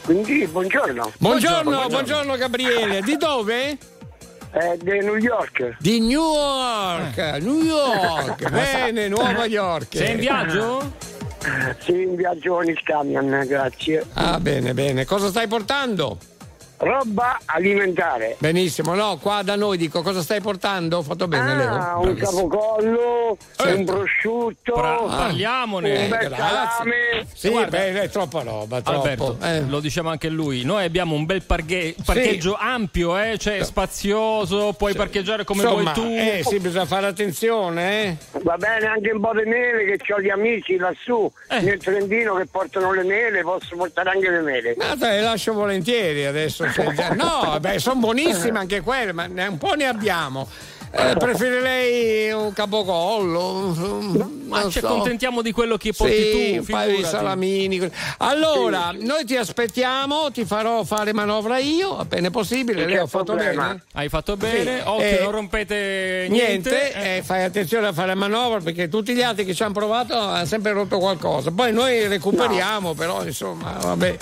Quindi, 0.03 0.45
buongiorno. 0.45 1.11
Buongiorno, 1.17 1.87
buongiorno, 1.87 2.35
Gabriele. 2.37 3.01
Di 3.01 3.17
dove? 3.17 3.77
Eh, 4.51 4.77
di 4.79 4.99
New 4.99 5.15
York. 5.15 5.77
Di 5.79 6.01
New 6.01 6.35
York, 6.35 7.17
New 7.41 7.63
York. 7.63 8.45
Bene, 8.47 9.07
Nuova 9.07 9.45
York. 9.45 9.87
Sei 9.89 10.11
in 10.11 10.19
viaggio? 10.19 10.93
Sì, 11.79 12.03
in 12.03 12.15
viaggio 12.15 12.53
con 12.53 12.69
il 12.69 12.79
camion, 12.83 13.43
grazie. 13.47 14.05
Ah, 14.13 14.39
bene, 14.39 14.75
bene. 14.75 15.03
Cosa 15.05 15.29
stai 15.29 15.47
portando? 15.47 16.19
Roba 16.77 17.39
alimentare. 17.45 18.35
Benissimo, 18.39 18.93
no, 18.95 19.17
qua 19.21 19.41
da 19.43 19.55
noi 19.55 19.77
dico 19.77 20.01
cosa 20.01 20.21
stai 20.21 20.41
portando? 20.41 20.97
Ho 20.97 21.01
fatto 21.03 21.27
bene, 21.27 21.51
Ah, 21.53 21.55
Leo. 21.55 21.99
un 22.01 22.15
capocollo, 22.15 23.37
Certo. 23.55 23.77
un 23.77 23.85
prosciutto, 23.85 24.75
un 24.75 25.09
parliamone. 25.09 26.07
bel 26.09 26.25
Eh, 26.25 26.27
grazie. 26.27 26.35
salame. 26.37 27.25
Sì, 27.33 27.49
Guarda. 27.49 27.77
beh, 27.77 28.01
è 28.01 28.09
troppa 28.09 28.41
roba, 28.41 28.81
troppo. 28.81 28.97
Alberto, 28.99 29.37
Eh. 29.41 29.61
lo 29.67 29.79
diciamo 29.79 30.09
anche 30.09 30.27
lui. 30.27 30.63
Noi 30.63 30.83
abbiamo 30.83 31.15
un 31.15 31.25
bel 31.25 31.43
parghe- 31.43 31.95
parcheggio 32.03 32.55
ampio, 32.59 33.17
eh, 33.17 33.37
cioè 33.37 33.63
spazioso, 33.63 34.73
puoi 34.77 34.93
parcheggiare 34.95 35.45
come 35.45 35.63
Insomma, 35.63 35.93
vuoi 35.93 35.93
tu. 35.93 36.13
eh, 36.13 36.43
sì, 36.45 36.59
bisogna 36.59 36.85
fare 36.85 37.07
attenzione, 37.07 38.03
eh. 38.03 38.17
Va 38.43 38.57
bene 38.57 38.85
anche 38.87 39.11
un 39.11 39.21
po' 39.21 39.31
di 39.33 39.47
mele 39.49 39.95
che 39.97 40.13
ho 40.13 40.19
gli 40.19 40.29
amici 40.29 40.75
lassù 40.75 41.31
Eh. 41.49 41.61
nel 41.61 41.79
Trentino 41.79 42.35
che 42.35 42.45
portano 42.47 42.91
le 42.91 43.03
mele, 43.03 43.41
posso 43.43 43.75
portare 43.77 44.09
anche 44.09 44.29
le 44.29 44.41
mele. 44.41 44.75
Ma 44.77 44.93
le 44.99 45.21
lascio 45.21 45.53
volentieri 45.53 46.25
adesso. 46.25 46.63
No, 47.15 47.57
beh, 47.59 47.79
sono 47.79 47.99
buonissime 47.99 48.59
anche 48.59 48.81
quelle, 48.81 49.11
ma 49.13 49.25
un 49.25 49.57
po' 49.57 49.73
ne 49.75 49.85
abbiamo. 49.85 50.47
Eh, 50.91 51.15
preferirei 51.17 52.31
un 52.31 52.53
capocollo. 52.53 53.73
Ma 54.47 54.61
non 54.61 54.71
ci 54.71 54.79
so. 54.79 54.87
accontentiamo 54.87 55.41
di 55.41 55.51
quello 55.51 55.75
che 55.77 55.91
porti 55.91 56.13
Sì, 56.15 56.51
tu. 56.53 56.59
un 56.59 56.65
paio 56.65 56.87
di 56.89 56.95
figurati. 56.97 57.15
salamini. 57.15 57.91
Allora, 58.19 58.91
noi 58.97 59.25
ti 59.25 59.35
aspettiamo, 59.35 60.31
ti 60.31 60.45
farò 60.45 60.83
fare 60.83 61.13
manovra 61.13 61.57
io, 61.57 61.97
appena 61.97 62.29
possibile. 62.29 62.85
Lei 62.85 62.97
ho 62.99 63.07
fatto 63.07 63.33
problema. 63.33 63.67
bene. 63.67 63.83
Hai 63.93 64.09
fatto 64.09 64.37
bene, 64.37 64.77
Sì. 64.77 64.83
occhio, 64.85 65.05
Eh, 65.05 65.19
non 65.21 65.31
rompete 65.31 66.27
Niente, 66.29 66.69
niente. 66.69 67.17
eh, 67.17 67.21
fai 67.23 67.43
attenzione 67.43 67.87
a 67.87 67.93
fare 67.93 68.13
manovra 68.13 68.59
perché 68.59 68.87
tutti 68.87 69.13
gli 69.13 69.21
altri 69.21 69.43
che 69.45 69.53
ci 69.53 69.63
hanno 69.63 69.73
provato 69.73 70.17
hanno 70.17 70.45
sempre 70.45 70.71
rotto 70.71 70.97
qualcosa. 70.99 71.51
Poi 71.51 71.73
noi 71.73 72.07
recuperiamo, 72.07 72.93
però 72.93 73.23
insomma, 73.23 73.77
vabbè. 73.81 74.17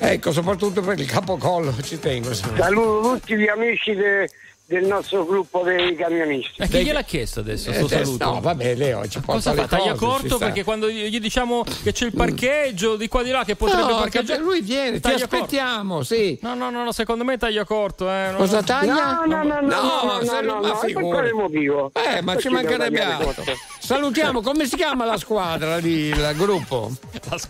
Ecco, 0.00 0.32
soprattutto 0.32 0.80
per 0.80 0.98
il 0.98 1.06
capocollo 1.06 1.72
ci 1.82 1.98
tengo. 1.98 2.32
Saluto 2.34 3.10
tutti 3.14 3.36
gli 3.36 3.46
amici 3.48 3.94
de- 3.94 4.28
del 4.68 4.84
nostro 4.84 5.24
gruppo 5.24 5.62
dei 5.62 5.96
camionisti. 5.96 6.60
E 6.60 6.68
chi 6.68 6.82
gliel'ha 6.84 7.02
chiesto 7.02 7.40
adesso? 7.40 7.72
Sto 7.72 7.86
Eh, 7.86 7.88
saluto. 7.88 8.24
no, 8.26 8.40
vabbè, 8.42 8.74
Leo 8.74 9.08
ci 9.08 9.18
porta 9.20 9.32
Cosa 9.32 9.54
le 9.54 9.60
fa? 9.62 9.66
Taglia 9.78 9.94
corto 9.94 10.36
perché 10.36 10.62
quando 10.62 10.90
gli 10.90 11.18
diciamo 11.18 11.64
che 11.82 11.92
c'è 11.92 12.04
il 12.04 12.12
parcheggio 12.12 12.96
di 12.96 13.08
qua 13.08 13.22
di 13.22 13.30
là 13.30 13.44
che 13.44 13.56
potrebbe 13.56 13.90
No, 13.92 13.96
parcheggiare. 14.00 14.38
che 14.38 14.44
lui 14.44 14.60
viene, 14.60 14.96
ti 14.96 15.00
Taglia 15.00 15.20
corto. 15.26 15.36
aspettiamo, 15.36 16.02
sì. 16.02 16.38
No, 16.42 16.52
no, 16.54 16.68
no, 16.68 16.84
no, 16.84 16.92
secondo 16.92 17.24
me 17.24 17.38
taglia 17.38 17.64
corto. 17.64 18.10
Eh. 18.10 18.34
Cosa 18.36 18.62
taglia? 18.62 19.22
No, 19.24 19.24
no, 19.24 19.42
no, 19.42 19.60
no, 19.60 19.60
no, 19.62 20.20
no, 20.20 20.40
no, 20.42 20.60
ma 20.60 20.68
no, 20.68 20.78
per 20.80 20.92
quale 20.92 21.32
motivo? 21.32 21.90
Eh, 21.94 22.20
ma 22.20 22.36
ci 22.36 22.50
mancherebbe 22.50 23.00
altro. 23.00 23.44
Salutiamo, 23.78 24.42
come 24.42 24.66
si 24.66 24.76
chiama 24.76 25.06
la 25.06 25.16
squadra 25.16 25.80
di 25.80 26.08
il 26.08 26.32
gruppo? 26.36 26.90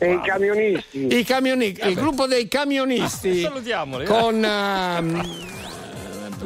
I 0.03 0.21
camionisti. 0.25 1.19
I 1.19 1.25
camionisti, 1.25 1.89
il 1.89 1.95
gruppo 1.97 2.27
dei 2.29 2.47
camionisti. 2.47 3.41
Salutiamoli. 3.43 4.05
Con 4.07 4.45
ehm, 4.45 5.47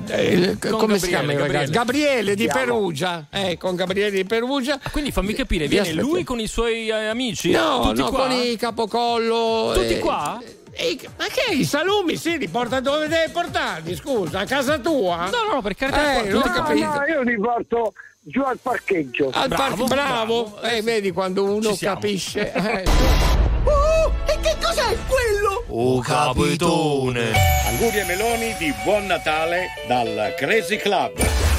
eh, 0.07 0.57
come 0.59 0.99
si 0.99 1.09
chiama 1.09 1.33
il 1.33 1.39
Gabriele, 1.39 1.53
ragazzo? 1.53 1.73
Gabriele 1.73 2.35
di. 2.35 2.47
Perugia. 2.47 3.27
Eh, 3.31 3.57
con 3.59 3.75
Gabriele 3.77 4.11
di 4.11 4.25
Perugia. 4.25 4.79
Quindi 4.91 5.11
fammi 5.13 5.35
capire, 5.35 5.65
Vi 5.65 5.71
viene 5.71 5.89
aspetto. 5.91 6.07
lui 6.07 6.25
con 6.25 6.41
i 6.41 6.47
suoi 6.47 6.89
eh, 6.89 7.07
amici? 7.07 7.51
No, 7.51 7.81
Tutti 7.89 8.01
no, 8.01 8.09
qua? 8.11 8.19
con 8.27 8.33
i 8.33 8.57
capocollo. 8.57 9.73
Tutti 9.75 9.95
eh, 9.95 9.99
qua? 9.99 10.41
eh, 10.75 10.99
ma 11.19 11.27
che 11.27 11.53
i 11.55 11.65
salumi? 11.65 12.17
Sì, 12.17 12.39
li 12.39 12.49
porta 12.49 12.81
dove 12.81 13.07
devi 13.09 13.31
portarli? 13.31 13.95
Scusa, 13.95 14.41
a 14.41 14.45
casa 14.45 14.79
tua? 14.79 15.29
No, 15.31 15.55
no, 15.55 15.63
per 15.63 15.75
carità. 15.75 16.23
Eh, 16.23 16.29
non 16.29 16.43
ho 16.43 16.47
No, 16.47 16.53
capito. 16.53 16.87
no, 16.87 17.05
io 17.07 17.23
li 17.23 17.39
porto 17.39 17.93
giù 18.25 18.41
al 18.43 18.59
parcheggio. 18.61 19.31
Al 19.33 19.49
Bravo, 19.49 19.85
par- 19.85 19.89
bravo, 19.89 20.61
Eh, 20.63 20.81
vedi 20.83 21.11
quando 21.11 21.45
uno 21.45 21.75
capisce. 21.79 22.53
Oh, 23.65 24.13
e 24.27 24.39
che 24.41 24.57
cos'è 24.61 24.97
quello? 25.07 25.65
Oh 25.69 26.01
capitone! 26.01 27.33
Auguri 27.67 27.99
e 27.99 28.05
meloni 28.05 28.55
di 28.59 28.75
buon 28.85 29.07
Natale 29.07 29.69
dal 29.87 30.35
Crazy 30.37 30.77
Club. 30.77 31.15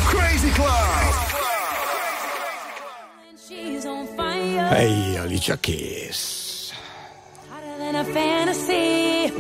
Crazy 0.06 0.50
Club! 0.52 1.32
She's 3.36 3.86
on 3.86 4.08
fire. 4.16 4.76
Ehi, 4.76 5.18
Alicia 5.18 5.58
Keys. 5.58 6.72
Hotter 7.50 7.78
than 7.78 7.96
a 7.96 8.04
fantasy. 8.04 9.32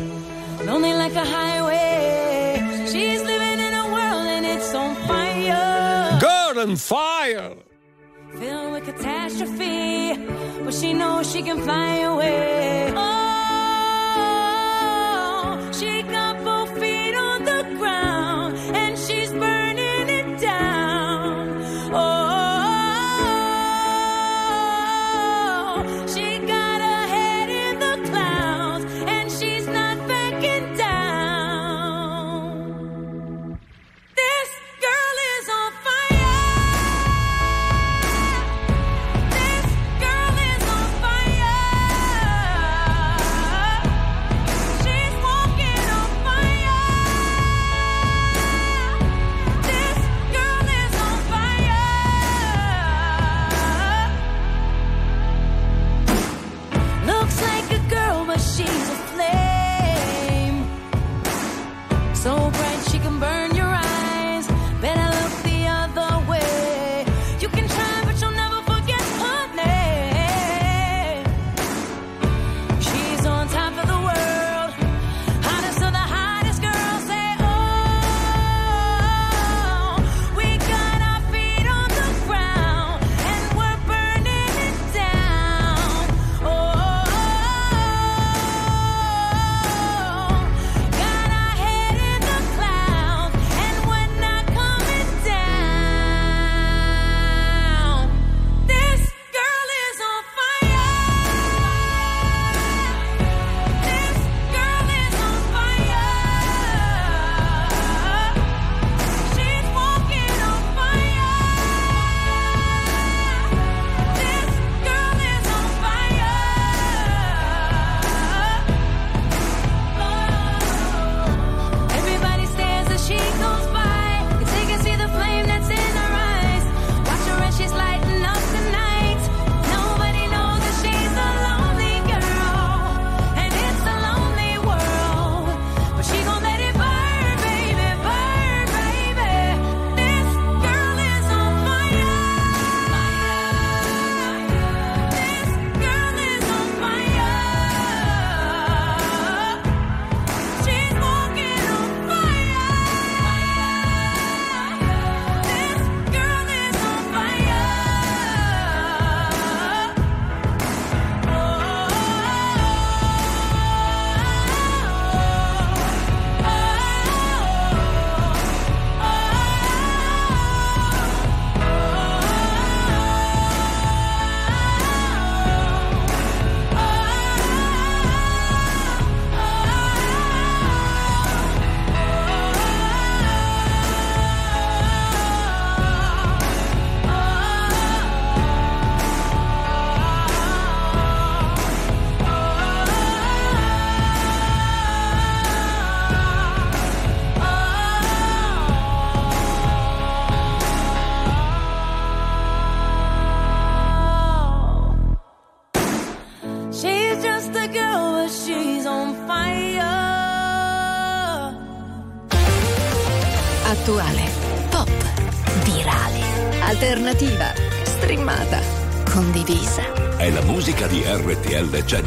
Lonely 0.65 0.93
like 0.93 1.15
a 1.15 1.25
highway. 1.25 2.85
She's 2.87 3.21
living 3.23 3.59
in 3.59 3.73
a 3.73 3.85
world 3.91 4.27
and 4.27 4.45
it's 4.45 4.73
on 4.73 4.95
fire. 5.07 6.19
Girl 6.19 6.59
on 6.59 6.75
fire. 6.75 7.55
Filled 8.39 8.71
with 8.71 8.85
catastrophe. 8.85 10.17
But 10.63 10.73
she 10.73 10.93
knows 10.93 11.31
she 11.31 11.41
can 11.43 11.61
fly 11.61 11.97
away. 11.97 12.91
Oh, 12.95 13.22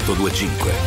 825. 0.06 0.85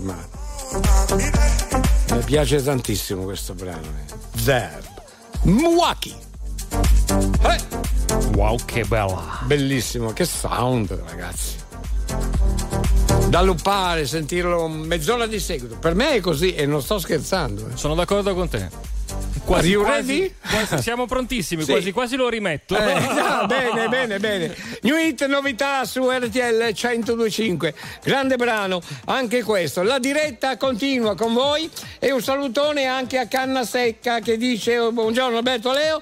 Bellissima. 0.00 0.28
Mi 2.12 2.22
piace 2.24 2.62
tantissimo 2.62 3.24
questo 3.24 3.54
brano. 3.54 3.80
eh. 3.82 4.38
Zerb. 4.38 4.84
Mwaki. 5.42 6.14
Eh. 7.42 7.60
Wow, 8.34 8.58
che 8.64 8.84
bella. 8.84 9.40
Bellissimo, 9.44 10.12
che 10.12 10.24
sound, 10.24 10.90
ragazzi. 11.08 11.54
Da 13.28 13.40
lupare, 13.42 14.06
sentirlo 14.06 14.68
mezz'ora 14.68 15.26
di 15.26 15.40
seguito. 15.40 15.76
Per 15.78 15.94
me 15.94 16.14
è 16.14 16.20
così 16.20 16.54
e 16.54 16.66
non 16.66 16.82
sto 16.82 16.98
scherzando. 16.98 17.68
eh. 17.72 17.76
Sono 17.76 17.94
d'accordo 17.94 18.34
con 18.34 18.48
te. 18.48 18.68
Quasi, 19.44 19.76
ready? 19.76 20.34
quasi- 20.40 20.82
siamo 20.82 21.06
prontissimi, 21.06 21.62
Sì. 21.62 21.70
quasi 21.70 21.92
quasi 21.92 22.16
lo 22.16 22.28
rimetto. 22.28 22.76
Eh, 22.76 22.94
bene, 23.46 23.88
bene, 23.88 24.18
bene. 24.18 24.54
New 24.82 24.96
Hit 24.96 25.24
novità 25.26 25.84
su 25.84 26.08
RTL 26.10 26.72
1025. 26.72 27.74
Grande 28.02 28.36
brano, 28.36 28.80
anche 29.06 29.42
questo. 29.42 29.82
La 29.82 29.98
diretta 29.98 30.56
continua 30.56 31.14
con 31.14 31.32
voi 31.32 31.68
e 31.98 32.12
un 32.12 32.20
salutone 32.22 32.84
anche 32.84 33.18
a 33.18 33.26
Canna 33.26 33.64
Secca 33.64 34.20
che 34.20 34.36
dice 34.36 34.78
"Oh, 34.78 34.92
buongiorno 34.92 35.36
Alberto 35.38 35.72
Leo. 35.72 36.00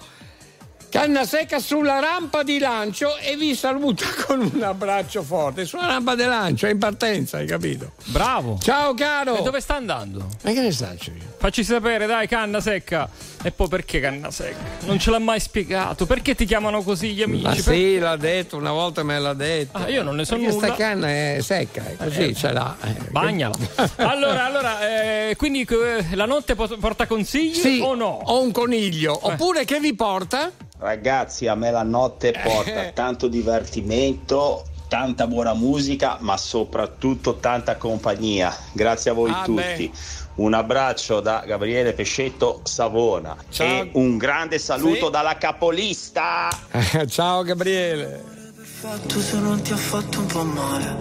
Canna 0.94 1.24
secca 1.26 1.58
sulla 1.58 1.98
rampa 1.98 2.44
di 2.44 2.60
lancio 2.60 3.16
e 3.16 3.34
vi 3.36 3.56
saluta 3.56 4.04
con 4.26 4.48
un 4.54 4.62
abbraccio 4.62 5.24
forte. 5.24 5.64
Sulla 5.64 5.86
rampa 5.86 6.14
di 6.14 6.22
lancio, 6.22 6.68
è 6.68 6.70
in 6.70 6.78
partenza, 6.78 7.38
hai 7.38 7.46
capito? 7.46 7.94
Bravo. 8.04 8.60
Ciao 8.62 8.94
caro. 8.94 9.36
E 9.36 9.42
dove 9.42 9.60
sta 9.60 9.74
andando? 9.74 10.28
Ma 10.42 10.52
che 10.52 10.60
ne 10.60 10.70
saccio 10.70 11.10
io? 11.10 11.34
Facci 11.36 11.64
sapere, 11.64 12.06
dai, 12.06 12.28
canna 12.28 12.60
secca. 12.60 13.10
E 13.46 13.50
poi 13.50 13.68
perché 13.68 14.00
canna 14.00 14.30
secca? 14.30 14.56
Non 14.86 14.98
ce 14.98 15.10
l'ha 15.10 15.18
mai 15.18 15.38
spiegato. 15.38 16.06
Perché 16.06 16.34
ti 16.34 16.46
chiamano 16.46 16.82
così 16.82 17.12
gli 17.12 17.20
amici? 17.22 17.42
Ma 17.44 17.50
Per- 17.50 17.60
sì, 17.62 17.98
l'ha 17.98 18.16
detto, 18.16 18.56
una 18.56 18.72
volta 18.72 19.02
me 19.02 19.18
l'ha 19.20 19.34
detto. 19.34 19.76
Ah, 19.76 19.88
io 19.90 20.02
non 20.02 20.16
ne 20.16 20.24
so 20.24 20.36
Perché 20.36 20.50
nulla. 20.50 20.66
sta 20.66 20.74
canna 20.76 21.08
è 21.10 21.38
secca, 21.42 21.84
è 21.86 21.96
così 21.96 22.20
Eh, 22.28 22.34
ce 22.34 22.52
l'ha. 22.52 22.74
eh. 22.82 22.94
Bagnala. 23.10 23.54
Allora, 23.96 24.46
allora 24.46 24.88
eh, 25.28 25.36
quindi 25.36 25.66
eh, 25.68 26.16
la 26.16 26.24
notte 26.24 26.54
po- 26.54 26.76
porta 26.78 27.06
consigli 27.06 27.52
Sì, 27.54 27.80
o 27.82 27.94
no? 27.94 28.18
Ho 28.24 28.40
un 28.42 28.50
coniglio. 28.50 29.18
Oppure 29.20 29.64
che 29.66 29.78
vi 29.78 29.94
porta? 29.94 30.50
Ragazzi, 30.78 31.46
a 31.46 31.54
me 31.54 31.70
la 31.70 31.82
notte 31.82 32.32
porta 32.42 32.90
tanto 32.94 33.28
divertimento, 33.28 34.64
tanta 34.94 35.26
buona 35.26 35.54
musica, 35.54 36.18
ma 36.20 36.36
soprattutto 36.36 37.34
tanta 37.38 37.74
compagnia. 37.76 38.56
Grazie 38.70 39.10
a 39.10 39.14
voi 39.14 39.32
Ah, 39.34 39.42
tutti. 39.42 39.90
Un 40.36 40.54
abbraccio 40.54 41.18
da 41.18 41.42
Gabriele 41.44 41.94
Pescetto 41.94 42.60
Savona 42.62 43.34
Ciao. 43.50 43.66
e 43.66 43.90
un 43.94 44.16
grande 44.16 44.56
saluto 44.60 45.06
Sì. 45.06 45.10
dalla 45.10 45.36
capolista. 45.36 46.48
Ciao 47.08 47.42
Gabriele. 47.42 48.22
fatto 48.62 49.20
se 49.20 49.36
non 49.38 49.60
ti 49.62 49.72
ha 49.72 49.76
fatto 49.76 50.20
un 50.20 50.26
po' 50.26 50.44
male. 50.44 50.96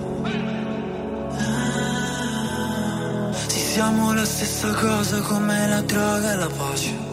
Sì, 3.47 3.59
siamo 3.59 4.11
la 4.11 4.25
stessa 4.25 4.69
cosa 4.73 5.19
come 5.21 5.67
la 5.67 5.81
droga 5.81 6.31
e 6.31 6.35
la 6.35 6.49
pace. 6.57 7.12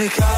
E 0.00 0.37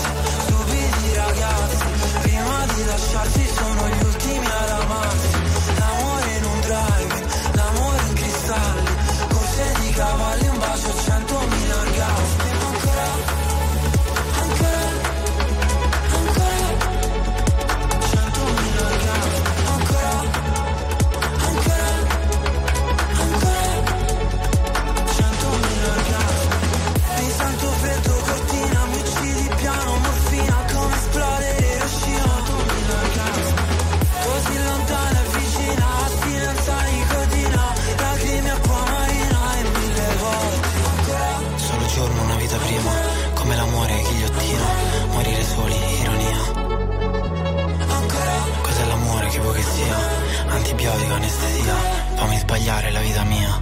sbagliare 52.61 52.91
la 52.91 52.99
vita 52.99 53.23
mia. 53.23 53.61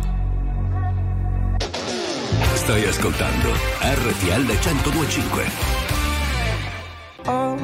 Stai 2.53 2.85
ascoltando 2.85 3.49
RTL 3.79 4.45
1025. 4.45 5.51
Oh, 7.25 7.57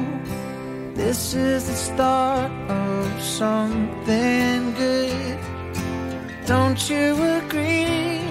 this 0.94 1.34
is 1.34 1.66
the 1.66 1.76
start 1.76 2.52
of 2.70 3.22
something 3.22 4.74
good. 4.76 5.38
Don't 6.46 6.90
you 6.90 7.16
agree? 7.44 8.22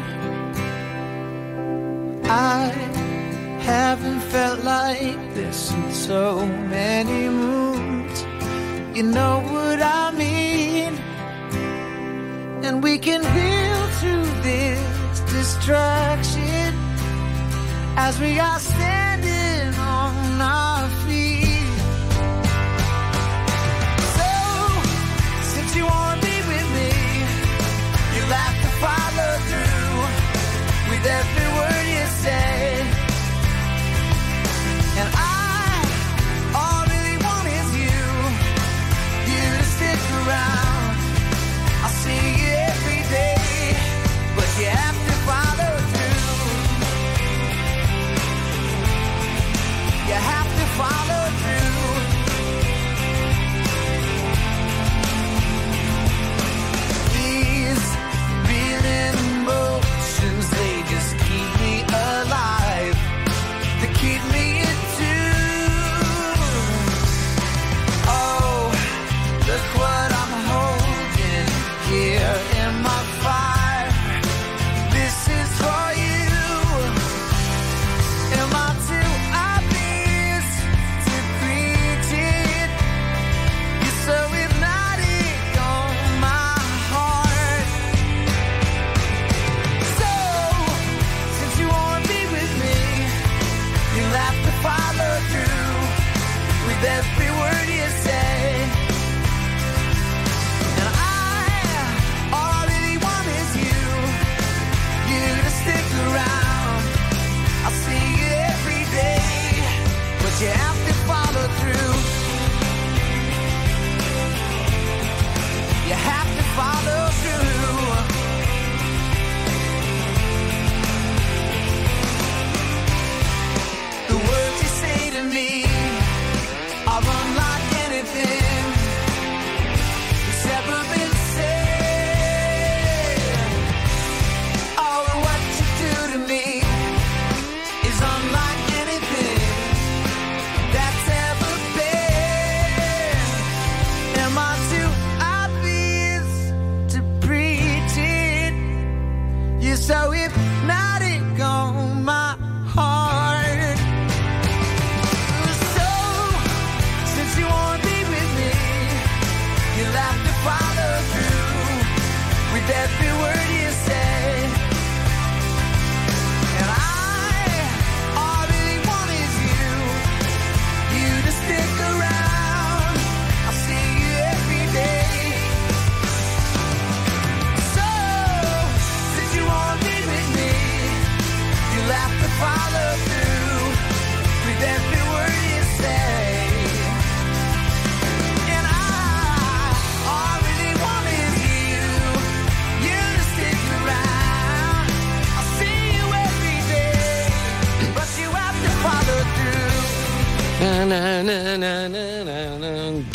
I 2.27 2.73
haven't 3.61 4.23
felt 4.31 4.65
like 4.65 5.35
this 5.35 5.73
in 5.73 5.93
so 5.93 6.47
many 6.47 7.29
moons. 7.29 8.25
You 8.95 9.03
know 9.03 9.43
what 9.53 9.64
we 12.85 12.99
can 12.99 13.23
build 13.23 13.91
through 13.95 14.43
this 14.43 15.21
distraction 15.33 16.75
as 17.97 18.21
we 18.21 18.39
are 18.39 18.59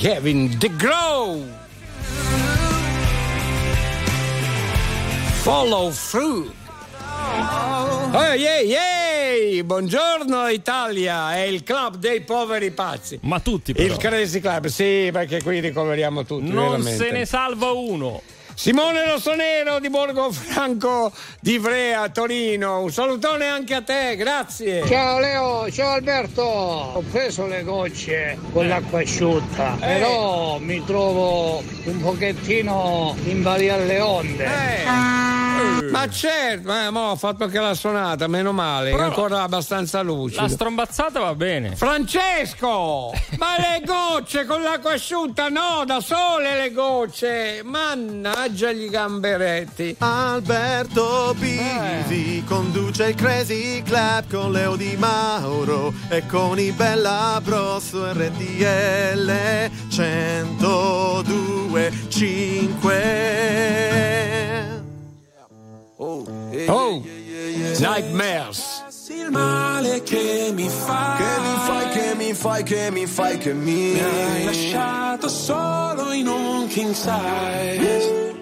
na. 0.01 0.09
Kevin 0.09 0.57
DeGrow. 0.57 1.45
Follow 5.41 5.91
through. 5.91 6.51
Ehi, 8.13 8.45
ehi, 8.45 8.76
ehi! 8.76 9.63
Buongiorno 9.63 10.47
Italia, 10.47 11.35
è 11.35 11.41
il 11.41 11.63
club 11.63 11.97
dei 11.97 12.21
poveri 12.21 12.71
pazzi. 12.71 13.19
Ma 13.21 13.39
tutti 13.39 13.73
però. 13.73 13.85
Il 13.85 13.97
Crazy 13.97 14.39
Club, 14.39 14.67
sì, 14.67 15.09
perché 15.11 15.41
qui 15.43 15.59
ricoveriamo 15.59 16.23
tutti. 16.26 16.49
Non 16.49 16.71
veramente. 16.71 16.95
se 16.95 17.11
ne 17.11 17.26
salva 17.26 17.71
uno. 17.71 18.21
Simone 18.60 19.06
Rossonero 19.06 19.80
di 19.80 19.90
Borgo 19.90 20.30
Franco 20.34 21.14
di 21.40 21.53
Ivrea, 21.53 22.10
Torino. 22.10 22.81
Un 22.81 22.91
salutone 22.91 23.48
anche 23.48 23.73
a 23.73 23.81
te, 23.81 24.18
grazie. 24.18 24.86
Ciao 24.86 25.18
Leo, 25.18 25.72
ciao 25.72 25.94
Alberto. 25.94 26.41
Ho 26.41 27.02
preso 27.10 27.48
le 27.48 27.64
gocce 27.64 28.38
con 28.52 28.68
l'acqua 28.68 28.99
asciutta, 28.99 29.76
Eh. 29.76 29.86
però 29.86 30.57
mi 30.60 30.84
trovo 30.84 31.64
un 31.86 32.02
pochettino 32.02 33.15
in 33.27 33.41
balia 33.44 33.76
alle 33.76 34.02
onde. 34.02 34.45
Ma 35.91 36.10
certo, 36.10 36.68
ma 36.68 36.91
mo 36.91 37.11
ho 37.11 37.15
fatto 37.15 37.45
anche 37.45 37.60
la 37.60 37.73
suonata, 37.73 38.27
meno 38.27 38.52
male, 38.52 38.91
Però- 38.91 39.03
è 39.03 39.07
ancora 39.07 39.44
abbastanza 39.44 40.02
lucido. 40.02 40.41
La 40.41 40.49
strombazzata 40.49 41.19
va 41.19 41.34
bene. 41.36 41.76
Francesco! 41.76 43.11
Ma 43.38 43.56
le 43.57 43.81
gocce 43.86 44.45
con 44.45 44.61
l'acqua 44.61 44.94
asciutta 44.94 45.49
no, 45.49 45.84
da 45.86 45.99
sole 46.02 46.56
le 46.56 46.72
gocce! 46.72 47.61
Mannaggia 47.64 48.72
gli 48.72 48.90
gamberetti! 48.90 49.95
Alberto 49.99 51.36
Bisi 51.38 52.44
conduce 52.45 53.10
il 53.10 53.15
Crazy 53.15 53.81
Club 53.84 54.30
con 54.30 54.52
Leo 54.52 54.76
Di 54.76 54.95
Mauro 54.98 55.94
e 56.10 56.26
con 56.26 56.60
i 56.60 56.72
Bella 56.72 57.40
Bros 57.44 57.94
RTL 57.94 59.31
102 59.90 61.91
5 62.10 64.78
Oh, 66.01 66.23
Nightmares! 67.80 68.84
il 69.09 69.30
male 69.31 70.01
che 70.03 70.49
mi 70.53 70.69
fai 70.69 71.17
Che 71.17 71.41
mi 71.41 71.55
fai, 71.65 71.89
che 71.89 72.15
mi 72.15 72.34
fai, 72.34 72.63
che 72.63 72.89
mi 72.91 73.05
fai, 73.05 73.38
che 73.38 73.53
mi 73.53 73.91
Mi 73.93 73.99
hai 73.99 74.45
lasciato 74.45 75.27
solo 75.27 76.13
in 76.13 76.27
un 76.27 76.67
king 76.67 76.93
size. 76.93 78.34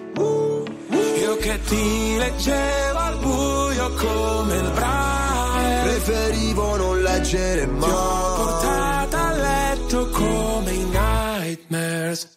Io 1.20 1.36
che 1.38 1.60
ti 1.66 2.16
leggevo 2.16 2.98
al 2.98 3.18
buio 3.18 3.90
come 3.94 4.54
il 4.56 4.70
braille. 4.70 5.82
Preferivo 5.82 6.76
non 6.76 7.02
leggere 7.02 7.64
Ti 7.64 7.70
ho 7.70 7.72
mai. 7.72 8.36
portata 8.36 9.26
a 9.26 9.32
letto 9.32 10.08
come 10.10 10.72
i 10.72 10.84
nightmares 10.84 12.36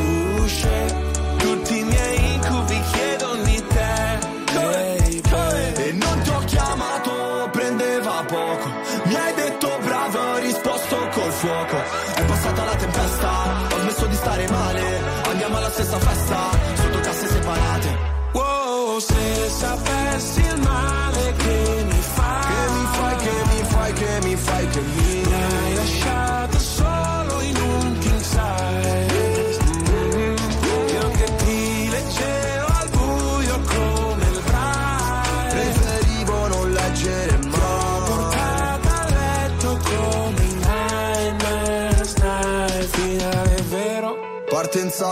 se 19.51 19.59
sapessi 19.59 20.50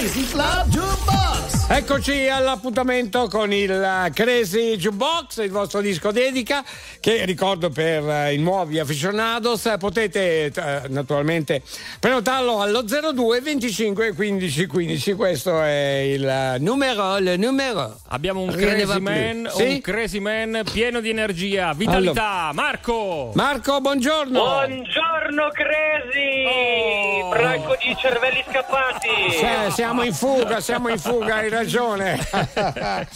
nightmares 0.00 0.34
Ecco 0.34 1.29
Eccoci 1.72 2.26
all'appuntamento 2.26 3.28
con 3.28 3.52
il 3.52 4.10
Crazy 4.12 4.74
Jukebox, 4.74 5.36
il 5.44 5.52
vostro 5.52 5.80
disco 5.80 6.10
dedica, 6.10 6.64
che 6.98 7.24
ricordo 7.24 7.70
per 7.70 8.02
eh, 8.08 8.34
i 8.34 8.38
nuovi 8.38 8.80
aficionados 8.80 9.72
potete 9.78 10.46
eh, 10.46 10.80
naturalmente 10.88 11.62
prenotarlo 12.00 12.60
allo 12.60 12.82
02 12.82 13.40
25 13.40 14.14
15 14.14 14.66
15. 14.66 15.12
Questo 15.14 15.62
è 15.62 15.98
il 16.12 16.56
numero, 16.58 17.18
il 17.18 17.38
numero. 17.38 18.00
Abbiamo 18.08 18.40
un 18.40 18.50
crazy 18.50 18.98
man. 18.98 19.48
Sì? 19.54 19.62
un 19.62 19.80
crazy 19.80 20.18
man 20.18 20.62
pieno 20.72 20.98
di 20.98 21.10
energia, 21.10 21.72
vitalità. 21.72 22.50
Marco! 22.52 23.30
Marco, 23.36 23.80
buongiorno. 23.80 24.42
Buongiorno 24.42 25.50
Crazy! 25.52 27.28
Branco 27.28 27.76
di 27.80 27.94
cervelli 27.96 28.44
scappati! 28.50 29.08
Sì, 29.30 29.72
siamo 29.72 30.02
in 30.02 30.12
fuga, 30.12 30.58
siamo 30.60 30.88
in 30.88 30.98
fuga, 30.98 31.36
hai 31.36 31.58
ragione. 31.60 32.18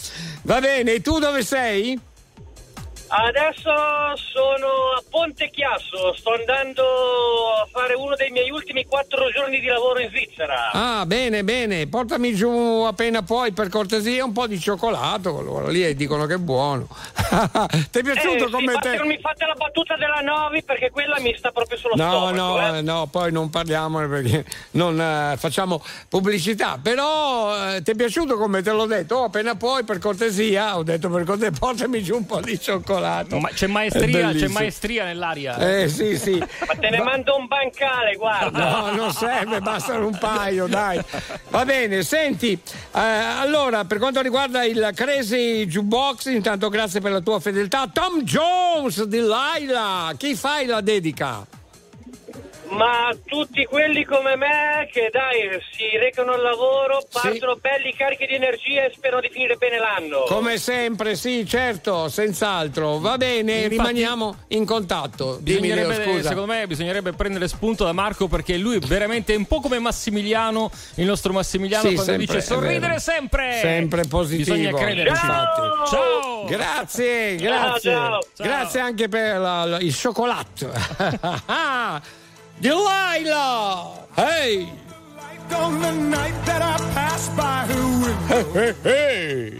Va 0.43 0.59
bene, 0.59 1.01
tu 1.01 1.19
dove 1.19 1.43
sei? 1.43 1.99
Adesso 3.07 3.71
sono 4.33 4.67
a 4.97 5.03
Ponte 5.09 5.49
Chiasso, 5.51 6.13
sto 6.17 6.33
andando 6.33 6.81
a 6.81 7.67
fare 7.71 7.93
uno 7.93 8.15
dei 8.15 8.31
miei 8.31 8.49
ultimi 8.49 8.83
quattro 8.85 9.29
giorni 9.29 9.59
di 9.59 9.67
lavoro 9.67 9.99
in 9.99 10.09
Svizzera. 10.09 10.71
Ah, 10.71 11.05
bene, 11.05 11.43
bene, 11.43 11.87
portami 11.87 12.33
giù 12.33 12.49
appena 12.85 13.21
puoi 13.21 13.51
per 13.51 13.69
cortesia 13.69 14.25
un 14.25 14.33
po' 14.33 14.47
di 14.47 14.59
cioccolato, 14.59 15.37
allora 15.37 15.69
lì 15.69 15.93
dicono 15.95 16.25
che 16.25 16.33
è 16.33 16.37
buono. 16.37 16.87
Ti 17.91 17.99
è 17.99 18.03
piaciuto 18.03 18.47
Eh, 18.47 18.49
come 18.49 18.73
sì, 18.73 18.79
te? 18.79 18.95
Non 18.97 19.07
mi 19.07 19.19
fate 19.21 19.45
la 19.45 19.53
battuta 19.53 19.95
della 19.97 20.21
Novi 20.21 20.63
perché 20.63 20.89
quella 20.89 21.19
mi 21.19 21.33
sta 21.37 21.51
proprio 21.51 21.77
sullo 21.77 21.93
No, 21.95 22.09
stomaco. 22.27 22.35
no, 22.59 22.75
eh. 22.77 22.81
no, 22.81 23.07
poi 23.07 23.31
non 23.31 23.49
parliamone 23.51 24.07
perché 24.07 24.43
non 24.71 24.99
eh, 24.99 25.35
facciamo 25.37 25.83
pubblicità. 26.09 26.79
Però 26.81 27.75
eh, 27.75 27.83
ti 27.83 27.91
è 27.91 27.95
piaciuto 27.95 28.35
come 28.35 28.63
te 28.63 28.71
l'ho 28.71 28.87
detto? 28.87 29.15
Oh, 29.17 29.23
appena 29.25 29.55
puoi, 29.55 29.83
per 29.83 29.99
cortesia, 29.99 30.75
ho 30.75 30.83
detto 30.83 31.07
per 31.09 31.23
cortesia, 31.23 31.51
portami 31.57 32.01
giù 32.03 32.15
un 32.15 32.25
po' 32.25 32.39
di 32.41 32.59
cioccolato. 32.59 32.93
Ma 33.39 33.49
c'è 33.49 33.67
maestria, 33.67 34.31
c'è 34.31 34.47
maestria 34.47 35.05
nell'aria. 35.05 35.57
Eh 35.57 35.87
sì, 35.87 36.17
sì. 36.17 36.37
Ma 36.37 36.73
te 36.79 36.89
ne 36.89 37.01
mando 37.01 37.35
un 37.37 37.47
bancale, 37.47 38.15
guarda. 38.15 38.69
No, 38.69 38.91
non 38.91 39.11
serve, 39.11 39.61
bastano 39.61 40.07
un 40.07 40.17
paio, 40.17 40.67
dai. 40.67 40.99
Va 41.49 41.65
bene, 41.65 42.03
senti, 42.03 42.51
eh, 42.51 42.99
allora 42.99 43.85
per 43.85 43.97
quanto 43.97 44.21
riguarda 44.21 44.63
il 44.63 44.91
Crazy 44.93 45.65
Jukebox, 45.65 46.25
intanto 46.25 46.69
grazie 46.69 47.01
per 47.01 47.11
la 47.11 47.21
tua 47.21 47.39
fedeltà. 47.39 47.89
Tom 47.91 48.21
Jones 48.21 49.03
di 49.03 49.19
Laila, 49.19 50.13
chi 50.17 50.35
fai 50.35 50.65
la 50.65 50.81
dedica? 50.81 51.54
Ma 52.69 53.15
tutti 53.25 53.63
quelli 53.65 54.03
come 54.03 54.35
me 54.35 54.89
che 54.91 55.09
dai 55.11 55.59
si 55.71 55.97
recano 55.97 56.33
al 56.33 56.41
lavoro, 56.41 57.05
partono 57.11 57.55
belli 57.55 57.93
carichi 57.93 58.25
di 58.25 58.33
energia 58.35 58.85
e 58.85 58.91
sperano 58.93 59.21
di 59.21 59.29
finire 59.31 59.55
bene 59.55 59.77
l'anno. 59.79 60.23
Come 60.27 60.57
sempre, 60.57 61.15
sì, 61.15 61.45
certo, 61.47 62.09
senz'altro. 62.09 62.97
Va 62.99 63.17
bene, 63.17 63.53
Infatti- 63.53 63.69
rimaniamo 63.69 64.35
in 64.49 64.65
contatto. 64.65 65.37
Dimmi, 65.41 65.73
Leo, 65.73 65.93
scusa. 65.93 66.29
secondo 66.29 66.51
me 66.53 66.65
bisognerebbe 66.67 67.13
prendere 67.13 67.47
spunto 67.47 67.83
da 67.85 67.93
Marco 67.93 68.27
perché 68.27 68.57
lui 68.57 68.77
è 68.77 68.79
veramente 68.79 69.35
un 69.35 69.45
po' 69.45 69.59
come 69.61 69.79
Massimiliano, 69.79 70.71
il 70.95 71.05
nostro 71.05 71.31
Massimiliano, 71.33 71.87
Sì, 71.87 71.93
quando 71.93 72.11
sempre, 72.13 72.25
dice 72.25 72.37
è 72.37 72.41
sorridere 72.41 72.99
sempre. 72.99 73.59
Sempre 73.61 74.03
positivo. 74.07 74.55
Bisogna 74.55 74.73
credere. 74.77 75.09
infatti. 75.09 75.61
Ciao! 75.89 76.45
Grazie, 76.45 77.37
Ciao, 77.37 77.47
grazie. 77.47 77.91
ciao. 77.91 78.19
Ciao. 78.35 78.45
Grazie 78.47 78.79
anche 78.79 79.07
per 79.07 79.37
la- 79.39 79.65
la- 79.65 79.79
il 79.79 79.93
cioccolato. 79.95 80.71
Delilah! 82.61 84.07
Hey! 84.15 84.69
On 85.51 85.79
the 85.79 85.91
night 85.91 86.33
that 86.45 86.61
I 86.61 86.77
passed 86.93 87.35
by 87.37 87.65
her 87.67 87.85
window, 88.03 88.51
Hey, 88.53 88.73
hey! 88.83 89.59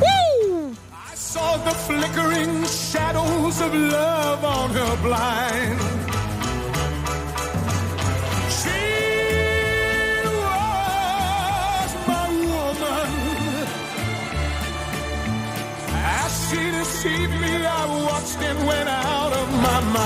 Woo! 0.00 0.74
I 0.92 1.14
saw 1.14 1.56
the 1.58 1.70
flickering 1.70 2.64
shadows 2.64 3.60
of 3.60 3.74
love 3.74 4.44
on 4.44 4.70
her 4.70 4.96
blind. 5.02 6.19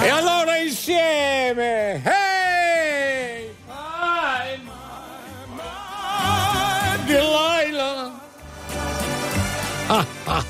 E 0.03 0.09
allora 0.11 0.57
insieme! 0.59 2.03
Hey! 2.05 3.51
My, 3.67 4.59
my, 4.63 5.57
my, 5.57 7.05
Delilah! 7.07 8.13
Ah, 9.89 10.07
ah, 10.27 10.45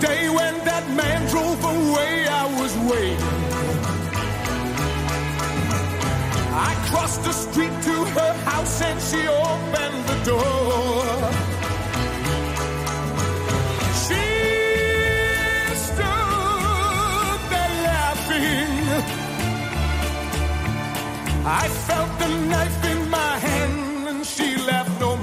day, 0.00 0.28
when 0.28 0.54
that 0.64 0.88
man 0.90 1.26
drove 1.30 1.62
away, 1.64 2.26
I 2.26 2.44
was 2.60 2.76
waiting. 2.90 3.46
I 6.52 6.74
crossed 6.90 7.22
the 7.24 7.32
street 7.32 7.72
to 7.88 8.04
her 8.16 8.32
house 8.50 8.82
and 8.82 9.00
she 9.00 9.26
opened 9.28 10.04
the 10.10 10.18
door. 10.30 11.04
She 14.04 14.26
stood 15.86 17.40
there 17.52 17.74
laughing. 17.90 18.86
I 21.44 21.68
felt 21.86 22.18
the 22.18 22.28
knife 22.50 22.84
in 22.92 23.10
my 23.10 23.38
hand 23.38 24.08
and 24.08 24.26
she 24.26 24.56
laughed 24.66 25.00
no 25.00 25.15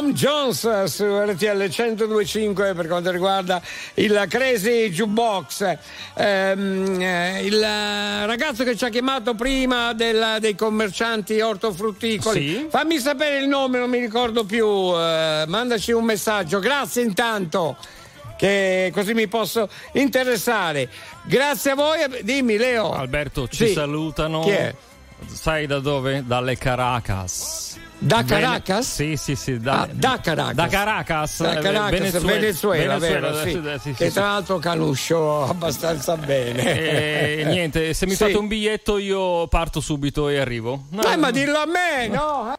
Tom 0.00 0.12
Jones 0.14 0.84
su 0.84 1.04
RTL 1.04 1.68
1025 1.68 2.72
per 2.72 2.86
quanto 2.86 3.10
riguarda 3.10 3.60
il 3.96 4.24
Crazy 4.30 4.88
Jukebox. 4.88 5.76
Ehm, 6.16 6.98
eh, 7.02 7.40
il 7.44 7.60
ragazzo 7.60 8.64
che 8.64 8.76
ci 8.78 8.86
ha 8.86 8.88
chiamato 8.88 9.34
prima 9.34 9.92
del- 9.92 10.38
dei 10.40 10.54
commercianti 10.54 11.38
ortofrutticoli, 11.42 12.40
Sì. 12.48 12.66
fammi 12.70 12.98
sapere 12.98 13.40
il 13.42 13.46
nome, 13.48 13.78
non 13.78 13.90
mi 13.90 13.98
ricordo 13.98 14.44
più. 14.44 14.66
eh, 14.66 15.44
mandaci 15.46 15.92
un 15.92 16.04
messaggio. 16.04 16.60
Grazie 16.60 17.02
intanto. 17.02 17.76
Che 18.38 18.90
così 18.94 19.12
mi 19.12 19.28
posso 19.28 19.68
interessare. 19.92 20.88
Grazie 21.24 21.72
a 21.72 21.74
voi. 21.74 21.98
Dimmi, 22.22 22.56
Leo. 22.56 22.90
Alberto, 22.94 23.48
ci 23.48 23.66
Sì. 23.66 23.72
salutano. 23.74 24.40
Chi 24.40 24.50
è? 24.50 24.74
sai 25.30 25.66
da 25.66 25.78
dove? 25.78 26.24
Dalle 26.26 26.56
Caracas. 26.56 27.69
Da 28.02 28.24
Caracas? 28.24 28.94
Sì, 28.94 29.16
sì, 29.16 29.36
sì. 29.36 29.58
Da, 29.58 29.82
Ah, 29.82 29.88
da 29.92 30.18
Caracas. 30.22 30.54
Da 30.54 30.66
Caracas. 30.68 31.42
Da 31.42 31.58
eh, 31.58 31.60
Caracas, 31.60 31.90
Venezuela, 31.90 32.38
Venezuela, 32.38 32.98
vero, 32.98 33.30
Venezuela, 33.30 33.72
sì. 33.72 33.78
sì, 33.78 33.88
sì, 33.88 33.92
che 33.92 34.06
sì. 34.08 34.14
tra 34.14 34.24
l'altro 34.24 34.58
conosco 34.58 35.44
abbastanza 35.48 36.16
bene. 36.16 36.62
E 36.62 37.44
niente, 37.44 37.92
se 37.92 38.06
mi 38.06 38.14
fate 38.14 38.38
un 38.38 38.48
biglietto 38.48 38.96
io 38.96 39.46
parto 39.48 39.80
subito 39.80 40.30
e 40.30 40.38
arrivo. 40.38 40.84
No, 40.90 41.02
Dai, 41.02 41.18
ma 41.18 41.30
dillo 41.30 41.58
a 41.58 41.66
me, 41.66 42.08
no? 42.08 42.54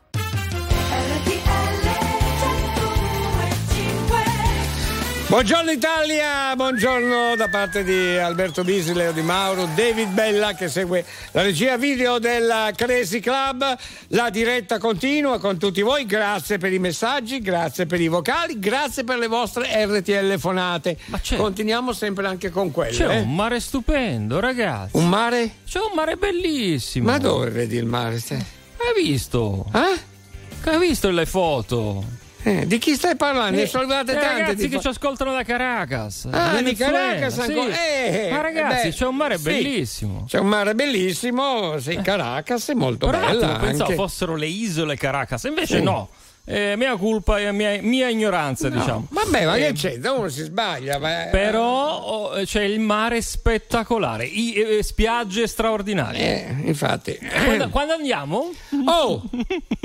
Buongiorno 5.32 5.72
Italia, 5.72 6.53
buongiorno 6.58 7.38
da 7.38 7.48
parte 7.48 7.86
di 7.86 8.18
Alberto 8.18 8.66
Bisi, 8.66 8.94
Leo 8.94 9.14
Di 9.14 9.22
Mauro, 9.22 9.66
David 9.78 10.10
Bella 10.10 10.53
che 10.56 10.68
segue 10.68 11.06
la 11.32 11.41
regia 11.41 11.78
video 11.78 12.20
del 12.20 12.74
Crazy 12.76 13.22
Club, 13.22 13.78
la 14.10 14.30
diretta 14.30 14.78
continua 14.78 15.40
con 15.40 15.58
tutti 15.58 15.82
voi, 15.82 16.06
grazie 16.06 16.58
per 16.58 16.74
i 16.74 16.80
messaggi, 16.80 17.40
grazie 17.40 17.86
per 17.86 18.02
i 18.02 18.10
vocali, 18.10 18.60
grazie 18.60 19.06
per 19.06 19.20
le 19.20 19.28
vostre 19.28 19.70
RTL 19.86 20.38
fonate. 20.38 20.98
Continuiamo 21.38 21.94
sempre 21.94 22.28
anche 22.28 22.49
con 22.49 22.70
quelle. 22.70 22.91
C'è 22.91 23.08
eh. 23.08 23.22
un 23.22 23.34
mare 23.34 23.62
stupendo, 23.62 24.41
ragazzi. 24.41 24.98
Un 24.98 25.08
mare? 25.08 25.49
C'è 25.66 25.80
un 25.80 25.94
mare 25.95 26.18
bellissimo. 26.18 27.10
Ma 27.10 27.18
dove 27.18 27.49
vedi 27.52 27.78
il 27.78 27.86
mare? 27.86 28.22
Hai 28.28 29.02
visto? 29.02 29.66
Eh? 29.74 30.70
Hai 30.70 30.78
visto 30.78 31.10
le 31.10 31.26
foto? 31.26 32.20
Eh, 32.43 32.65
di 32.65 32.77
chi 32.80 32.95
stai 32.95 33.15
parlando? 33.15 33.55
Ne 33.57 33.63
Eh, 33.63 33.68
sono 33.68 33.84
arrivate 33.84 34.11
eh, 34.13 34.15
tante. 34.19 34.39
ragazzi 34.41 34.68
che 34.68 34.80
ci 34.80 34.88
ascoltano 34.88 35.31
da 35.31 35.43
Caracas. 35.43 36.27
Ah, 36.31 36.61
di 36.61 36.73
Caracas 36.73 37.34
sì. 37.39 37.51
ancora. 37.51 37.73
Eh, 37.85 38.30
Ma 38.31 38.41
ragazzi, 38.41 38.88
beh, 38.89 38.93
c'è 38.95 39.05
un 39.05 39.15
mare 39.15 39.38
sì. 39.38 39.43
bellissimo. 39.43 40.23
C'è 40.27 40.39
un 40.39 40.47
mare 40.47 40.73
bellissimo, 40.73 41.77
sì, 41.80 41.95
Caracas 42.01 42.69
è 42.69 42.73
molto 42.73 43.05
Però 43.07 43.19
bella. 43.19 43.57
pensavo 43.57 43.84
anche. 43.84 43.93
fossero 43.95 44.35
le 44.35 44.47
isole 44.47 44.95
Caracas, 44.97 45.43
invece 45.43 45.77
Sì. 45.77 45.84
no. 45.84 46.09
Eh, 46.43 46.76
mia 46.76 46.97
colpa 46.97 47.39
e 47.39 47.51
mia, 47.51 47.80
mia 47.81 48.09
ignoranza, 48.09 48.68
No, 48.68 48.80
diciamo. 48.80 49.07
Vabbè, 49.11 49.45
ma 49.45 49.55
Eh, 49.55 49.68
che 49.68 49.73
c'è? 49.73 50.09
Uno 50.09 50.27
si 50.27 50.41
sbaglia. 50.43 50.97
ma- 50.97 51.27
Però 51.31 51.99
oh, 51.99 52.43
c'è 52.43 52.63
il 52.63 52.80
mare 52.80 53.22
spettacolare, 53.22 54.26
i, 54.26 54.53
eh, 54.53 54.84
spiagge 54.84 55.47
straordinarie. 55.47 56.47
Eh, 56.63 56.68
infatti. 56.68 57.18
Quando, 57.45 57.69
quando 57.69 57.93
andiamo? 57.93 58.49
Oh! 58.85 59.22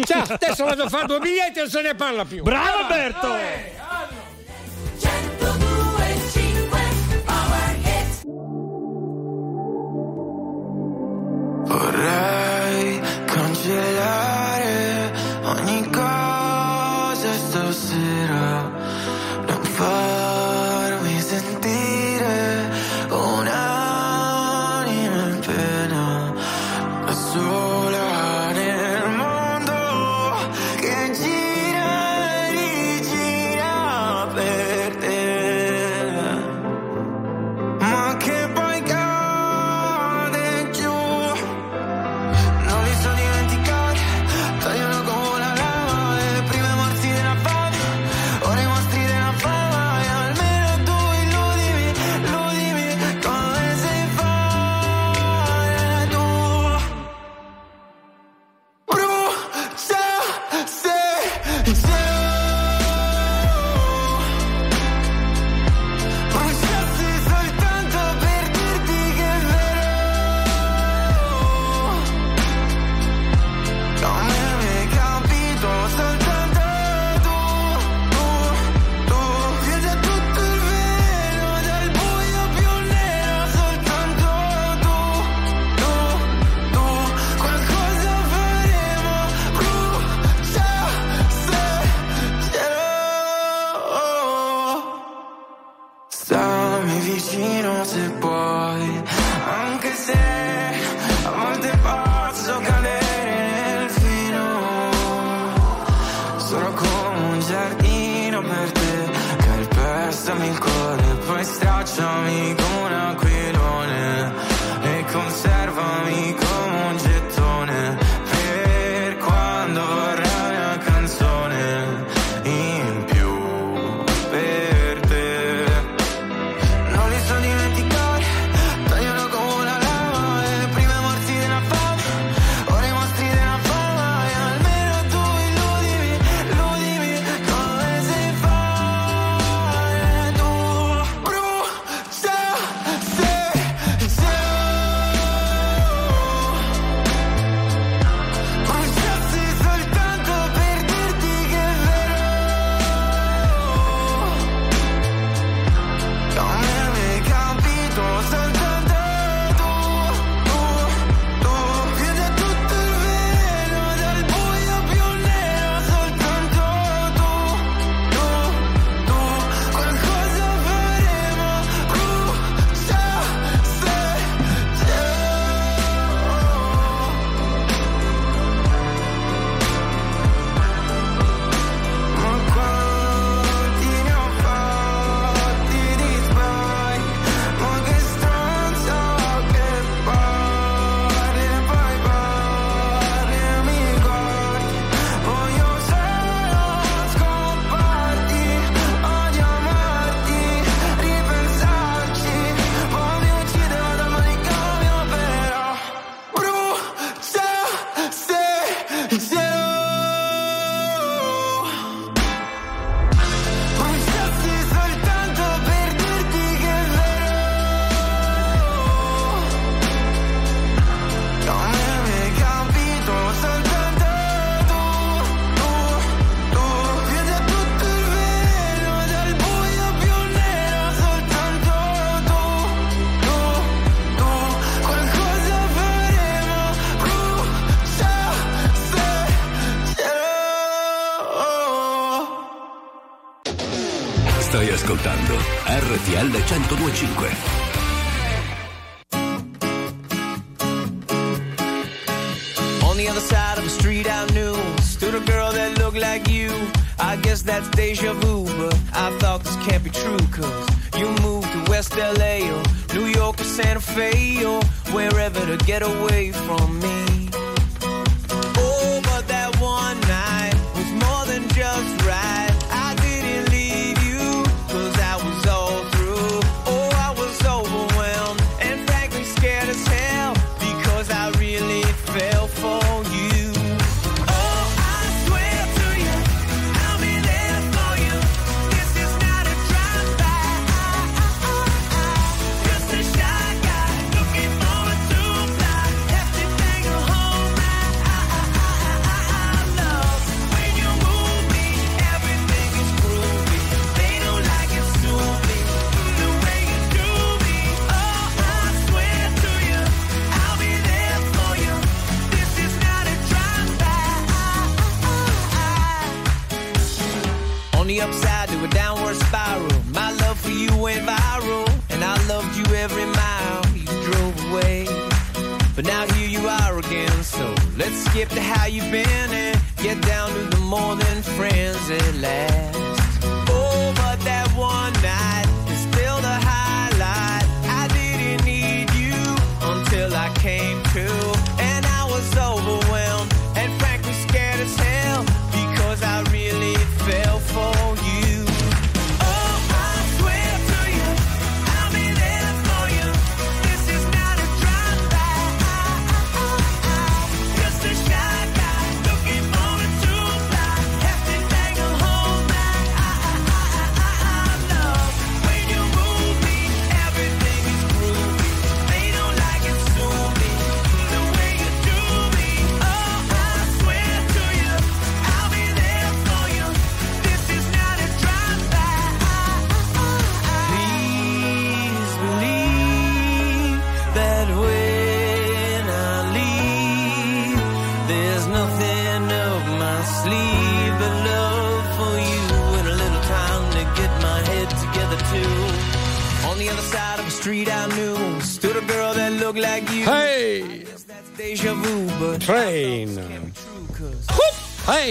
Ciao, 0.05 0.25
adesso 0.29 0.65
vado 0.65 0.85
a 0.85 0.89
fare 0.89 1.07
due 1.07 1.19
biglietti 1.19 1.59
e 1.59 1.63
non 1.63 1.71
se 1.71 1.83
ne 1.83 1.95
parla 1.95 2.25
più. 2.25 2.43
Bravo 2.43 2.79
Alberto! 2.79 3.29
Vorrei 11.67 13.01
cancellare 13.27 15.13
ogni 15.43 15.91
cosa 15.91 16.46
stasera, 17.77 18.71
non 19.47 19.63
farmi 19.63 20.46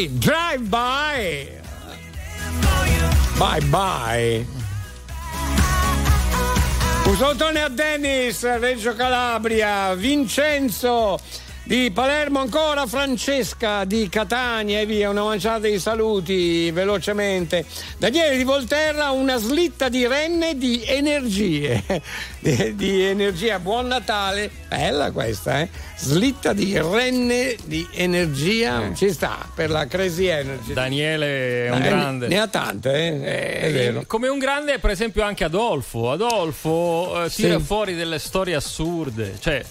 Drive 0.07 0.61
by. 0.69 1.49
Bye 3.38 3.61
bye. 3.69 4.45
Un 7.06 7.15
salutone 7.18 7.61
a 7.61 7.69
Dennis, 7.69 8.44
Reggio 8.57 8.94
Calabria, 8.95 9.94
Vincenzo 9.94 11.19
di 11.65 11.90
Palermo 11.91 12.40
ancora, 12.40 12.86
Francesca 12.86 13.86
di 13.86 14.07
Catania 14.07 14.82
e 14.82 14.86
via, 14.86 15.10
una 15.10 15.23
manciata 15.23 15.68
di 15.68 15.80
saluti 15.80 16.69
velocemente. 16.69 17.65
Daniele 17.98 18.38
di 18.38 18.44
Volterra, 18.44 19.10
una 19.10 19.38
slitta 19.38 19.90
di 19.90 20.06
renne 20.06 20.57
di 20.57 20.84
energie, 20.86 21.84
di, 22.45 22.76
di 22.76 23.01
energia, 23.03 23.59
buon 23.59 23.88
Natale, 23.88 24.49
bella 24.67 25.11
questa, 25.11 25.61
eh? 25.61 25.69
Slitta 25.97 26.53
di 26.53 26.77
renne 26.80 27.55
di 27.65 27.88
energia, 27.93 28.91
ci 28.93 29.11
sta 29.11 29.49
per 29.55 29.69
la 29.69 29.88
Crazy 29.88 30.26
Energy. 30.26 30.73
Daniele 30.73 31.65
è 31.65 31.72
un 31.72 31.81
Eh, 31.81 31.88
grande. 31.88 32.27
Ne 32.27 32.39
ha 32.39 32.47
tante, 32.47 32.93
eh? 32.93 33.23
è, 33.23 33.59
è 33.61 33.72
vero. 33.72 34.03
Come 34.05 34.27
un 34.27 34.38
grande, 34.38 34.77
per 34.80 34.89
esempio, 34.91 35.23
anche 35.23 35.43
Adolfo. 35.45 36.11
Adolfo 36.11 37.23
eh, 37.26 37.30
tira 37.30 37.57
Sì. 37.57 37.63
fuori 37.63 37.95
delle 37.95 38.19
storie 38.19 38.55
assurde. 38.55 39.35
Cioè, 39.39 39.63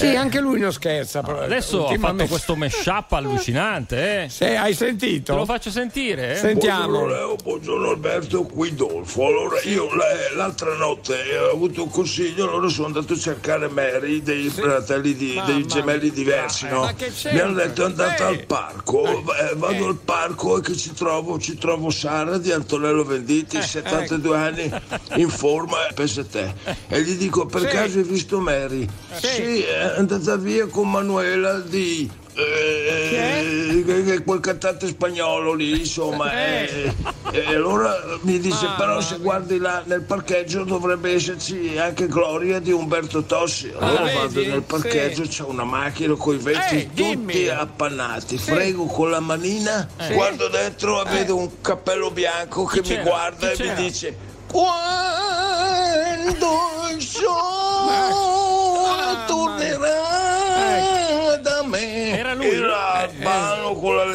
Sì, 0.00 0.06
eh, 0.12 0.16
anche 0.16 0.40
lui 0.40 0.58
non 0.58 0.72
scherza. 0.72 1.20
però 1.20 1.40
adesso 1.40 1.86
ha 1.86 1.98
fatto 1.98 2.24
questo 2.26 2.56
mashup 2.56 3.12
allucinante. 3.12 4.22
Eh. 4.24 4.28
Sì, 4.30 4.44
hai 4.44 4.72
sentito? 4.72 5.32
Te 5.32 5.38
lo 5.38 5.44
faccio 5.44 5.70
sentire. 5.70 6.38
Eh? 6.40 6.54
Buongiorno 6.54 7.06
Leo, 7.06 7.36
buongiorno 7.42 7.90
Alberto, 7.90 8.42
qui 8.44 8.74
Dolfo. 8.74 9.26
Allora 9.26 9.60
io 9.64 9.94
la- 9.94 10.04
l'altra 10.36 10.74
notte 10.74 11.14
ho 11.36 11.50
avuto 11.52 11.82
un 11.82 11.90
consiglio, 11.90 12.48
allora 12.48 12.68
sono 12.68 12.86
andato 12.86 13.12
a 13.12 13.18
cercare 13.18 13.68
Mary 13.68 14.22
dei 14.22 14.48
fratelli 14.48 15.14
di, 15.14 15.38
dei 15.44 15.66
gemelli 15.66 16.10
diversi, 16.10 16.64
Eh, 16.66 16.70
no? 16.70 16.80
ma 16.80 16.94
che 16.94 17.10
c'è? 17.12 17.32
Mi 17.34 17.40
hanno 17.40 17.54
detto 17.54 17.84
andate 17.84 18.22
Eh. 18.22 18.26
al 18.26 18.44
parco, 18.46 19.06
Eh, 19.06 19.54
vado 19.56 19.86
al 19.86 19.96
parco 20.02 20.56
e 20.58 20.62
che 20.62 20.76
ci 20.76 20.92
trovo? 20.94 21.38
Ci 21.38 21.58
trovo 21.58 21.90
Sara 21.90 22.38
di 22.38 22.50
Antonello 22.52 23.04
Venditti, 23.04 23.58
Eh, 23.58 23.62
72 23.62 24.36
anni, 24.36 24.70
in 25.16 25.28
forma, 25.28 25.86
eh, 25.88 25.92
pensa 25.92 26.24
te. 26.24 26.54
E 26.88 27.02
gli 27.02 27.16
dico 27.16 27.44
per 27.46 27.60
Sì. 27.62 27.66
caso 27.66 27.98
hai 27.98 28.04
visto 28.04 28.40
Mary? 28.40 28.86
Sì. 29.20 29.26
Sì, 29.28 29.64
è 29.94 29.98
andata 29.98 30.36
via 30.36 30.66
con 30.66 30.90
Manuela 30.90 31.58
di... 31.60 32.10
eh, 32.34 33.82
che- 33.86 34.22
quel 34.24 34.40
cantante 34.40 34.86
spagnolo 34.86 35.52
lì, 35.54 35.78
insomma, 35.80 36.32
Eh. 36.32 36.92
e, 37.32 37.38
e 37.38 37.54
allora 37.54 37.94
mi 38.22 38.38
dice: 38.38 38.64
Mamma 38.64 38.76
Però 38.76 39.00
se 39.00 39.16
guardi 39.18 39.58
là 39.58 39.82
nel 39.86 40.02
parcheggio 40.02 40.64
dovrebbe 40.64 41.12
esserci 41.14 41.76
anche 41.78 42.06
Gloria 42.06 42.58
di 42.60 42.72
Umberto 42.72 43.22
Tossi. 43.24 43.72
Allora 43.78 44.04
Ah, 44.10 44.12
vado 44.14 44.28
vedi? 44.28 44.48
nel 44.50 44.62
parcheggio, 44.62 45.22
c'è 45.22 45.42
una 45.42 45.64
macchina 45.64 46.14
con 46.14 46.34
i 46.34 46.38
vetri 46.38 46.78
Eh, 46.78 46.90
tutti 46.94 47.48
appannati. 47.48 48.38
Frego 48.38 48.86
con 48.86 49.10
la 49.10 49.20
manina, 49.20 49.88
Sì. 50.00 50.12
guardo 50.14 50.48
dentro 50.48 51.04
e 51.04 51.10
vedo 51.10 51.36
un 51.36 51.60
cappello 51.60 52.10
bianco 52.10 52.64
che 52.64 52.80
mi 52.86 52.96
guarda 53.02 53.50
Chi 53.50 53.62
e 53.62 53.64
mi 53.64 53.70
c'era? 53.70 53.80
dice: 53.80 54.16
Quando 54.50 56.48
il 56.96 57.02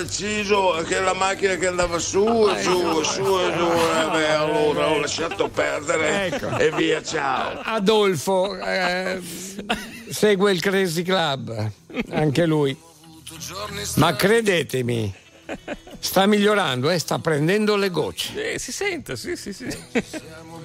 L'Aleciso, 0.05 0.83
che 0.87 0.95
era 0.97 1.05
la 1.05 1.13
macchina 1.13 1.55
che 1.55 1.65
andava 1.65 1.97
su 1.97 2.23
e 2.47 2.61
su 2.61 2.99
e 2.99 3.03
su 3.03 3.39
e 3.39 3.53
su. 3.57 3.65
E 3.65 4.09
beh, 4.11 4.29
allora 4.29 4.91
ho 4.91 4.99
lasciato 4.99 5.49
perdere 5.49 6.27
Ecco. 6.27 6.57
e 6.59 6.71
via, 6.73 7.01
ciao. 7.01 7.59
Adolfo 7.63 8.55
eh, 8.55 9.19
segue 10.07 10.51
il 10.51 10.61
Crazy 10.61 11.01
Club, 11.01 11.71
anche 12.11 12.45
lui. 12.45 12.77
Ma 13.95 14.15
credetemi, 14.15 15.11
sta 15.97 16.27
migliorando, 16.27 16.91
eh, 16.91 16.99
sta 16.99 17.17
prendendo 17.17 17.75
le 17.75 17.89
gocce. 17.89 18.53
Eh, 18.53 18.59
si 18.59 18.71
sente, 18.71 19.17
sì, 19.17 19.35
sì, 19.35 19.53
sì. 19.53 19.67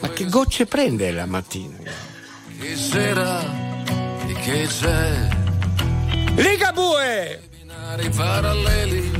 Ma 0.01 0.11
che 0.11 0.27
gocce 0.27 0.67
prende 0.67 1.11
la 1.13 1.25
mattina? 1.25 1.79
Che 2.61 2.77
sera 2.77 3.41
e 4.27 4.33
che 4.35 4.67
c'è 4.67 5.29
Ligabue! 6.37 7.49
binari 7.51 8.11
paralleli 8.11 9.20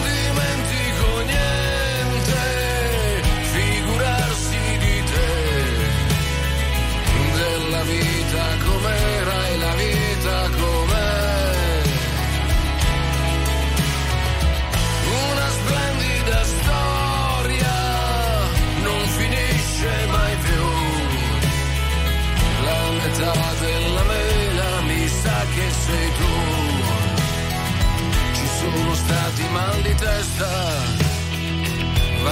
Yeah. 1.31 1.70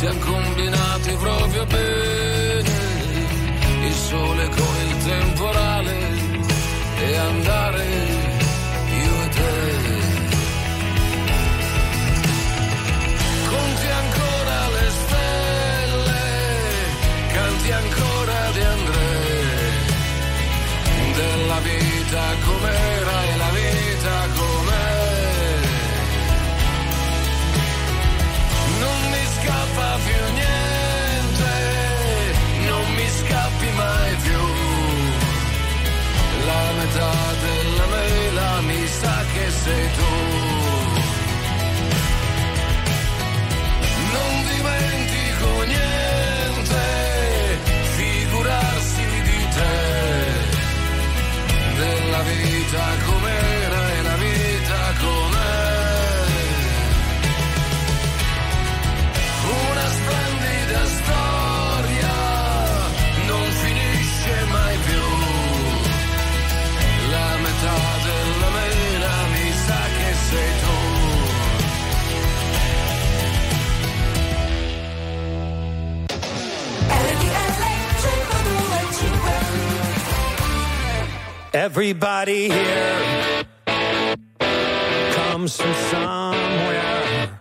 siamo 0.00 0.18
combinati 0.20 1.12
proprio 1.16 1.66
bene, 1.66 2.70
il 3.84 3.92
sole 3.92 4.48
con 4.48 4.74
il 4.88 4.96
temporale 5.04 5.96
e 7.00 7.16
andare 7.16 7.84
io 9.04 9.22
e 9.24 9.28
te. 9.28 9.48
Conti 13.50 13.88
ancora 14.02 14.68
le 14.76 14.90
stelle, 15.00 16.22
canti 17.34 17.70
ancora 17.70 18.50
di 18.54 18.60
Andrea, 18.60 19.84
della 21.14 21.58
vita 21.60 22.22
com'era 22.46 22.99
della 52.70 53.09
Everybody 81.52 82.48
here 82.48 83.44
comes 83.66 85.56
from 85.56 85.74
somewhere. 85.90 87.38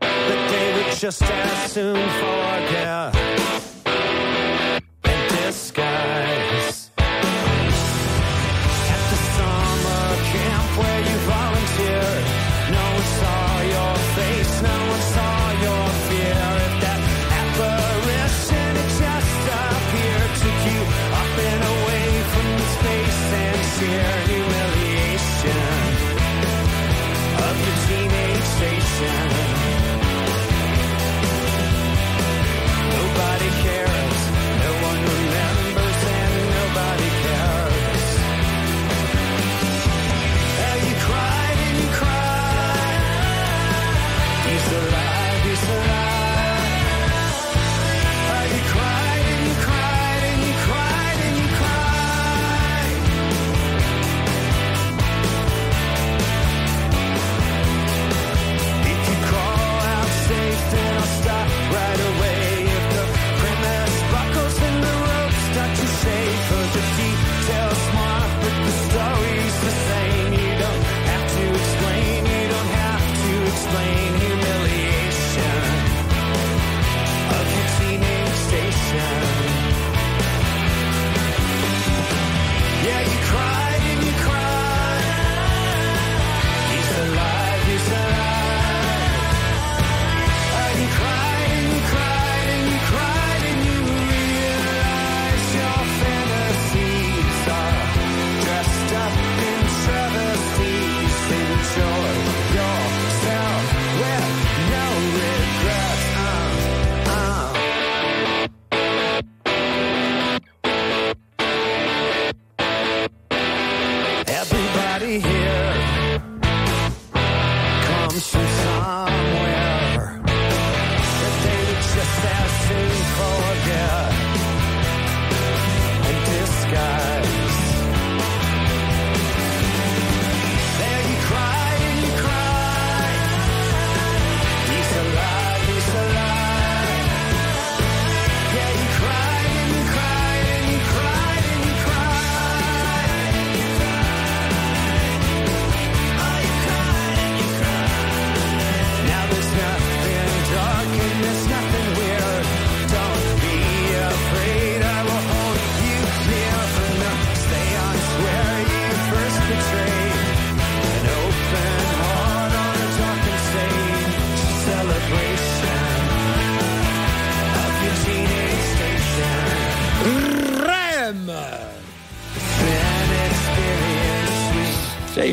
That 0.00 0.50
they 0.50 0.82
would 0.82 0.96
just 0.96 1.22
as 1.22 1.72
soon 1.72 2.08
forget 2.08 3.27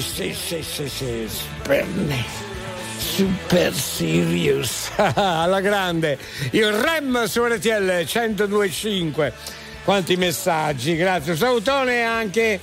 Sì, 0.02 0.34
sì, 0.34 0.62
sì, 0.62 0.90
sì. 0.90 1.28
Per 1.64 1.86
me. 1.86 2.24
Super 2.98 3.74
Serious. 3.74 4.92
Alla 4.96 5.62
grande. 5.62 6.18
Il 6.52 6.72
REM 6.72 7.26
su 7.26 7.44
RTL 7.46 8.06
1025. 8.06 9.34
Quanti 9.86 10.18
messaggi, 10.18 10.96
grazie. 10.98 11.32
Un 11.32 11.38
salutone 11.38 12.04
anche 12.04 12.60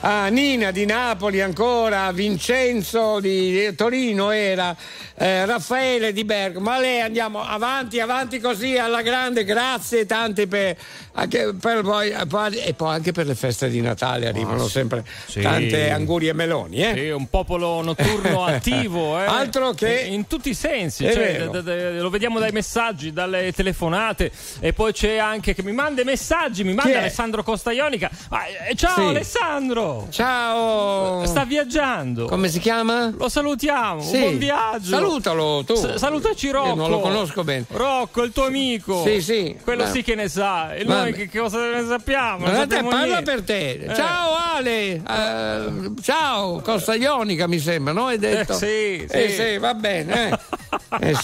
a 0.00 0.28
Nina 0.28 0.70
di 0.70 0.84
Napoli 0.84 1.40
ancora, 1.40 2.04
a 2.04 2.12
Vincenzo 2.12 3.20
di 3.20 3.72
Torino 3.74 4.30
era, 4.30 4.76
eh, 5.16 5.44
Raffaele 5.46 6.12
di 6.12 6.24
Bergamo. 6.24 6.64
Ma 6.64 6.78
lei 6.78 7.00
andiamo 7.00 7.42
avanti, 7.42 8.00
avanti 8.00 8.40
così 8.40 8.76
alla 8.78 9.02
grande, 9.02 9.44
grazie 9.44 10.06
tante 10.06 10.46
per, 10.46 10.76
anche 11.12 11.54
per 11.60 11.82
poi, 11.82 12.12
poi- 12.28 12.56
e 12.58 12.74
poi 12.74 12.94
anche 12.94 13.12
per 13.12 13.26
le 13.26 13.34
feste 13.34 13.68
di 13.68 13.80
Natale 13.80 14.26
arrivano 14.28 14.64
Ah, 14.64 14.68
sempre 14.68 15.04
Sì. 15.26 15.40
tante 15.40 15.90
anguri 15.90 16.28
e 16.28 16.32
meloni. 16.32 16.76
Eh? 16.82 16.94
Sì, 16.94 17.08
un 17.10 17.28
popolo 17.28 17.80
notturno 17.82 18.44
attivo, 18.46 19.18
eh. 19.20 19.24
Altro 19.24 19.72
che- 19.72 20.00
in, 20.00 20.26
tutti 20.26 20.50
i 20.50 20.54
sensi, 20.54 21.04
cioè, 21.10 21.48
d- 21.48 21.60
d- 21.62 22.00
lo 22.00 22.10
vediamo 22.10 22.38
dai 22.38 22.52
messaggi, 22.52 23.12
dalle 23.12 23.52
telefonate 23.52 24.30
e 24.60 24.72
poi 24.72 24.92
c'è 24.92 25.16
anche 25.18 25.54
che 25.54 25.62
mi 25.62 25.72
manda 25.72 26.00
i 26.02 26.04
messaggi, 26.04 26.64
mi 26.64 26.74
manda? 26.74 26.98
Alessandro 26.98 27.42
Costaionica. 27.42 28.10
Ah, 28.30 28.42
eh, 28.68 28.74
ciao 28.74 28.94
Sì. 28.94 29.00
Alessandro! 29.02 30.06
Ciao! 30.10 31.24
Sta 31.26 31.44
viaggiando. 31.44 32.26
Come 32.26 32.48
si 32.48 32.58
chiama? 32.58 33.12
Lo 33.16 33.28
salutiamo, 33.28 34.00
Sì. 34.02 34.18
buon 34.18 34.38
viaggio. 34.38 34.90
Salutalo 35.08 35.64
tu. 35.64 35.74
S- 35.76 35.94
salutaci 35.94 36.50
Rocco. 36.50 36.68
Io 36.68 36.74
non 36.74 36.90
lo 36.90 37.00
conosco 37.00 37.44
bene. 37.44 37.64
Rocco, 37.68 38.22
il 38.22 38.32
tuo 38.32 38.46
amico. 38.46 39.02
Sì, 39.04 39.20
sì. 39.20 39.56
Quello 39.62 39.84
Ma- 39.84 39.90
sì 39.90 40.02
che 40.02 40.14
ne 40.14 40.28
sa. 40.28 40.74
E 40.74 40.84
noi 40.84 41.12
che, 41.12 41.28
che 41.28 41.38
cosa 41.40 41.58
ne 41.70 41.84
sappiamo? 41.86 42.44
Non 42.46 42.54
Guarda 42.54 42.76
te, 42.76 42.82
parla 42.82 43.04
niente. 43.04 43.22
per 43.30 43.42
te. 43.42 43.70
Eh. 43.72 43.94
Ciao 43.94 44.34
Ale, 44.56 45.02
Eh, 45.06 45.92
ciao 46.02 46.60
Costa 46.60 46.94
Ionica 46.94 47.46
mi 47.46 47.58
sembra, 47.58 47.92
no? 47.92 48.06
Hai 48.06 48.18
detto? 48.18 48.52
Eh, 48.54 48.56
sì, 48.56 49.06
Eh, 49.08 49.28
sì. 49.28 49.34
sì, 49.34 49.58
va 49.58 49.74
bene. 49.74 50.28
eh. 50.30 50.38
Eh, 51.00 51.14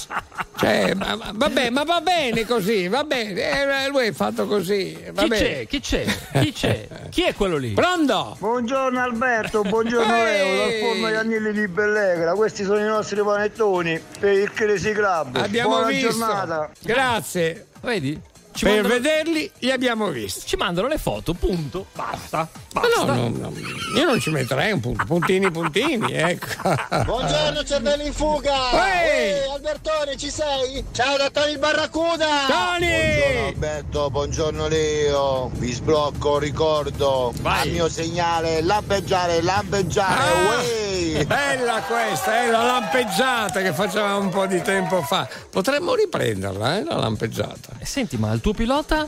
cioè, 0.61 0.93
ma, 0.95 1.17
ma- 1.17 1.33
vabbè, 1.35 1.71
ma 1.71 1.85
va 1.85 2.01
bene 2.03 2.45
così, 2.45 2.87
va 2.87 3.03
bene. 3.05 3.33
Eh, 3.41 3.89
lui 3.89 4.09
è 4.09 4.13
fatto 4.13 4.47
così. 4.47 4.93
Va 5.11 5.23
Chi 5.23 5.29
bene. 5.29 5.43
c'è? 5.45 5.67
Chi 5.67 5.81
c'è? 5.81 6.05
Chi 6.41 6.53
c'è? 6.53 6.87
Chi 7.09 7.23
è 7.23 7.35
quello 7.35 7.57
lì? 7.57 7.71
Pronto? 7.73 8.37
Buongiorno 8.39 9.01
Alberto, 9.01 9.63
buongiorno! 9.63 10.13
Leo, 10.13 10.57
dal 10.57 10.73
forno 10.81 11.09
gli 11.11 11.15
agnelli 11.15 11.53
di 11.53 11.67
Bellegra. 11.67 12.35
Questi 12.35 12.65
sono 12.65 12.79
i 12.79 12.85
nostri 12.85 13.23
panettoni 13.23 13.99
per 14.19 14.33
il 14.35 14.53
Crazy 14.53 14.93
Club. 14.93 15.37
Abbiamo 15.37 15.71
Buona 15.71 15.87
visto. 15.87 16.09
giornata. 16.11 16.71
Grazie. 16.81 17.67
Vedi? 17.81 18.21
Ci 18.53 18.65
per 18.65 18.83
mandano- 18.83 18.95
vederli 19.01 19.51
li 19.61 19.71
abbiamo 19.71 20.09
visti. 20.09 20.47
Ci 20.47 20.57
mandano 20.57 20.89
le 20.89 20.99
foto, 20.99 21.35
punto. 21.35 21.87
Basta. 21.95 22.49
Ma 22.73 22.81
Basta. 22.83 23.05
no, 23.05 23.29
no, 23.29 23.29
no, 23.29 23.53
io 23.97 24.05
non 24.05 24.21
ci 24.21 24.31
metterei 24.31 24.73
un 24.73 24.81
punto, 24.81 25.05
puntini, 25.05 25.51
puntini, 25.51 26.13
ecco. 26.13 26.47
Buongiorno 27.05 27.65
cervelli 27.65 28.07
in 28.07 28.13
fuga! 28.13 29.03
Ehi! 29.03 29.49
Albertone, 29.53 30.17
ci 30.17 30.31
sei? 30.31 30.85
Ciao 30.93 31.17
da 31.17 31.31
Tony 31.31 31.57
Barracuda! 31.59 32.27
Tony! 32.49 32.89
Buongiorno 32.89 33.47
Alberto, 33.49 34.11
buongiorno 34.11 34.69
Leo. 34.69 35.51
Vi 35.55 35.73
sblocco, 35.73 36.39
ricordo. 36.39 37.33
Vai. 37.41 37.61
Al 37.63 37.69
mio 37.71 37.89
segnale, 37.89 38.63
lampeggiare, 38.63 39.43
lampeggiare, 39.43 40.21
Ah, 40.23 40.59
uè! 40.59 41.25
bella 41.25 41.81
questa, 41.83 42.43
è 42.45 42.51
la 42.51 42.63
lampeggiata 42.65 43.61
che 43.63 43.73
facevamo 43.73 44.19
un 44.19 44.29
po' 44.29 44.47
di 44.47 44.61
tempo 44.63 45.03
fa. 45.03 45.29
Potremmo 45.51 45.95
riprenderla, 45.95 46.79
eh, 46.79 46.85
la 46.85 46.97
lampeggiata. 46.97 47.71
Eh, 47.79 47.85
Senti, 47.85 48.17
ma 48.17 48.31
il 48.41 48.47
tuo 48.47 48.55
pilota? 48.55 49.07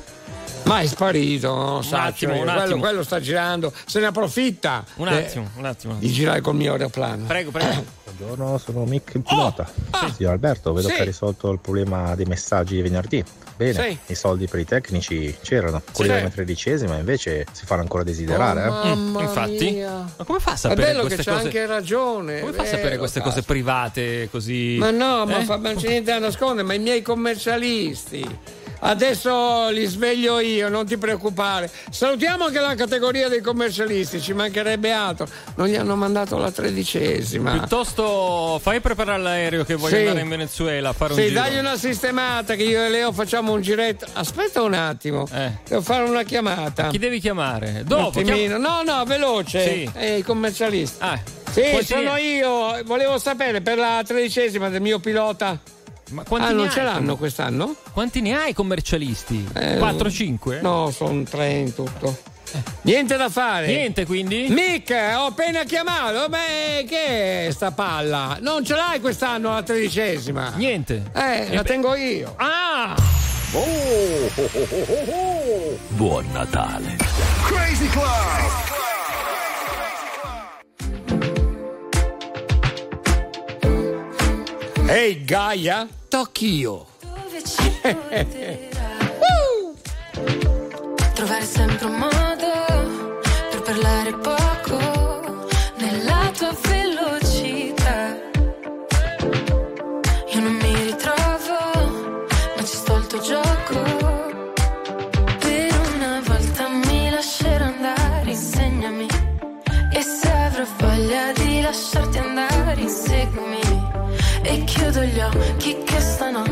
Ma 0.65 0.81
è 0.81 0.87
sparito, 0.87 1.55
no? 1.55 1.83
Sacco, 1.83 2.09
attimo, 2.09 2.35
un 2.35 2.43
quello, 2.43 2.61
attimo. 2.61 2.79
quello 2.81 3.03
sta 3.03 3.19
girando, 3.19 3.73
se 3.87 3.99
ne 3.99 4.07
approfitta. 4.07 4.85
Un 4.97 5.09
eh, 5.09 5.25
attimo, 5.25 5.49
un 5.57 5.65
attimo. 5.65 5.95
di 5.99 6.09
girare 6.13 6.41
col 6.43 6.55
mio 6.55 6.73
aeroplano. 6.73 7.25
Prego, 7.27 7.51
prego. 7.51 7.83
Buongiorno, 8.15 8.59
sono 8.59 8.85
Mick 8.85 9.15
il 9.15 9.23
pilota. 9.23 9.67
ah. 9.91 10.13
Sì, 10.15 10.25
Alberto, 10.25 10.73
vedo 10.75 10.89
Sì. 10.89 10.95
che 10.95 11.01
hai 11.01 11.07
risolto 11.07 11.51
il 11.51 11.59
problema 11.61 12.15
dei 12.15 12.27
messaggi 12.27 12.75
di 12.77 12.83
venerdì. 12.83 13.25
Bene, 13.57 13.73
Sì. 13.73 13.99
i 14.13 14.15
soldi 14.15 14.47
per 14.47 14.61
i 14.61 14.65
tecnici 14.67 15.35
c'erano, 15.43 15.83
quelli 15.93 16.11
Sì. 16.11 16.17
della 16.19 16.31
tredicesima 16.31 16.97
invece 16.97 17.47
si 17.53 17.65
fanno 17.67 17.81
ancora 17.83 18.03
desiderare. 18.05 18.67
Oh, 18.69 18.83
eh. 18.85 18.95
mamma 18.95 19.23
infatti. 19.23 19.71
mia. 19.73 19.91
Ma 20.17 20.25
come 20.25 20.39
fa 20.41 20.51
a 20.53 20.55
È 20.55 20.59
sapere 20.59 20.93
bello 20.93 21.05
che 21.05 21.17
c'ha 21.17 21.33
cose? 21.33 21.45
anche 21.47 21.67
ragione. 21.67 22.41
Come 22.41 22.53
è 22.53 22.55
fa 22.55 22.63
a 22.63 22.67
sapere 22.67 22.99
queste 22.99 23.19
cazzo. 23.21 23.31
cose 23.35 23.43
private 23.45 24.29
così? 24.31 24.77
Ma 24.79 24.91
no, 24.91 25.25
ma 25.27 25.39
Eh? 25.41 25.45
fa- 25.45 25.57
ma 25.57 25.73
non 25.73 25.81
c'è 25.83 25.89
niente 25.89 26.13
da 26.13 26.19
nascondere, 26.21 26.67
ma 26.67 26.75
i 26.75 26.79
miei 26.79 27.03
commercialisti. 27.03 28.39
Adesso 28.85 29.69
li 29.71 29.85
sveglio 29.87 30.41
io, 30.41 30.69
non 30.69 30.85
ti 30.87 30.97
preoccupare. 30.97 31.71
Salutiamo 31.91 32.47
anche 32.47 32.59
la 32.59 32.75
categoria 32.75 33.29
dei 33.29 33.41
commercialisti, 33.41 34.21
ci 34.21 34.33
mancherebbe 34.33 34.91
altro. 34.91 35.29
Non 35.55 35.69
gli 35.69 35.77
hanno 35.77 35.95
mandato 35.95 36.37
la 36.37 36.51
tredicesima. 36.51 37.53
Piuttosto 37.53 38.59
fai 38.61 38.81
preparare 38.81 39.23
l'aereo 39.23 39.65
che 39.65 39.77
voglio 39.77 39.95
Sì. 39.97 40.01
andare 40.03 40.21
in 40.23 40.29
Venezuela 40.29 40.89
a 40.89 40.93
fare 40.93 41.13
un 41.13 41.19
Sì, 41.21 41.29
giro. 41.29 41.41
dagli 41.41 41.59
una 41.59 41.77
sistemata 41.77 42.55
che 42.57 42.65
io 42.65 42.85
e 42.85 42.89
Leo 42.91 43.13
facciamo 43.13 43.53
un 43.53 43.61
giretto. 43.61 44.07
Aspetta 44.15 44.63
un 44.63 44.75
attimo, 44.75 45.29
Eh. 45.33 45.53
devo 45.69 45.81
fare 45.83 46.03
una 46.03 46.25
chiamata. 46.25 46.89
Chi 46.89 46.99
devi 46.99 47.21
chiamare? 47.21 47.69
Un 47.69 47.83
Dopo. 47.87 48.19
attimino. 48.19 48.59
No, 48.59 48.83
no, 48.83 49.05
veloce. 49.05 49.63
Sì. 49.63 49.91
Eh, 49.95 50.19
i 50.19 50.23
commercialisti. 50.23 50.97
Ah, 50.99 51.21
Sì, 51.53 51.61
quanti 51.71 51.85
sono 51.87 52.15
ne- 52.15 52.21
io. 52.23 52.83
Volevo 52.85 53.17
sapere 53.19 53.61
per 53.61 53.79
la 53.79 54.03
tredicesima 54.05 54.69
del 54.71 54.81
mio 54.81 54.99
pilota. 54.99 55.57
Ma 56.13 56.25
quanti 56.25 56.47
ah, 56.47 56.51
ne 56.51 56.57
non 56.57 56.67
hai, 56.67 56.71
ce 56.71 56.83
l'hanno 56.83 57.17
quest'anno? 57.17 57.75
Quanti 57.93 58.21
ne 58.21 58.37
hai 58.37 58.53
commercialisti? 58.53 59.49
Eh, 59.55 59.79
4-5? 59.79 60.61
No, 60.61 60.91
sono 60.91 61.23
tre 61.23 61.51
in 61.53 61.75
tutto. 61.75 62.31
Niente 62.83 63.17
da 63.17 63.31
fare. 63.31 63.67
Niente 63.67 64.05
quindi? 64.05 64.47
Mick, 64.51 64.91
ho 64.91 65.27
appena 65.27 65.65
chiamato. 65.65 66.29
Beh, 66.29 66.85
che 66.87 67.47
è 67.47 67.51
sta 67.51 67.71
palla? 67.71 68.37
Non 68.41 68.65
ce 68.65 68.75
l'hai 68.75 69.01
quest'anno 69.01 69.55
la 69.55 69.63
tredicesima? 69.63 70.53
Niente. 70.57 71.11
Eh, 71.15 71.55
la 71.55 71.63
beh- 71.63 71.69
tengo 71.69 71.95
io. 71.95 72.35
Ah! 72.37 72.95
Buon 75.89 76.27
Natale. 76.33 76.97
Crazy 77.47 77.89
Club. 77.89 78.92
Ehi, 84.95 85.25
Gaia, 85.25 85.89
tocchi 86.07 86.57
io. 86.57 86.87
Dove 87.01 87.43
ci 87.43 87.71
porterà? 87.81 88.91
Trovare 91.15 91.45
sempre 91.47 91.87
un 91.87 91.95
modo 91.95 92.32
gli 115.05 115.21
occhi 115.21 115.77
che 115.85 116.01
stanotte 116.01 116.52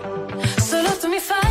me 1.11 1.19
fire 1.19 1.50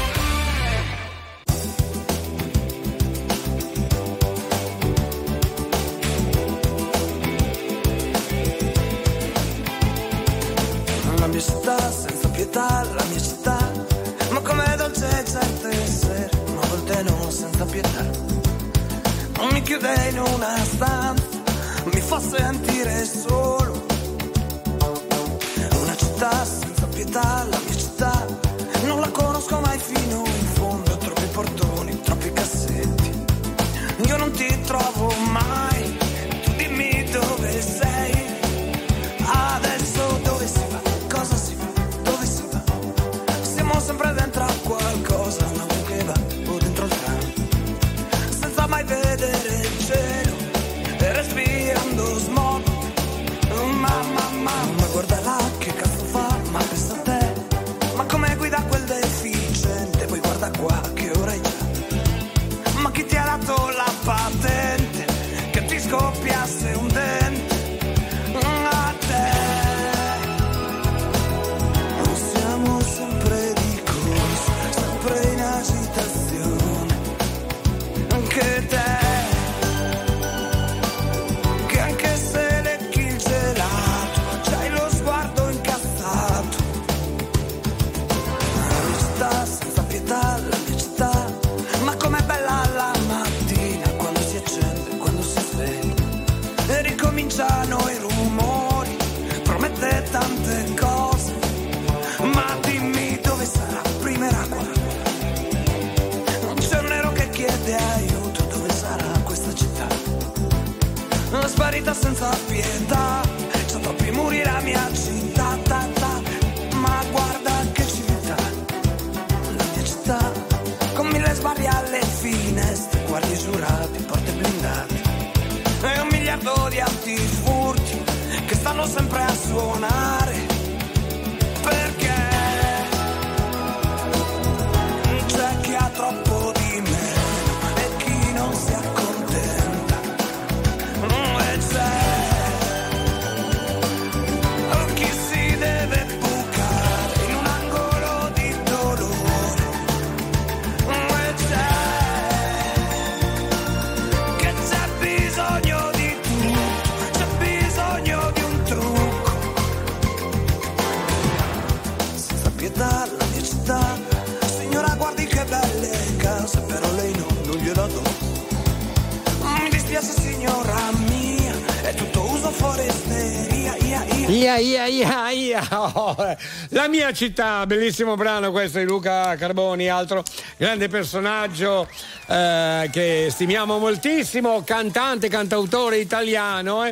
Eh. 175.81 176.37
La 176.69 176.87
mia 176.87 177.11
città, 177.11 177.65
bellissimo 177.65 178.15
brano 178.15 178.51
questo 178.51 178.77
di 178.77 178.85
Luca 178.85 179.35
Carboni, 179.35 179.89
altro 179.89 180.23
grande 180.57 180.87
personaggio 180.89 181.87
eh, 182.27 182.87
che 182.91 183.29
stimiamo 183.31 183.79
moltissimo, 183.79 184.63
cantante, 184.63 185.27
cantautore 185.27 185.97
italiano, 185.97 186.87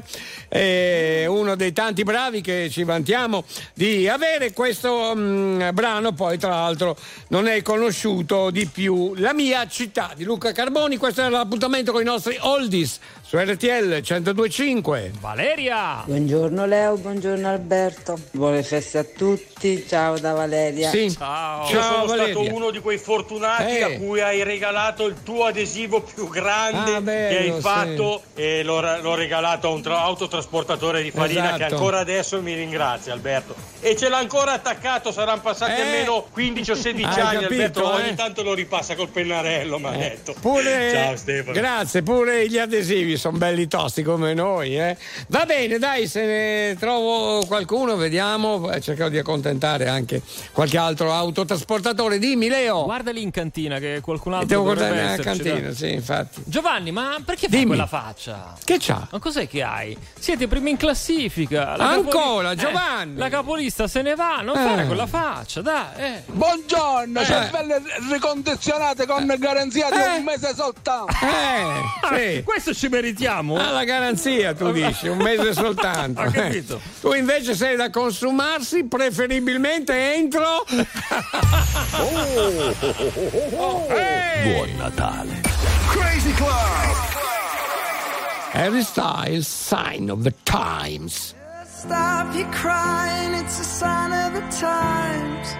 eh, 0.47 1.25
uno 1.27 1.55
dei 1.55 1.71
tanti 1.71 2.03
bravi 2.03 2.41
che 2.41 2.69
ci 2.71 2.83
vantiamo 2.83 3.43
di 3.73 4.07
avere. 4.07 4.53
Questo 4.53 5.15
mh, 5.15 5.69
brano 5.73 6.13
poi 6.13 6.39
tra 6.39 6.49
l'altro 6.49 6.97
non 7.27 7.47
è 7.47 7.61
conosciuto 7.61 8.49
di 8.49 8.65
più. 8.65 9.13
La 9.17 9.33
mia 9.33 9.67
città 9.67 10.13
di 10.15 10.23
Luca 10.23 10.51
Carboni, 10.51 10.97
questo 10.97 11.21
era 11.21 11.29
l'appuntamento 11.29 11.91
con 11.91 12.01
i 12.01 12.05
nostri 12.05 12.37
oldies 12.39 12.99
su 13.29 13.37
RTL 13.37 14.01
1025. 14.01 15.11
Valeria! 15.19 16.01
Buongiorno 16.03 16.65
Leo, 16.65 16.97
buongiorno 16.97 17.47
Alberto. 17.47 18.17
Buone 18.31 18.63
feste 18.63 18.97
a 18.97 19.03
tutti. 19.03 19.85
Ciao 19.87 20.17
da 20.17 20.33
Valeria. 20.33 20.89
Sì. 20.89 21.11
Ciao. 21.11 21.69
Io 21.69 21.79
sono 21.79 22.05
Valeria. 22.07 22.33
stato 22.33 22.55
uno 22.55 22.71
di 22.71 22.79
quei 22.79 22.97
fortunati 22.97 23.77
eh. 23.77 23.83
a 23.83 23.97
cui 23.99 24.19
hai 24.19 24.41
regalato 24.41 25.05
il 25.05 25.17
tuo 25.21 25.45
adesivo 25.45 26.01
più 26.01 26.27
grande 26.27 26.95
ah, 26.95 27.01
bello, 27.01 27.29
che 27.29 27.37
hai 27.37 27.61
fatto 27.61 28.23
sì. 28.33 28.41
e 28.41 28.63
l'ho, 28.63 28.81
l'ho, 28.99 29.13
regalato 29.13 29.67
a 29.67 29.73
un 29.73 29.83
tra- 29.83 30.01
autotrasportatore 30.01 31.03
di 31.03 31.11
farina 31.11 31.49
esatto. 31.49 31.57
che 31.57 31.63
ancora 31.65 31.99
adesso 31.99 32.41
mi 32.41 32.55
ringrazia 32.55 33.13
Alberto. 33.13 33.53
E 33.79 33.95
ce 33.95 34.09
l'ha 34.09 34.17
ancora 34.17 34.53
attaccato, 34.53 35.11
saranno 35.11 35.41
passati 35.41 35.79
eh. 35.79 35.83
almeno 35.83 36.25
15 36.31 36.71
o 36.71 36.75
16 36.75 37.19
hai 37.19 37.21
anni 37.21 37.43
capito, 37.43 37.53
Alberto, 37.53 37.81
eh? 37.91 38.01
ogni 38.01 38.15
tanto 38.15 38.41
lo 38.41 38.55
ripassa 38.55 38.95
col 38.95 39.09
pennarello, 39.09 39.77
mi 39.77 39.85
ha 39.85 39.91
detto. 39.91 40.31
Eh, 40.31 40.35
pure... 40.41 40.91
Ciao 40.91 41.15
Stefano. 41.15 41.53
Grazie, 41.53 42.01
pure 42.01 42.47
gli 42.49 42.57
adesivi 42.57 43.17
sono 43.19 43.37
belli 43.37 43.67
tosti 43.67 44.01
come 44.01 44.33
noi. 44.33 44.77
Eh. 44.77 44.97
Va 45.27 45.45
bene, 45.45 45.77
dai, 45.77 46.07
se 46.07 46.25
ne 46.25 46.75
trovo 46.79 47.45
qualcuno, 47.45 47.95
vediamo. 47.95 48.71
Eh, 48.71 48.81
Cercherò 48.81 49.09
di 49.09 49.17
accontentare 49.17 49.87
anche 49.87 50.21
qualche 50.51 50.77
altro 50.77 51.13
autotrasportatore. 51.13 52.17
Dimmi, 52.17 52.47
Leo. 52.47 52.85
Guarda 52.85 53.11
lì 53.11 53.21
in 53.21 53.31
cantina 53.31 53.77
che 53.77 53.99
qualcun 54.01 54.33
altro. 54.33 54.47
Devo 54.47 54.63
guardare 54.63 55.15
in 55.15 55.21
cantina, 55.21 55.71
sì, 55.73 55.91
infatti. 55.91 56.41
Giovanni, 56.45 56.91
ma 56.91 57.17
perché 57.23 57.47
fai 57.47 57.65
quella 57.65 57.87
faccia? 57.87 58.55
Che 58.63 58.77
c'ha? 58.79 59.07
Ma 59.11 59.19
cos'è 59.19 59.47
che 59.47 59.61
hai? 59.61 59.95
Siete 60.17 60.47
primi 60.47 60.71
in 60.71 60.77
classifica. 60.77 61.75
La 61.75 61.89
Ancora, 61.89 62.55
capoli- 62.55 62.57
Giovanni. 62.57 63.15
Eh, 63.15 63.19
la 63.19 63.29
capolista 63.29 63.87
se 63.87 64.01
ne 64.01 64.15
va, 64.15 64.41
non 64.41 64.57
eh. 64.57 64.63
fare 64.63 64.85
quella 64.85 65.07
faccia, 65.07 65.61
dai. 65.61 65.95
Eh. 65.97 66.23
Buongiorno, 66.27 67.19
eh. 67.19 67.25
Cioè, 67.25 67.49
cervelle 67.49 67.81
ricondizionate 68.11 69.05
con 69.05 69.33
garanzia 69.37 69.89
di 69.89 69.97
eh. 69.97 70.17
un 70.17 70.23
mese 70.23 70.53
soltanto. 70.55 71.13
Eh, 71.21 71.61
ah, 72.01 72.15
sì. 72.15 72.43
Questo 72.43 72.73
ci 72.73 72.87
merita 72.87 73.08
meritiamo? 73.09 73.57
Ah, 73.57 73.71
la 73.71 73.83
garanzia, 73.83 74.53
tu 74.53 74.71
dici, 74.71 75.07
un 75.07 75.17
mese 75.17 75.53
soltanto. 75.53 76.21
Ho 76.29 76.31
capito. 76.31 76.79
Tu 77.01 77.13
invece 77.13 77.55
sei 77.55 77.75
da 77.75 77.89
consumarsi, 77.89 78.85
preferibilmente 78.85 80.15
entro. 80.15 80.65
Ehi! 83.89 84.53
Buon 84.53 84.75
Natale. 84.77 85.41
Crazy 85.87 86.33
Club. 86.33 87.07
Harry 88.51 88.83
Styles, 88.83 89.47
sign 89.47 90.09
of 90.09 90.23
the 90.23 90.33
times. 90.43 91.33
Stop 91.65 92.35
you 92.35 92.45
crying, 92.51 93.33
it's 93.35 93.59
a 93.59 93.63
sign 93.63 94.11
of 94.11 94.33
the 94.33 94.41
times. 94.57 95.55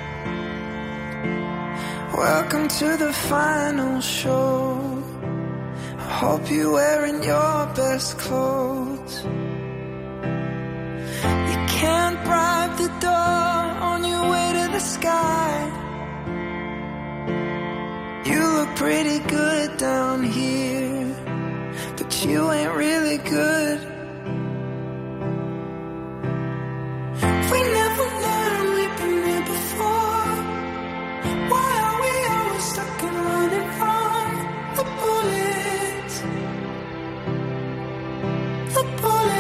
Welcome 2.14 2.68
to 2.68 2.98
the 2.98 3.14
final 3.14 4.02
show. 4.02 4.99
Hope 6.10 6.50
you're 6.52 6.72
wearing 6.72 7.24
your 7.24 7.66
best 7.76 8.18
clothes. 8.18 9.24
You 11.52 11.58
can't 11.80 12.22
bribe 12.26 12.78
the 12.78 12.90
door 13.00 13.64
on 13.90 14.04
your 14.04 14.30
way 14.30 14.52
to 14.54 14.72
the 14.72 14.80
sky. 14.80 15.72
You 18.26 18.40
look 18.58 18.76
pretty 18.76 19.20
good 19.20 19.78
down 19.78 20.24
here, 20.24 21.16
but 21.96 22.26
you 22.26 22.52
ain't 22.52 22.74
really 22.76 23.18
good. 23.20 23.80
We 27.52 27.60
never 27.80 28.04
learned 28.04 28.29
The 38.70 38.84
bullets. 39.02 39.39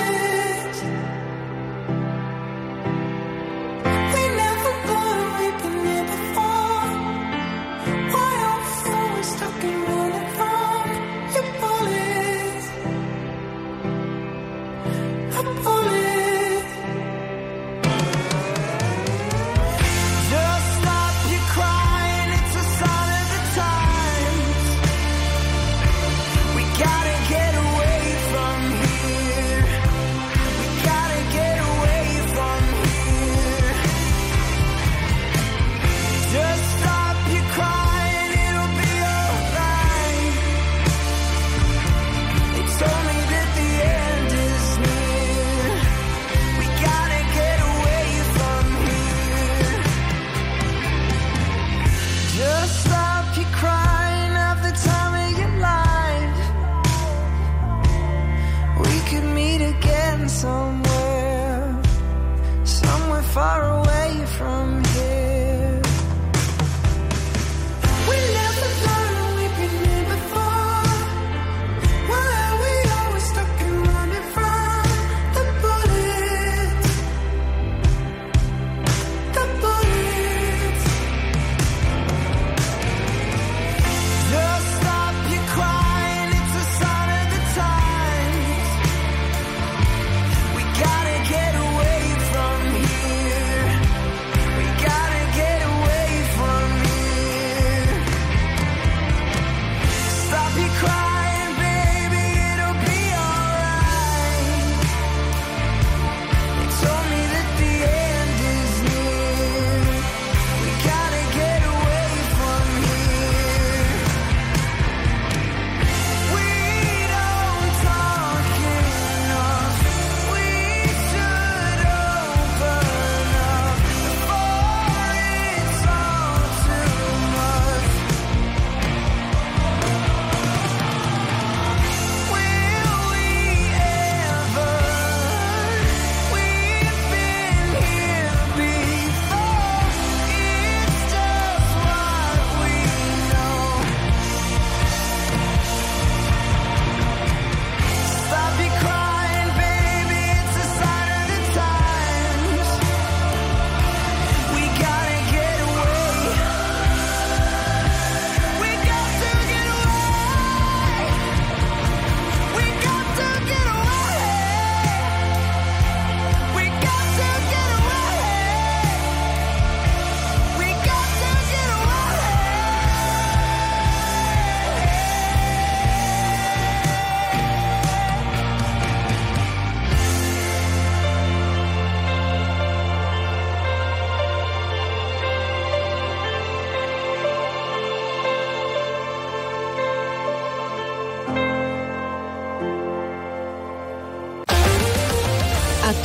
Away 63.57 63.78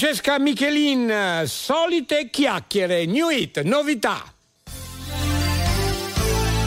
Francesca 0.00 0.38
Michelin, 0.38 1.42
solite 1.44 2.30
chiacchiere, 2.30 3.04
new 3.04 3.28
hit, 3.28 3.60
novità. 3.60 4.32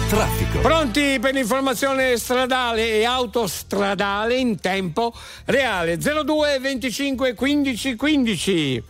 Traffico. 0.08 0.60
Pronti 0.60 1.18
per 1.20 1.34
l'informazione 1.34 2.16
stradale 2.18 3.00
e 3.00 3.06
autostradale 3.06 4.36
in 4.36 4.60
tempo 4.60 5.16
reale 5.46 5.98
02 5.98 6.60
25 6.60 7.34
15 7.34 7.96
15. 7.96 8.84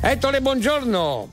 Ettore, 0.00 0.40
buongiorno. 0.40 1.30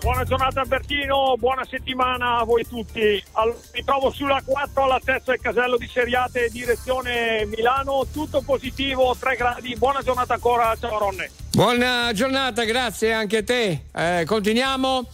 Buona 0.00 0.22
giornata 0.22 0.60
Albertino, 0.60 1.34
buona 1.36 1.64
settimana 1.64 2.38
a 2.38 2.44
voi 2.44 2.64
tutti. 2.64 3.20
Allora, 3.38 3.56
mi 3.72 3.84
trovo 3.84 4.10
sulla 4.10 4.42
4 4.44 4.82
all'altezza 4.82 5.30
del 5.30 5.40
casello 5.40 5.76
di 5.76 5.86
Seriate, 5.86 6.48
direzione 6.50 7.46
Milano, 7.46 8.04
tutto 8.12 8.42
positivo, 8.42 9.14
3 9.16 9.36
gradi. 9.36 9.76
Buona 9.76 10.02
giornata 10.02 10.34
ancora, 10.34 10.74
ciao 10.74 10.98
Ronne. 10.98 11.30
Buona 11.52 12.10
giornata, 12.12 12.64
grazie 12.64 13.12
anche 13.12 13.36
a 13.36 13.42
te. 13.44 13.84
Eh, 13.94 14.24
continuiamo 14.26 15.08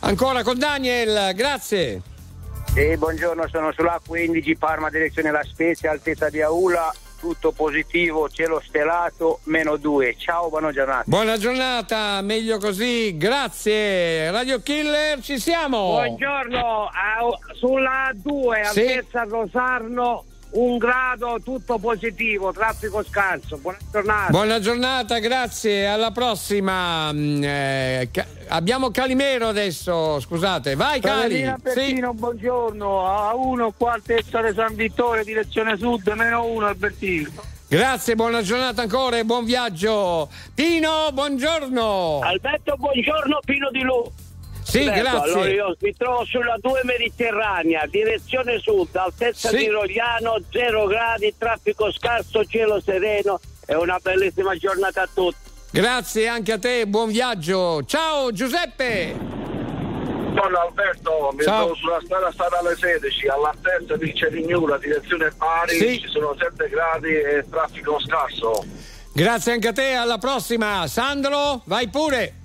ancora 0.00 0.44
con 0.44 0.56
Daniel, 0.56 1.34
grazie. 1.34 2.00
Sì, 2.74 2.96
buongiorno, 2.96 3.48
sono 3.48 3.72
sulla 3.72 4.00
15 4.06 4.56
Parma 4.56 4.88
direzione 4.88 5.32
La 5.32 5.42
Spezia, 5.42 5.90
altezza 5.90 6.30
di 6.30 6.40
Aula, 6.40 6.94
tutto 7.22 7.52
positivo, 7.52 8.28
cielo 8.28 8.60
stelato, 8.66 9.38
meno 9.44 9.76
2. 9.76 10.16
Ciao, 10.18 10.48
buona 10.48 10.72
giornata. 10.72 11.04
Buona 11.06 11.36
giornata, 11.36 12.20
meglio 12.20 12.58
così, 12.58 13.16
grazie. 13.16 14.28
Radio 14.32 14.60
Killer, 14.60 15.20
ci 15.20 15.38
siamo. 15.38 15.92
Buongiorno, 15.92 16.86
a- 16.86 17.54
sulla 17.54 18.10
2 18.12 18.64
Sì. 18.72 18.80
altezza 18.80 19.22
Rosarno, 19.22 20.24
un 20.52 20.76
grado 20.78 21.38
tutto 21.42 21.78
positivo, 21.78 22.52
traffico 22.52 23.02
scarso. 23.04 23.56
Buona 23.58 23.78
giornata. 23.90 24.30
Buona 24.30 24.60
giornata, 24.60 25.18
grazie, 25.18 25.86
alla 25.86 26.10
prossima. 26.10 27.12
Mm, 27.12 27.42
eh, 27.42 28.08
ca- 28.12 28.26
abbiamo 28.48 28.90
Calimero 28.90 29.48
adesso, 29.48 30.20
scusate, 30.20 30.74
vai 30.74 31.00
Cali. 31.00 31.42
Caterina 31.42 31.56
Sì. 31.62 31.68
Albertino, 31.68 32.14
buongiorno. 32.14 33.06
A 33.06 33.34
1 33.34 33.72
qua 33.76 33.92
altezza 33.92 34.42
di 34.42 34.52
San 34.54 34.74
Vittore, 34.74 35.24
direzione 35.24 35.76
sud, 35.76 36.06
meno 36.16 36.44
1 36.44 36.66
Albertino. 36.66 37.30
Grazie, 37.68 38.14
buona 38.16 38.42
giornata 38.42 38.82
ancora 38.82 39.16
e 39.16 39.24
buon 39.24 39.46
viaggio. 39.46 40.28
Pino, 40.54 41.08
buongiorno. 41.12 42.20
Alberto, 42.22 42.74
buongiorno 42.76 43.40
Pino 43.46 43.70
di 43.70 43.80
Lu. 43.80 44.12
Sì, 44.72 44.78
Alberto, 44.88 45.02
grazie. 45.02 45.32
Allora 45.32 45.48
io 45.50 45.76
mi 45.80 45.94
trovo 45.94 46.24
sulla 46.24 46.56
2 46.58 46.80
Mediterranea, 46.84 47.84
direzione 47.90 48.58
sud, 48.58 48.96
altezza 48.96 49.50
Sì. 49.50 49.56
di 49.58 49.66
Rogliano, 49.68 50.36
0 50.50 50.86
gradi, 50.86 51.34
traffico 51.36 51.92
scarso, 51.92 52.42
cielo 52.46 52.80
sereno 52.80 53.38
e 53.66 53.74
una 53.74 53.98
bellissima 54.02 54.56
giornata 54.56 55.02
a 55.02 55.08
tutti. 55.12 55.36
Grazie 55.70 56.26
anche 56.26 56.52
a 56.52 56.58
te, 56.58 56.86
buon 56.86 57.10
viaggio. 57.10 57.84
Ciao 57.84 58.32
Giuseppe. 58.32 59.14
Buongiorno 59.14 60.58
Alberto, 60.58 61.32
mi 61.36 61.42
Ciao. 61.42 61.58
trovo 61.64 61.74
sulla 61.74 62.00
strada 62.02 62.32
statale 62.32 62.74
16 62.74 63.28
all'altezza 63.28 63.96
di 63.98 64.14
Cerignula, 64.14 64.78
direzione 64.78 65.30
Bari, 65.36 65.76
Sì. 65.76 66.00
ci 66.00 66.08
sono 66.08 66.34
7 66.38 66.68
gradi 66.70 67.14
e 67.14 67.44
traffico 67.50 68.00
scarso. 68.00 68.64
Grazie 69.12 69.52
anche 69.52 69.68
a 69.68 69.72
te, 69.72 69.92
alla 69.92 70.16
prossima. 70.16 70.86
Sandro, 70.86 71.60
vai 71.66 71.88
pure. 71.88 72.36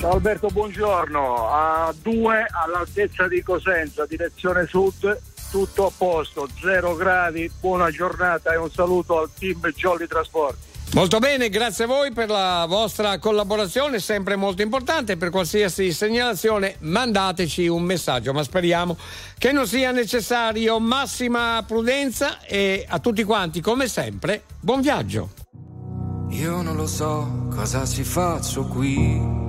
Ciao 0.00 0.12
Alberto, 0.12 0.48
buongiorno. 0.48 1.50
A 1.50 1.94
2 2.00 2.46
all'altezza 2.64 3.28
di 3.28 3.42
Cosenza, 3.42 4.06
direzione 4.06 4.66
sud, 4.66 5.20
tutto 5.50 5.88
a 5.88 5.92
posto, 5.94 6.48
0 6.58 6.96
gradi, 6.96 7.52
buona 7.60 7.90
giornata 7.90 8.50
e 8.50 8.56
un 8.56 8.70
saluto 8.70 9.20
al 9.20 9.28
team 9.38 9.60
Jolly 9.76 10.06
Trasporti. 10.06 10.68
Molto 10.94 11.18
bene, 11.18 11.50
grazie 11.50 11.84
a 11.84 11.86
voi 11.86 12.12
per 12.12 12.30
la 12.30 12.64
vostra 12.66 13.18
collaborazione, 13.18 13.98
sempre 13.98 14.36
molto 14.36 14.62
importante. 14.62 15.18
Per 15.18 15.28
qualsiasi 15.28 15.92
segnalazione 15.92 16.76
mandateci 16.78 17.68
un 17.68 17.82
messaggio, 17.82 18.32
ma 18.32 18.42
speriamo 18.42 18.96
che 19.36 19.52
non 19.52 19.66
sia 19.66 19.90
necessario. 19.90 20.80
Massima 20.80 21.62
prudenza 21.66 22.40
e 22.46 22.86
a 22.88 22.98
tutti 23.00 23.22
quanti, 23.22 23.60
come 23.60 23.86
sempre, 23.86 24.44
buon 24.60 24.80
viaggio. 24.80 25.28
Io 26.30 26.62
non 26.62 26.76
lo 26.76 26.86
so 26.86 27.48
cosa 27.54 27.84
ci 27.84 28.02
faccio 28.02 28.64
qui. 28.64 29.48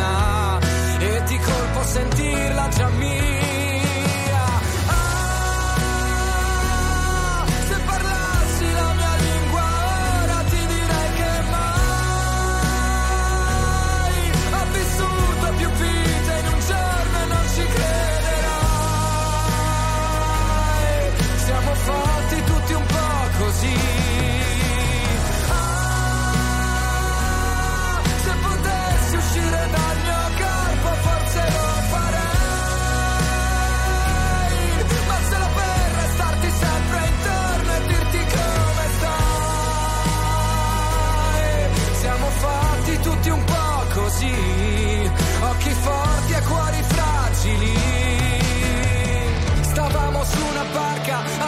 sentirla 1.91 2.69
già 2.69 2.87
mia. 2.97 3.30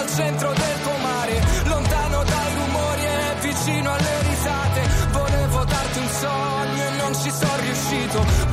Al 0.04 0.10
centro 0.10 0.52
del 0.54 0.80
pomare, 0.84 1.42
lontano 1.66 2.24
dai 2.24 2.54
rumori 2.56 3.04
e 3.06 3.36
vicino 3.40 3.92
alle 3.92 4.22
risate. 4.28 4.82
Volevo 5.12 5.64
darti 5.64 6.00
un 6.00 6.10
sogno 6.10 6.84
e 6.84 6.92
non 6.98 7.14
ci 7.16 7.32
sono 7.32 7.62
riuscito. 7.62 8.53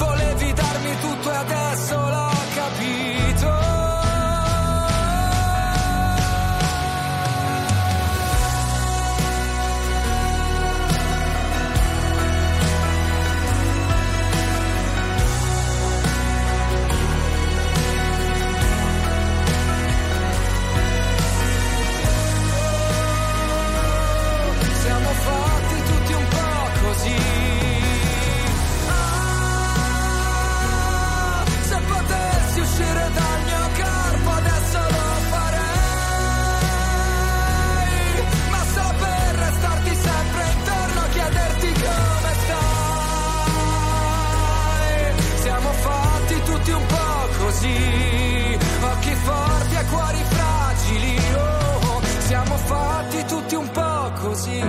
Fatti 52.70 53.24
tutti 53.24 53.54
un 53.56 53.68
po' 53.70 54.12
così. 54.20 54.62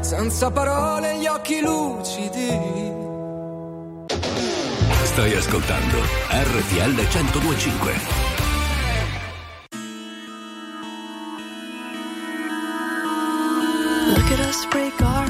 Senza 0.00 0.50
parole 0.50 1.12
e 1.12 1.18
gli 1.20 1.26
occhi 1.26 1.60
lucidi. 1.60 2.92
Stai 5.04 5.34
ascoltando 5.36 5.98
RTL 6.30 6.94
1025. 6.94 7.92
Look 14.16 14.30
at 14.32 14.40
us 14.40 14.66
break 14.70 15.00
our 15.00 15.23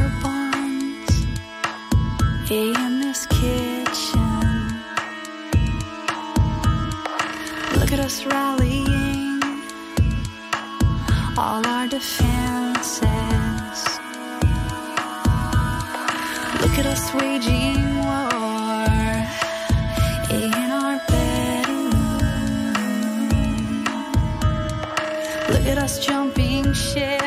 defenses. 11.89 13.01
Look 16.63 16.79
at 16.79 16.87
us 16.87 17.13
waging 17.15 17.99
war 17.99 18.87
in 20.31 20.53
our 20.71 20.99
bedroom. 21.09 21.91
Look 25.51 25.67
at 25.67 25.79
us 25.79 25.99
jumping 26.05 26.73
ship 26.73 27.24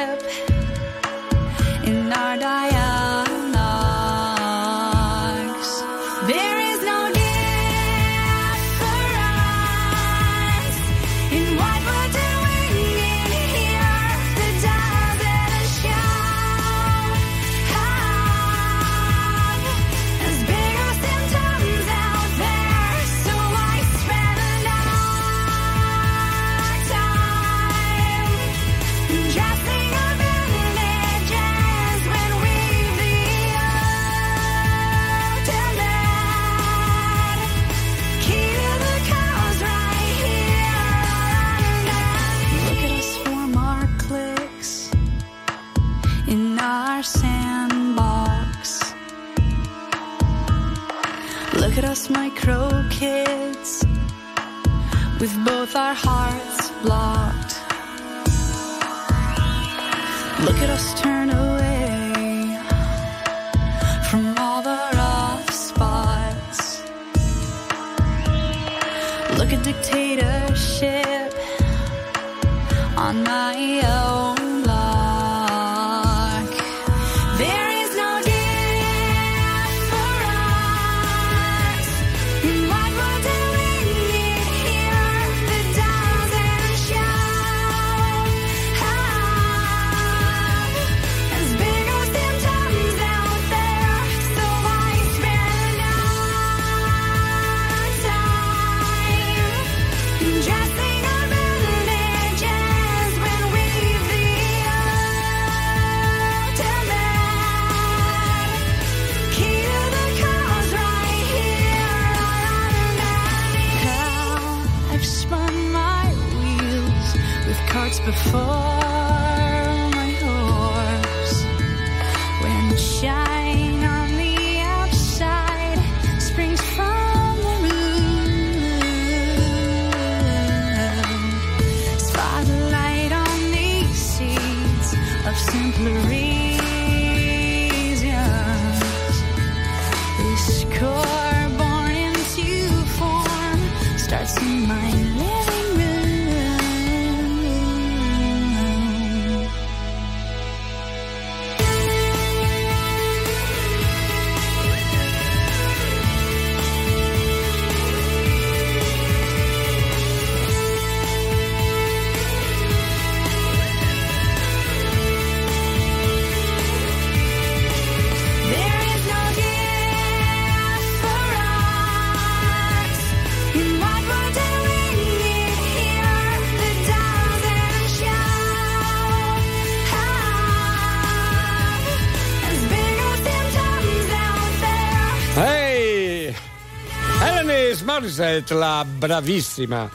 Morissette, 188.18 188.56
la 188.56 188.84
bravissima, 188.84 189.88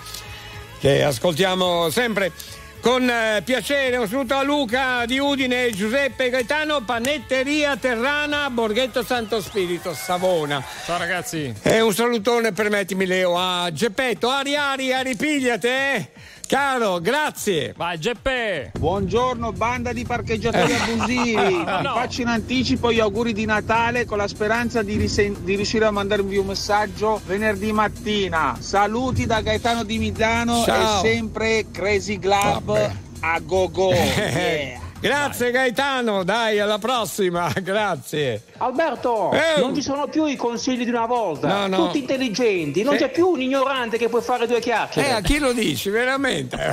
che 0.79 1.03
ascoltiamo 1.03 1.91
sempre 1.91 2.31
con 2.81 3.09
eh, 3.09 3.43
piacere. 3.45 3.97
Un 3.97 4.07
saluto 4.07 4.37
a 4.37 4.43
Luca 4.43 5.05
di 5.07 5.19
Udine, 5.19 5.73
Giuseppe 5.73 6.31
Gaetano, 6.31 6.83
Panetteria 6.83 7.77
Terrana, 7.77 8.49
Borghetto 8.51 9.03
Santo 9.03 9.41
Spirito, 9.41 9.93
Savona. 9.93 10.65
Ciao 10.85 10.99
ragazzi. 10.99 11.53
E 11.63 11.81
un 11.81 11.93
salutone, 11.93 12.53
permettimi 12.53 13.07
Leo, 13.07 13.37
a 13.37 13.73
Geppetto. 13.73 14.31
Ari 14.31 14.55
Ari, 14.55 14.93
Ari, 14.93 15.17
pigliate, 15.17 15.69
eh? 15.69 16.09
Caro, 16.53 17.01
grazie. 17.01 17.73
Vai 17.75 17.99
Geppe. 17.99 18.73
Buongiorno 18.79 19.53
banda 19.53 19.95
di 19.95 20.05
parcheggiatori 20.05 20.75
abusivi, 20.75 21.35
Vi 21.41 21.65
faccio 21.65 22.21
in 22.21 22.27
anticipo 22.27 22.93
gli 22.93 23.01
auguri 23.01 23.33
di 23.33 23.47
Natale 23.47 24.05
con 24.05 24.19
la 24.19 24.29
speranza 24.29 24.83
di, 24.83 24.99
risen- 24.99 25.45
di 25.45 25.55
riuscire 25.57 25.87
a 25.87 25.91
mandarvi 25.91 26.37
un 26.37 26.49
messaggio 26.49 27.23
venerdì 27.25 27.73
mattina. 27.73 28.55
Saluti 28.61 29.25
da 29.25 29.41
Gaetano 29.41 29.83
di 29.83 29.97
Milano 29.97 30.63
Ciao. 30.63 31.03
e 31.03 31.09
sempre 31.09 31.65
Crazy 31.71 32.19
Club 32.19 32.91
a 33.21 33.41
go 33.41 33.71
go. 33.71 33.91
Yeah. 34.03 34.82
Grazie 35.03 35.51
Gaetano, 35.51 36.23
dai, 36.23 36.61
alla 36.61 36.79
prossima, 36.79 37.53
grazie. 37.61 38.45
Alberto, 38.59 39.33
Eh. 39.33 39.59
non 39.61 39.75
ci 39.75 39.83
sono 39.83 40.07
più 40.07 40.27
i 40.27 40.37
consigli 40.37 40.85
di 40.85 40.91
una 40.91 41.07
volta, 41.07 41.49
No, 41.49 41.67
no. 41.67 41.87
tutti 41.87 41.99
intelligenti, 41.99 42.85
non 42.85 42.93
Sì. 42.97 43.01
c'è 43.01 43.11
più 43.11 43.27
un 43.31 43.41
ignorante 43.41 43.99
che 43.99 44.09
può 44.09 44.21
fare 44.21 44.47
due 44.47 44.61
chiacchiere. 44.61 45.09
Eh, 45.09 45.13
a 45.13 45.21
chi 45.21 45.41
lo 45.41 45.53
dici, 45.53 45.91
veramente? 45.91 46.57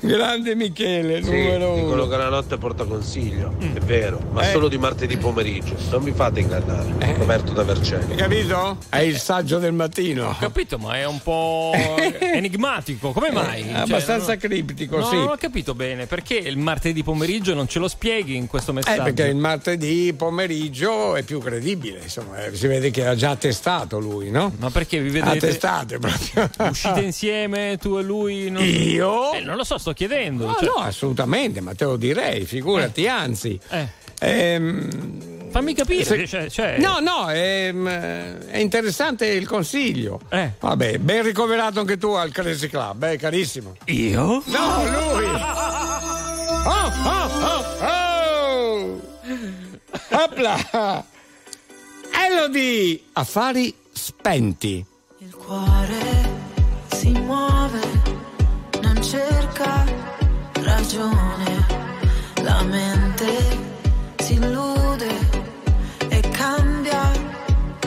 Grande 0.00 0.54
Michele, 0.54 1.22
Sì, 1.22 1.30
numero 1.30 1.74
dicono 1.76 1.92
uno. 2.02 2.06
che 2.08 2.16
la 2.18 2.28
notte 2.28 2.58
porta 2.58 2.84
consiglio, 2.84 3.54
è 3.58 3.78
vero, 3.80 4.20
ma 4.30 4.42
Eh. 4.42 4.52
solo 4.52 4.68
di 4.68 4.76
martedì 4.76 5.16
pomeriggio. 5.16 5.76
Non 5.90 6.04
vi 6.04 6.12
fate 6.12 6.40
ingannare. 6.40 7.14
Roberto 7.16 7.52
da 7.52 7.62
Vercelli. 7.62 8.12
Hai 8.12 8.18
capito? 8.18 8.76
È 8.90 8.98
il 8.98 9.18
saggio 9.18 9.58
del 9.58 9.72
mattino. 9.72 10.28
Ho 10.28 10.36
capito, 10.38 10.76
ma 10.76 10.94
è 10.98 11.06
un 11.06 11.20
po' 11.22 11.72
enigmatico. 12.20 13.12
Come 13.12 13.30
mai? 13.32 13.62
È 13.62 13.72
Cioè, 13.72 13.80
abbastanza 13.80 14.32
non- 14.32 14.36
criptico, 14.38 14.98
No, 14.98 15.06
sì. 15.06 15.14
non 15.16 15.28
ho 15.28 15.36
capito 15.38 15.74
bene. 15.74 16.04
Perché 16.04 16.16
il 16.36 16.56
martedì 16.58 17.02
pomeriggio 17.02 17.54
non 17.54 17.68
ce 17.68 17.78
lo 17.78 17.88
spieghi 17.88 18.34
in 18.36 18.46
questo 18.46 18.70
Eh, 18.70 18.74
messaggio? 18.74 19.02
perché 19.02 19.24
il 19.26 19.36
martedì 19.36 20.12
pomeriggio 20.16 21.16
è 21.16 21.22
più 21.22 21.38
credibile, 21.40 22.00
insomma, 22.02 22.44
eh, 22.44 22.54
si 22.54 22.66
vede 22.66 22.90
che 22.90 23.06
ha 23.06 23.14
già 23.14 23.36
testato 23.36 23.98
lui, 23.98 24.30
no? 24.30 24.52
Ma 24.58 24.70
perché 24.70 25.00
vi 25.00 25.10
vedete? 25.10 25.38
testato 25.38 25.98
proprio. 25.98 26.50
Uscite 26.70 27.00
insieme 27.00 27.76
tu 27.80 27.96
e 27.96 28.02
lui? 28.02 28.50
Non... 28.50 28.62
Io? 28.64 29.32
Eh, 29.32 29.40
non 29.40 29.56
lo 29.56 29.64
so, 29.64 29.78
sto 29.78 29.92
chiedendo. 29.92 30.46
No, 30.46 30.54
cioè- 30.58 30.64
no, 30.68 30.74
assolutamente, 30.82 31.60
ma 31.60 31.74
te 31.74 31.84
lo 31.84 31.96
direi, 31.96 32.44
figurati, 32.44 33.06
anzi. 33.06 33.58
Ehm, 34.20 35.48
Fammi 35.50 35.72
capire. 35.74 36.04
se- 36.04 36.26
cioè- 36.26 36.50
cioè- 36.50 36.76
No, 36.78 36.98
no, 36.98 37.30
ehm, 37.30 37.88
è 38.48 38.58
interessante 38.58 39.26
il 39.26 39.46
consiglio. 39.46 40.20
Eh. 40.28 40.52
Vabbè, 40.58 40.98
ben 40.98 41.22
ricoverato 41.22 41.80
anche 41.80 41.96
tu 41.96 42.08
al 42.10 42.30
Crazy 42.32 42.66
Club, 42.68 43.04
eh, 43.04 43.16
carissimo. 43.16 43.76
Io? 43.86 44.42
No, 44.46 44.84
lui! 45.14 45.26
Oh, 46.70 46.92
oh, 47.04 47.30
oh, 47.50 47.64
oh! 47.80 49.00
Opla! 50.10 51.02
Elodie! 52.12 53.04
Affari 53.14 53.74
spenti. 53.90 54.84
Il 55.20 55.34
cuore 55.34 56.28
si 56.92 57.12
muove, 57.12 57.80
non 58.82 59.02
cerca 59.02 59.82
ragione, 60.60 61.66
la 62.42 62.62
mente 62.64 63.32
si 64.18 64.34
illude 64.34 65.08
e 66.08 66.20
cambia 66.28 67.10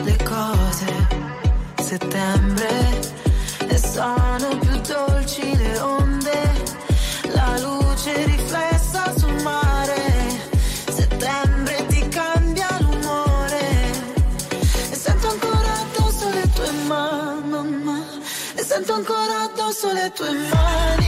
le 0.02 0.16
cose. 0.24 1.06
Settembre 1.80 2.91
addosso 20.02 20.04
le 20.04 20.10
tue 20.10 21.01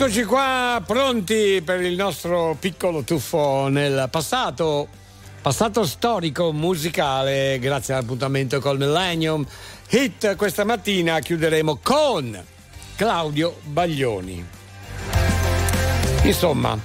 Eccoci 0.00 0.22
qua, 0.22 0.80
pronti 0.86 1.60
per 1.64 1.80
il 1.80 1.96
nostro 1.96 2.56
piccolo 2.60 3.02
tuffo 3.02 3.66
nel 3.66 4.06
passato. 4.08 4.86
Passato 5.42 5.84
storico 5.84 6.52
musicale, 6.52 7.58
grazie 7.58 7.94
all'appuntamento 7.94 8.60
col 8.60 8.78
Millennium 8.78 9.44
Hit. 9.88 10.36
Questa 10.36 10.62
mattina 10.62 11.18
chiuderemo 11.18 11.80
con 11.82 12.40
Claudio 12.94 13.58
Baglioni. 13.64 14.46
Insomma, 16.22 16.78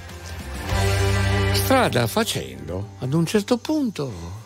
strada 1.52 2.08
facendo, 2.08 2.96
ad 2.98 3.14
un 3.14 3.26
certo 3.26 3.58
punto 3.58 4.43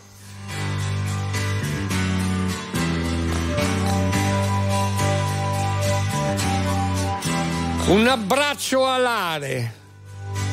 Un 7.88 8.06
abbraccio 8.06 8.86
alare 8.86 9.72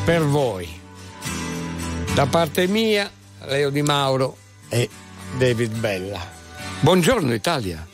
per 0.06 0.24
voi. 0.24 0.82
Da 2.14 2.28
parte 2.28 2.66
mia, 2.66 3.12
Leo 3.42 3.70
Di 3.72 3.82
Mauro 3.82 4.38
e 4.70 4.90
David 5.38 5.78
Bella. 5.78 6.18
Buongiorno 6.80 7.34
Italia. 7.34 7.86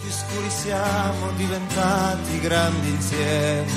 Più 0.00 0.10
scuri 0.10 0.48
siamo 0.48 1.30
diventati 1.36 2.40
grandi 2.40 2.88
insieme. 2.88 3.72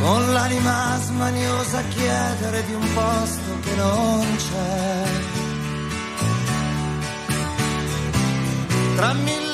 Con 0.00 0.32
l'anima 0.32 1.00
smaniosa 1.02 1.78
a 1.78 1.84
chiedere 1.88 2.64
di 2.66 2.74
un 2.74 2.94
posto 2.94 3.58
che 3.64 3.74
non 3.74 4.36
c'è. 4.36 5.02
Tra 8.94 9.12
mille 9.14 9.53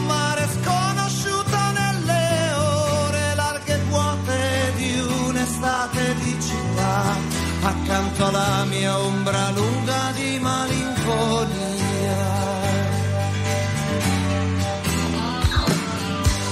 accanto 7.61 8.25
alla 8.25 8.65
mia 8.65 8.97
ombra 8.97 9.51
lunga 9.51 10.11
di 10.13 10.39
malinconia. 10.39 11.79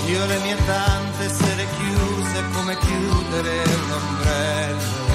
Io 0.08 0.26
le 0.26 0.40
mie 0.40 0.58
tante 0.66 1.30
sere 1.30 1.68
chiuse 1.78 2.44
come 2.54 2.78
chiudere 2.78 3.64
un 3.64 3.92
ombrello. 3.92 5.08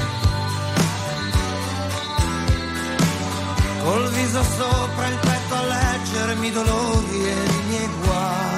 Col 3.82 4.08
viso 4.12 4.42
sopra 4.42 5.06
il 5.08 5.18
petto 5.18 5.54
a 5.54 5.62
leggermi 5.62 6.50
dolori 6.52 7.26
e 7.26 7.32
i 7.32 7.62
miei 7.68 7.88
guai. 8.02 8.53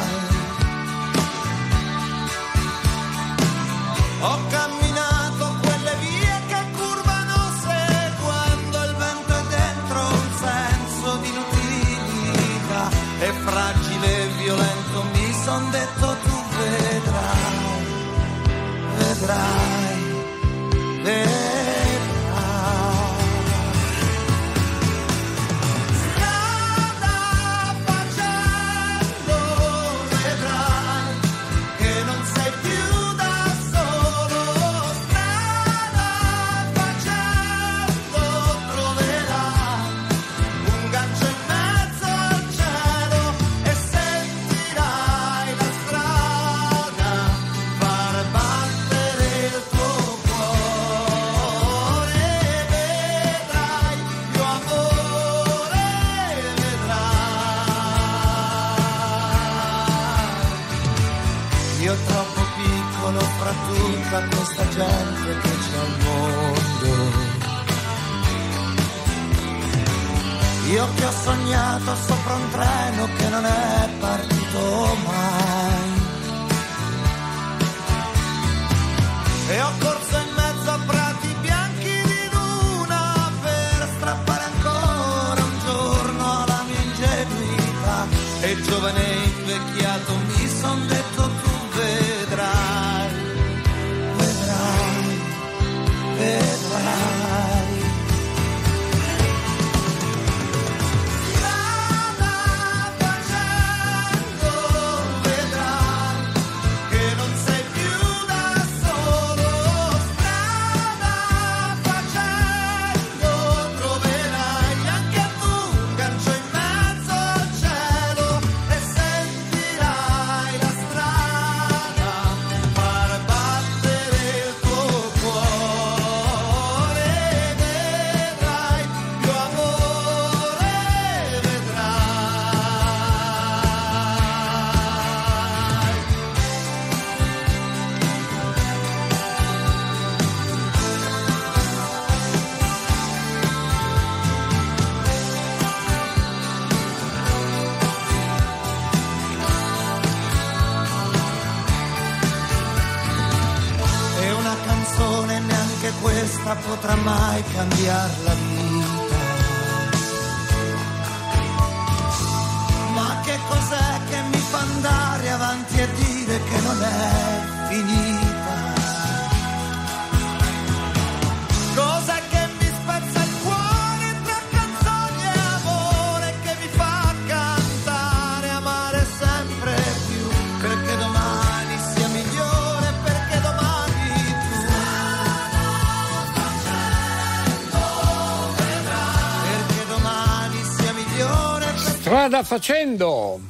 Strada 192.37 192.43
facendo. 192.43 193.41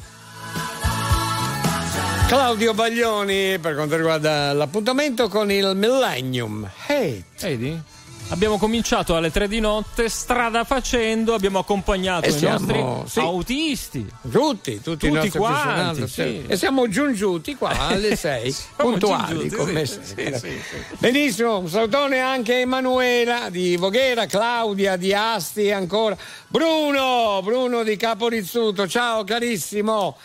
Claudio 2.28 2.74
Baglioni 2.74 3.58
per 3.58 3.74
quanto 3.74 3.96
riguarda 3.96 4.52
l'appuntamento 4.52 5.28
con 5.28 5.50
il 5.50 5.72
Millennium. 5.74 6.68
Hey, 6.86 7.22
Vedi? 7.40 7.80
Abbiamo 8.28 8.58
cominciato 8.58 9.16
alle 9.16 9.30
tre 9.30 9.48
di 9.48 9.60
notte, 9.60 9.85
strada 10.08 10.64
facendo, 10.64 11.34
abbiamo 11.34 11.58
accompagnato 11.58 12.26
E 12.26 12.30
i 12.30 12.32
siamo- 12.32 12.58
nostri 12.58 13.10
sì. 13.10 13.18
autisti. 13.20 14.06
tutti, 14.30 14.80
tutti, 14.82 15.06
i 15.06 15.10
nostri 15.10 15.30
quanti, 15.38 16.06
sì. 16.08 16.44
E 16.46 16.56
siamo 16.56 16.88
giungiuti 16.88 17.54
qua 17.56 17.70
alle 17.88 18.14
6, 18.16 18.50
Siamo 18.52 18.90
puntuali 18.90 19.48
come 19.50 19.86
sì, 19.86 19.98
sì. 20.02 20.60
Benissimo, 20.98 21.58
un 21.58 21.68
salutone 21.68 22.20
anche 22.20 22.54
a 22.54 22.58
Emanuela 22.58 23.48
di 23.50 23.76
Voghera, 23.76 24.26
Claudia 24.26 24.96
di 24.96 25.12
Asti 25.14 25.70
ancora. 25.70 26.16
Bruno, 26.46 27.40
Bruno 27.42 27.82
di 27.82 27.96
Caporizzuto, 27.96 28.86
ciao 28.86 29.24
carissimo. 29.24 30.16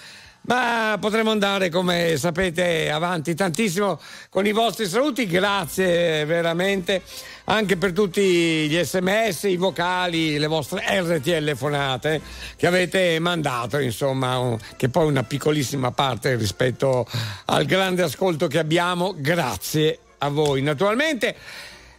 Ma 0.51 0.97
potremmo 0.99 1.31
andare, 1.31 1.69
come 1.69 2.17
sapete, 2.17 2.91
avanti 2.91 3.33
tantissimo 3.35 3.97
con 4.30 4.45
i 4.45 4.51
vostri 4.51 4.85
saluti. 4.85 5.25
Grazie 5.25 6.25
veramente 6.25 7.03
anche 7.45 7.77
per 7.77 7.93
tutti 7.93 8.21
gli 8.67 8.77
sms, 8.77 9.43
i 9.43 9.55
vocali, 9.55 10.38
le 10.38 10.47
vostre 10.47 10.83
RTL 10.85 11.55
fonate 11.55 12.19
che 12.57 12.67
avete 12.67 13.17
mandato, 13.19 13.77
insomma, 13.77 14.57
che 14.75 14.89
poi 14.89 15.05
una 15.05 15.23
piccolissima 15.23 15.91
parte 15.91 16.35
rispetto 16.35 17.07
al 17.45 17.63
grande 17.63 18.01
ascolto 18.01 18.47
che 18.47 18.59
abbiamo. 18.59 19.13
Grazie 19.15 19.99
a 20.17 20.27
voi, 20.27 20.61
naturalmente. 20.61 21.33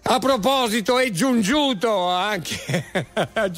A 0.04 0.18
proposito, 0.18 0.98
è 0.98 1.08
giungiuto 1.10 2.08
anche 2.08 2.84
a 3.32 3.48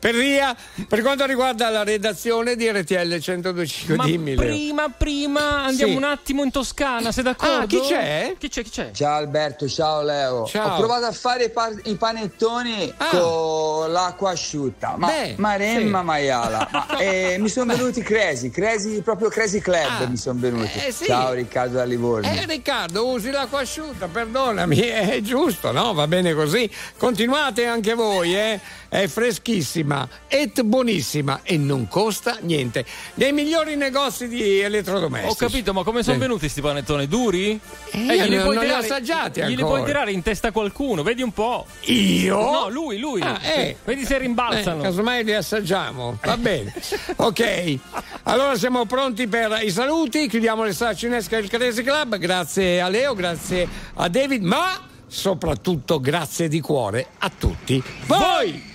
Giovanni 0.00 0.08
Perria 0.10 0.56
per 0.88 1.02
quanto 1.02 1.26
riguarda 1.26 1.68
la 1.68 1.84
redazione 1.84 2.56
di 2.56 2.68
RTL 2.70 2.94
102.5. 3.20 3.94
Ma 3.96 4.04
Dimmi, 4.04 4.34
Leo. 4.34 4.46
prima, 4.48 4.88
prima 4.88 5.62
andiamo 5.64 5.92
Sì. 5.92 5.96
un 5.98 6.04
attimo 6.04 6.42
in 6.42 6.50
Toscana, 6.50 7.12
sei 7.12 7.22
d'accordo? 7.22 7.56
Ah, 7.62 7.66
chi 7.66 7.80
c'è? 7.86 8.34
Chi 8.38 8.48
c'è? 8.48 8.62
Chi 8.62 8.70
c'è? 8.70 8.90
Ciao 8.92 9.16
Alberto, 9.16 9.68
ciao 9.68 10.02
Leo. 10.02 10.46
Ciao. 10.46 10.74
Ho 10.74 10.78
provato 10.78 11.04
a 11.04 11.12
fare 11.12 11.44
i, 11.44 11.50
pa- 11.50 11.70
i 11.84 11.94
panettoni 11.96 12.92
Ah. 12.96 13.08
con 13.10 13.92
l'acqua 13.92 14.30
asciutta, 14.30 14.94
ma 14.96 15.06
Beh, 15.08 15.34
maremma 15.36 15.98
sì. 16.00 16.04
maiala. 16.04 16.68
Ma, 16.72 16.86
eh, 16.98 17.36
mi 17.38 17.48
sono 17.48 17.74
venuti 17.74 18.00
crazy, 18.02 18.48
crazy, 18.50 19.02
proprio 19.02 19.28
crazy 19.28 19.60
club 19.60 20.00
Ah. 20.00 20.06
mi 20.06 20.16
sono 20.16 20.38
venuti. 20.40 20.70
Eh, 20.86 20.92
sì. 20.92 21.04
Ciao 21.04 21.32
Riccardo 21.34 21.76
da 21.76 21.84
Livorno. 21.84 22.26
Eh 22.26 22.46
Riccardo, 22.46 23.06
usi 23.06 23.30
l'acqua 23.30 23.60
asciutta, 23.60 24.08
perdonami, 24.08 24.78
è 24.80 25.20
giusto, 25.20 25.72
no? 25.72 25.92
Va 25.92 26.06
bene 26.06 26.32
così. 26.32 26.68
Continuate 26.96 27.66
anche 27.66 27.92
voi, 27.94 28.34
eh? 28.34 28.60
È 28.90 29.06
freschissima, 29.06 30.08
et 30.26 30.62
buonissima 30.62 31.42
e 31.44 31.56
non 31.56 31.86
costa 31.86 32.38
niente. 32.40 32.84
Nei 33.14 33.32
migliori 33.32 33.76
negozi 33.76 34.26
di 34.26 34.58
elettrodomestici. 34.58 35.32
Ho 35.32 35.36
capito, 35.36 35.72
ma 35.72 35.84
come 35.84 36.02
sono 36.02 36.16
Sì. 36.16 36.20
venuti 36.20 36.48
sti 36.48 36.60
panettoni? 36.60 37.06
Duri? 37.06 37.60
Eh, 37.92 37.98
io 37.98 38.28
non- 38.28 38.28
non 38.28 38.50
li 38.50 38.56
ho 38.56 38.60
tirare- 38.62 38.72
assaggiati 38.84 39.40
Glieli 39.42 39.62
puoi 39.62 39.84
tirare 39.84 40.10
in 40.10 40.22
testa 40.22 40.50
qualcuno, 40.50 41.04
vedi 41.04 41.22
un 41.22 41.30
po'. 41.30 41.66
Io? 41.82 42.36
No, 42.36 42.68
lui, 42.68 42.98
lui. 42.98 43.20
Ah, 43.22 43.38
eh. 43.40 43.76
Vedi 43.84 44.04
se 44.04 44.18
rimbalzano. 44.18 44.80
Eh, 44.80 44.86
casomai 44.86 45.22
li 45.22 45.34
assaggiamo, 45.34 46.18
va 46.20 46.36
bene. 46.36 46.74
Ok, 47.14 47.78
allora 48.24 48.56
siamo 48.56 48.86
pronti 48.86 49.28
per 49.28 49.60
i 49.62 49.70
saluti. 49.70 50.26
Chiudiamo 50.26 50.64
le 50.64 50.72
sala 50.72 50.94
cinesche 50.96 51.36
del 51.36 51.48
Crazy 51.48 51.84
Club. 51.84 52.16
Grazie 52.16 52.80
a 52.80 52.88
Leo, 52.88 53.14
grazie 53.14 53.68
a 53.94 54.08
David, 54.08 54.42
ma 54.42 54.84
soprattutto 55.06 56.00
grazie 56.00 56.48
di 56.48 56.60
cuore 56.60 57.06
a 57.18 57.30
tutti 57.30 57.80
voi. 58.06 58.69